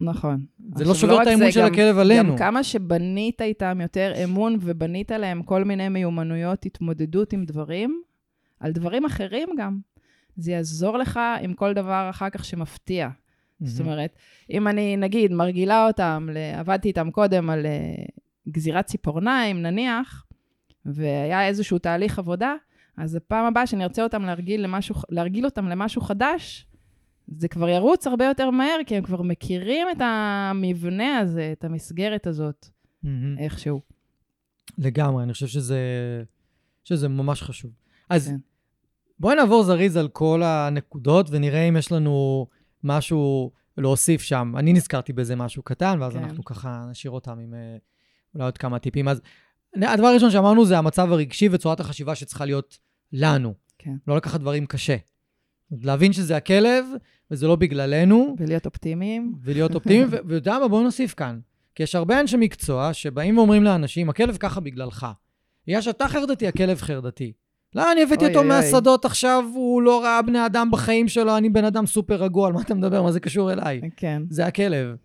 [0.00, 0.44] נכון.
[0.74, 2.32] זה לא שובר רק את האמון של גם- הכלב עלינו.
[2.32, 8.02] גם כמה שבנית איתם יותר אמון ובנית להם כל מיני מיומנויות התמודדות עם דברים,
[8.60, 9.78] על דברים אחרים גם,
[10.36, 13.08] זה יעזור לך עם כל דבר אחר כך שמפתיע.
[13.60, 14.16] זאת אומרת,
[14.50, 18.04] אם אני, נגיד, מרגילה אותם, עבדתי איתם קודם על אה,
[18.48, 20.24] גזירת ציפורניים, נניח,
[20.94, 22.54] והיה איזשהו תהליך עבודה,
[22.96, 26.66] אז הפעם הבאה שאני ארצה אותם להרגיל, למשהו, להרגיל אותם למשהו חדש,
[27.36, 32.26] זה כבר ירוץ הרבה יותר מהר, כי הם כבר מכירים את המבנה הזה, את המסגרת
[32.26, 32.68] הזאת,
[33.02, 33.38] מהמם.
[33.38, 33.80] איכשהו.
[34.78, 35.78] לגמרי, אני חושב שזה,
[36.84, 37.70] שזה ממש חשוב.
[38.10, 38.36] אז כן.
[39.20, 42.46] בואי נעבור זריז על כל הנקודות ונראה אם יש לנו
[42.84, 44.52] משהו להוסיף שם.
[44.56, 46.22] אני נזכרתי בזה משהו קטן, ואז כן.
[46.22, 47.76] אנחנו ככה נשאיר אותם עם אה,
[48.34, 49.08] אולי עוד כמה טיפים.
[49.08, 49.20] אז
[49.86, 52.78] הדבר הראשון שאמרנו זה המצב הרגשי וצורת החשיבה שצריכה להיות
[53.12, 53.54] לנו.
[53.78, 53.94] כן.
[54.08, 54.96] לא לקחת דברים קשה.
[55.82, 56.84] להבין שזה הכלב,
[57.30, 59.34] וזה לא בגללנו, ולהיות אופטימיים.
[59.42, 61.38] ולהיות אופטימיים, ו- ואתה יודע מה, בואו נוסיף כאן.
[61.74, 65.06] כי יש הרבה אנשי מקצוע שבאים ואומרים לאנשים, הכלב ככה בגללך.
[65.66, 67.32] בגלל שאתה חרדתי, הכלב חרדתי.
[67.74, 68.60] לא, אני הבאתי אוי, אותו אוי, אוי.
[68.60, 72.52] מהשדות עכשיו, הוא לא ראה בני אדם בחיים שלו, אני בן אדם סופר רגוע, על
[72.52, 73.02] מה אתה מדבר?
[73.02, 73.80] מה זה קשור אליי?
[73.96, 74.22] כן.
[74.30, 74.96] זה הכלב.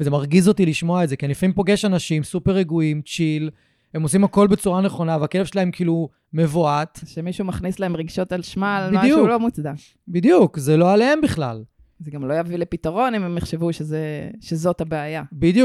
[0.00, 3.50] וזה מרגיז אותי לשמוע את זה, כי אני לפעמים פוגש אנשים סופר רגועים, צ'יל,
[3.94, 7.00] הם עושים הכל בצורה נכונה, והכלב שלהם כאילו מבועת.
[7.06, 9.04] שמישהו מכניס להם רגשות על שמה, על בדיוק.
[9.04, 9.72] משהו לא מוצדק.
[10.08, 11.64] בדיוק, זה לא עליהם בכלל.
[12.00, 15.22] זה גם לא יביא לפתרון אם הם יחשבו שזה, שזאת הבעיה.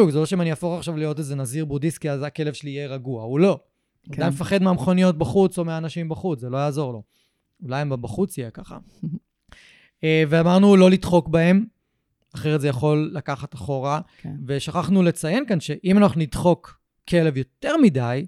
[0.08, 2.88] אני זה לא שאם אני אהפוך עכשיו להיות איזה נזיר בודהיסטי, אז הכלב שלי יהיה
[2.88, 3.60] רגוע, הוא לא.
[4.04, 4.14] כן.
[4.14, 7.04] עדיין מפחד מהמכוניות בחוץ או מהאנשים בחוץ, זה לא יעזור לו.
[7.64, 8.78] אולי אם בחוץ יהיה ככה.
[10.04, 11.66] אה, ואמרנו לא לדחוק בהם,
[12.36, 14.02] אחרת זה יכול לקחת אחורה.
[14.22, 14.36] כן.
[14.46, 18.26] ושכחנו לציין כאן שאם אנחנו נדחוק כלב יותר מדי,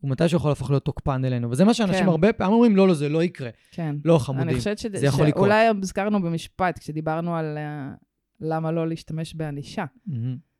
[0.00, 1.50] הוא מתישהו יכול להפוך להיות תוקפן אלינו.
[1.50, 2.08] וזה מה שאנשים כן.
[2.08, 3.50] הרבה פעמים אומרים, לא, לא, זה לא יקרה.
[3.70, 3.96] כן.
[4.04, 4.48] לא, חמודים.
[4.48, 5.44] אני חושבת שזה, זה יכול לקרות.
[5.44, 8.04] שאולי הזכרנו במשפט, כשדיברנו על uh,
[8.40, 9.84] למה לא להשתמש בענישה.
[10.06, 10.50] מהמם.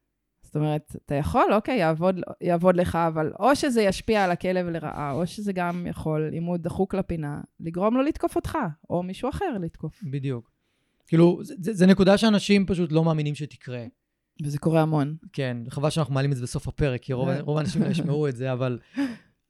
[0.42, 5.12] זאת אומרת, אתה יכול, אוקיי, יעבוד, יעבוד לך, אבל או שזה ישפיע על הכלב לרעה,
[5.12, 8.58] או שזה גם יכול, אם הוא דחוק לפינה, לגרום לו לתקוף אותך,
[8.90, 10.00] או מישהו אחר לתקוף.
[10.02, 10.50] בדיוק.
[11.06, 13.84] כאילו, זה נקודה שאנשים פשוט לא מאמינים שתקרה.
[14.45, 15.16] וזה קורה המון.
[15.32, 17.28] כן, חבל שאנחנו מעלים את זה בסוף הפרק, כי רוב.
[17.41, 18.78] רוב האנשים לא ישמעו את זה, אבל,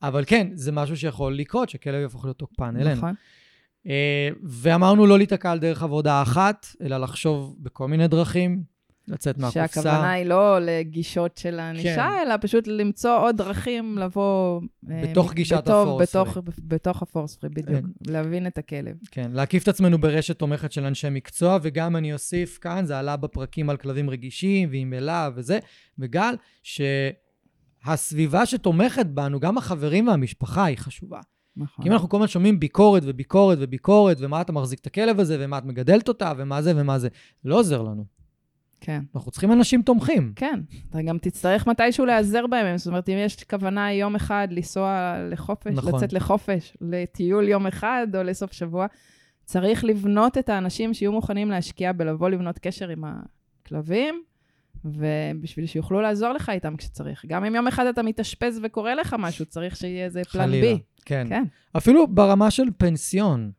[0.03, 2.97] אבל כן, זה משהו שיכול לקרות, שכלב יהפוך להיות תוקפן אלינו.
[2.97, 3.15] נכון?
[3.87, 8.63] אה, ואמרנו לא להיתקע על דרך עבודה אחת, אלא לחשוב בכל מיני דרכים,
[9.11, 9.69] לצאת מהקופסה.
[9.69, 12.27] שהכוונה היא לא לגישות של הענישה, כן.
[12.27, 14.61] אלא פשוט למצוא עוד דרכים לבוא...
[14.91, 17.87] אה, בתוך גישת בטוב, הפורס בתוך, בתוך הפורס פרי, בדיוק.
[18.07, 18.97] להבין את הכלב.
[19.11, 23.17] כן, להקיף את עצמנו ברשת תומכת של אנשי מקצוע, וגם אני אוסיף כאן, זה עלה
[23.17, 25.59] בפרקים על כלבים רגישים, ועם אלה וזה,
[25.99, 26.35] וגל,
[27.83, 31.21] שהסביבה שתומכת בנו, גם החברים והמשפחה, היא חשובה.
[31.57, 31.83] נכון.
[31.83, 35.37] כי אם אנחנו כל הזמן שומעים ביקורת וביקורת וביקורת, ומה אתה מחזיק את הכלב הזה,
[35.41, 37.09] ומה את מגדלת אותה, ומה זה ומה זה,
[37.45, 38.20] לא עוזר לנו.
[38.81, 39.01] כן.
[39.15, 40.33] אנחנו צריכים אנשים תומכים.
[40.37, 40.61] כן,
[40.91, 42.79] אתה גם תצטרך מתישהו להיעזר בהם.
[42.79, 45.95] זאת אומרת, אם יש כוונה יום אחד לנסוע לחופש, נכון.
[45.95, 48.87] לצאת לחופש, לטיול יום אחד או לסוף שבוע,
[49.45, 54.23] צריך לבנות את האנשים שיהיו מוכנים להשקיע בלבוא לבנות קשר עם הכלבים,
[54.85, 57.25] ובשביל שיוכלו לעזור לך איתם כשצריך.
[57.29, 60.67] גם אם יום אחד אתה מתאשפז וקורה לך משהו, צריך שיהיה איזה פלן חלילה.
[60.67, 60.83] בי.
[61.05, 61.27] כן.
[61.29, 61.45] כן,
[61.77, 63.51] אפילו ברמה של פנסיון,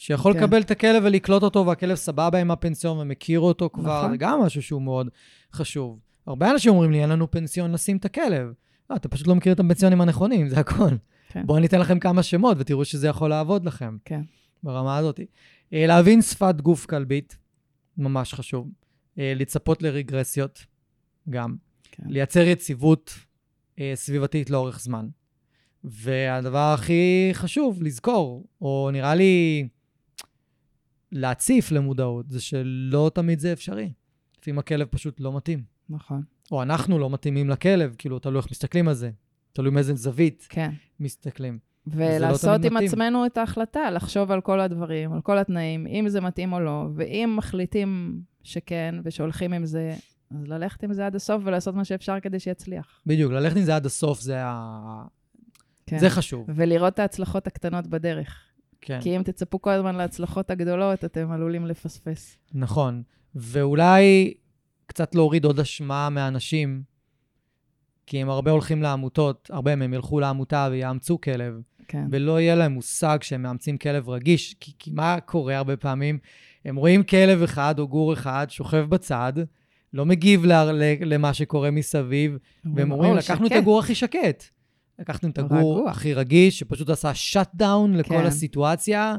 [0.00, 0.38] שיכול כן.
[0.38, 4.10] לקבל את הכלב ולקלוט אותו, והכלב סבבה עם הפנסיון ומכיר אותו כבר, נכון.
[4.10, 5.08] זה גם משהו שהוא מאוד
[5.52, 5.98] חשוב.
[6.26, 8.52] הרבה אנשים אומרים לי, אין לנו פנסיון לשים את הכלב.
[8.90, 10.88] לא, אתה פשוט לא מכיר את הפנסיונים הנכונים, זה הכל.
[11.28, 11.46] כן.
[11.46, 13.96] בואו אני אתן לכם כמה שמות ותראו שזה יכול לעבוד לכם.
[14.04, 14.20] כן.
[14.62, 15.20] ברמה הזאת.
[15.72, 17.38] אה, להבין שפת גוף כלבית,
[17.98, 18.68] ממש חשוב.
[19.18, 20.64] אה, לצפות לרגרסיות,
[21.30, 21.56] גם.
[21.92, 22.02] כן.
[22.06, 23.14] לייצר יציבות
[23.80, 25.08] אה, סביבתית לאורך זמן.
[25.84, 29.68] והדבר הכי חשוב לזכור, או נראה לי
[31.12, 33.92] להציף למודעות, זה שלא תמיד זה אפשרי.
[34.40, 35.62] לפעמים הכלב פשוט לא מתאים.
[35.90, 36.22] נכון.
[36.52, 39.10] או אנחנו לא מתאימים לכלב, כאילו, תלוי איך מסתכלים על זה.
[39.52, 40.70] תלוי מאיזה זווית כן.
[41.00, 41.58] מסתכלים.
[41.86, 42.88] לא ולעשות תמיד עם מתאים.
[42.88, 46.86] עצמנו את ההחלטה, לחשוב על כל הדברים, על כל התנאים, אם זה מתאים או לא,
[46.94, 49.94] ואם מחליטים שכן ושהולכים עם זה,
[50.30, 53.00] אז ללכת עם זה עד הסוף ולעשות מה שאפשר כדי שיצליח.
[53.06, 55.04] בדיוק, ללכת עם זה עד הסוף, זה, ה...
[55.86, 55.98] כן.
[55.98, 56.46] זה חשוב.
[56.54, 58.49] ולראות את ההצלחות הקטנות בדרך.
[58.80, 62.38] כן, כי אם תצפו כל הזמן להצלחות הגדולות, אתם עלולים לפספס.
[62.54, 63.02] נכון.
[63.34, 64.34] ואולי
[64.86, 66.82] קצת להוריד עוד אשמה מאנשים,
[68.06, 72.04] כי הם הרבה הולכים לעמותות, הרבה מהם ילכו לעמותה ויאמצו כלב, כן.
[72.10, 74.54] ולא יהיה להם מושג שהם מאמצים כלב רגיש.
[74.60, 76.18] כי, כי מה קורה הרבה פעמים?
[76.64, 79.32] הם רואים כלב אחד או גור אחד שוכב בצד,
[79.92, 82.36] לא מגיב ל, ל, למה שקורה מסביב,
[82.74, 84.44] והם אומרים, "או, לקחנו את שקט." הגור הכי שקט.
[85.00, 85.90] לקחנו את הגור רגוע.
[85.90, 88.24] הכי רגיש, שפשוט עשה שאט דאון לכל כן.
[88.26, 89.16] הסיטואציה,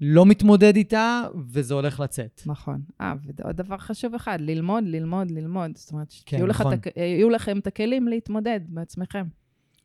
[0.00, 2.42] לא מתמודד איתה, וזה הולך לצאת.
[2.46, 2.80] נכון.
[3.00, 5.70] אה, ועוד דבר חשוב אחד, ללמוד, ללמוד, ללמוד.
[5.76, 6.72] זאת אומרת, כן, שיהיו לך נכון.
[6.74, 9.24] הכ- יהיו לכם את הכלים להתמודד בעצמכם.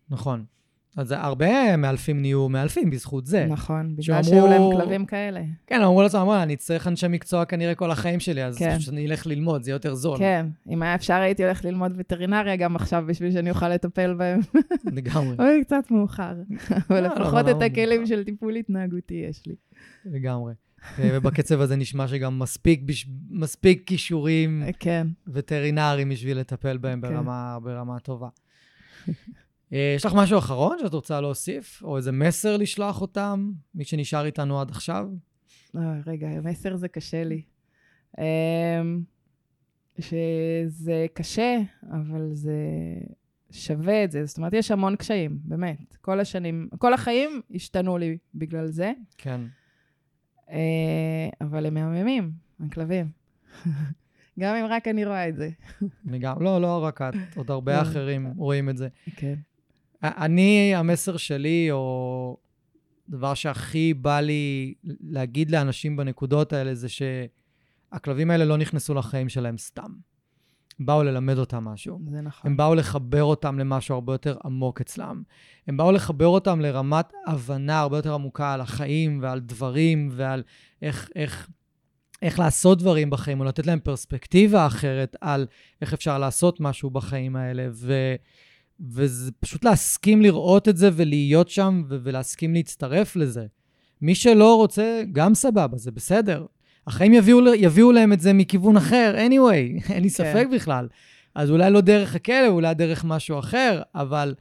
[0.09, 0.45] נכון.
[0.97, 3.45] אז הרבה מאלפים נהיו מאלפים בזכות זה.
[3.49, 5.41] נכון, בגלל שהיו להם כלבים כאלה.
[5.67, 8.79] כן, אמרו לעצמם, "וואלה, אני צריך אנשי מקצוע כנראה כל החיים שלי, אז כן.
[8.79, 10.17] שאני אלך ללמוד, זה יותר זול.
[10.17, 14.39] כן, אם היה אפשר הייתי הולכת ללמוד וטרינריה גם עכשיו בשביל שאני אוכל לטפל בהם.
[14.85, 16.33] לגמרי, אוי, קצת מאוחר.
[16.89, 18.05] אבל לא, לא, לפחות לא, את הכלים.
[18.05, 19.55] של טיפול התנהגותי יש לי.
[20.05, 20.53] לגמרי.
[20.99, 25.07] אה, ובקצב הזה נשמע שגם מספיק, בש- מספיק כישורים כן.
[25.27, 27.07] וטרינריים בשביל לטפל בהם כן.
[27.13, 28.27] ברמה, ברמה טובה.
[29.73, 31.83] אה, יש לך משהו אחרון שאת רוצה להוסיף?
[31.83, 33.51] או איזה מסר לשלוח אותם?
[33.75, 35.07] מי שנשאר איתנו עד עכשיו?
[35.75, 37.41] אה, רגע, מסר זה קשה לי.
[38.17, 39.01] אמ,
[39.99, 41.57] שזה קשה,
[41.91, 42.57] אבל זה
[43.51, 44.25] שווה את זה.
[44.25, 45.97] זאת אומרת, יש המון קשיים, באמת.
[46.01, 49.41] כל השנים, כל החיים השתנו לי בגלל זה, כן.
[50.49, 52.31] אה, אבל הם מהממים,
[52.65, 53.09] הכלבים.
[54.39, 55.49] גם אם רק אני רואה את זה.
[56.07, 57.81] אני גם, לא, לא רק את, עוד הרבה לא.
[57.81, 58.87] אחרים רואים את זה.
[59.15, 59.35] כן.
[60.03, 62.37] אני, המסר שלי, או
[63.09, 69.57] דבר שהכי בא לי להגיד לאנשים בנקודות האלה, זה שהכלבים האלה לא נכנסו לחיים שלהם
[69.57, 69.91] סתם.
[70.79, 71.99] הם באו ללמד אותם משהו.
[72.07, 72.51] זה נכון.
[72.51, 75.23] הם באו לחבר אותם למשהו הרבה יותר עמוק אצלם.
[75.67, 80.43] הם באו לחבר אותם לרמת הבנה הרבה יותר עמוקה על החיים ועל דברים ועל
[80.81, 81.49] איך, איך,
[82.21, 85.47] איך לעשות דברים בחיים, או לתת להם פרספקטיבה אחרת על
[85.81, 87.67] איך אפשר לעשות משהו בחיים האלה.
[87.71, 88.15] ו,
[88.79, 93.45] וזה פשוט להסכים לראות את זה ולהיות שם ו- ולהסכים להצטרף לזה.
[94.01, 96.45] מי שלא רוצה, גם סבבה, זה בסדר.
[96.87, 100.87] החיים יביאו, יביאו להם את זה מכיוון אחר, anyway, אין לי ספק בכלל.
[101.35, 104.35] אז אולי לא דרך הכלב, אולי דרך משהו אחר, אבל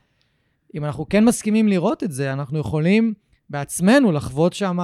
[0.74, 3.14] אם אנחנו כן מסכימים לראות את זה, אנחנו יכולים
[3.50, 4.78] בעצמנו לחוות שם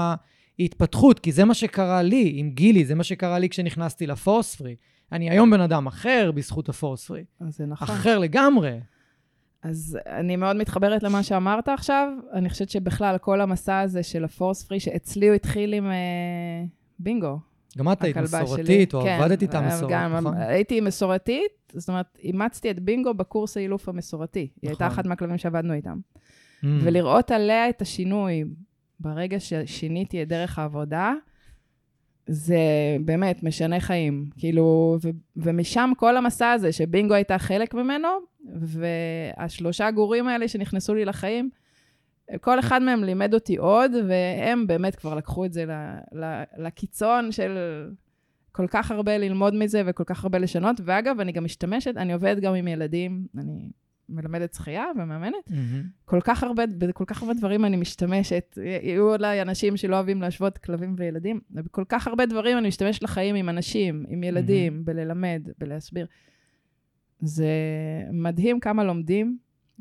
[0.59, 4.77] התפתחות, כי זה מה שקרה לי עם גילי, זה מה שקרה לי כשנכנסתי לפורס-פרי.
[5.13, 7.25] אני היום בן אדם אחר בזכות הפורס-פרי.
[7.49, 7.89] זה נכון.
[7.89, 8.79] אחר לגמרי.
[9.63, 12.09] אז אני מאוד מתחברת למה שאמרת עכשיו.
[12.33, 16.65] אני חושבת שבכלל, כל המסע הזה של הפורס פרי, שאצלי הוא התחיל עם אה,
[16.99, 17.39] בינגו.
[17.79, 18.87] גם את היית מסורתית, שלי.
[19.01, 20.37] או כן, עבדת איתה אה, מסורת, גם, נכון?
[20.37, 24.39] הייתי מסורתית, זאת אומרת, אימצתי את בינגו בקורס האילוף המסורתי.
[24.63, 24.95] היא הייתה נכון.
[24.95, 25.99] אחת מהכלבים שעבדנו איתם.
[25.99, 26.67] Mm.
[26.83, 28.45] ולראות עליה את השינוי
[29.01, 31.13] ברגע ששיניתי את דרך העבודה,
[32.27, 32.59] זה
[33.05, 34.27] באמת משנה חיים.
[34.39, 38.09] כאילו, ו- ומשם כל המסע הזה, שבינגו הייתה חלק ממנו,
[38.55, 41.51] והשלושה גורים האלה שנכנסו לי לחיים,
[42.41, 47.33] כל אחד מהם לימד אותי עוד, והם באמת כבר לקחו את זה ל- ל- לקיצון
[47.33, 47.59] של
[48.53, 50.81] כל כך הרבה ללמוד מזה וכל כך הרבה לשנות.
[50.85, 53.71] ואגב, אני גם משתמשת, אני עובדת גם עם ילדים, אני
[54.09, 55.35] מלמדת שחייה ומאמנת.
[55.51, 55.83] מהמם.
[56.05, 58.59] כל כך הרבה, בכל כך הרבה דברים אני משתמשת.
[58.83, 63.35] יהיו אולי אנשים שלא אוהבים להשוות כלבים וילדים, ובכל כך הרבה דברים אני משתמשת לחיים
[63.35, 66.07] עם אנשים, עם ילדים, בללמד, בלהסביר.
[67.21, 67.49] זה
[68.13, 69.39] מדהים כמה לומדים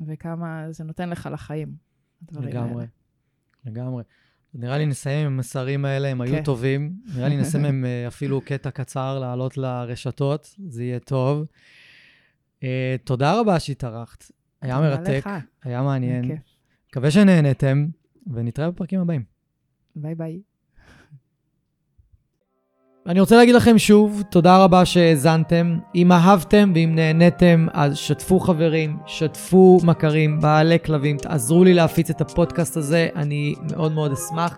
[0.07, 1.75] וכמה זה נותן לך לחיים,
[2.21, 2.85] הדברים לגמרי, האלה.
[3.65, 4.03] לגמרי.
[4.53, 6.43] נראה לי נסיים עם המסרים האלה, הם היו כן.
[6.43, 6.93] טובים.
[7.15, 11.45] נראה לי נסיים עם אה, אפילו קטע קצר לעלות לרשתות, זה יהיה טוב.
[12.63, 14.31] אה, תודה רבה שהתארחת,
[14.61, 15.23] היה מרתק.
[15.63, 16.31] היה מעניין.
[16.89, 17.85] מקווה שנהנתם,
[18.33, 19.23] ונתראה בפרקים הבאים.
[19.95, 20.39] ביי ביי.
[23.07, 25.79] אני רוצה להגיד לכם שוב, תודה רבה שהאזנתם.
[25.95, 32.21] אם אהבתם ואם נהניתם, אז שתפו חברים, שתפו מכרים, בעלי כלבים, תעזרו לי להפיץ את
[32.21, 34.57] הפודקאסט הזה, אני מאוד מאוד אשמח.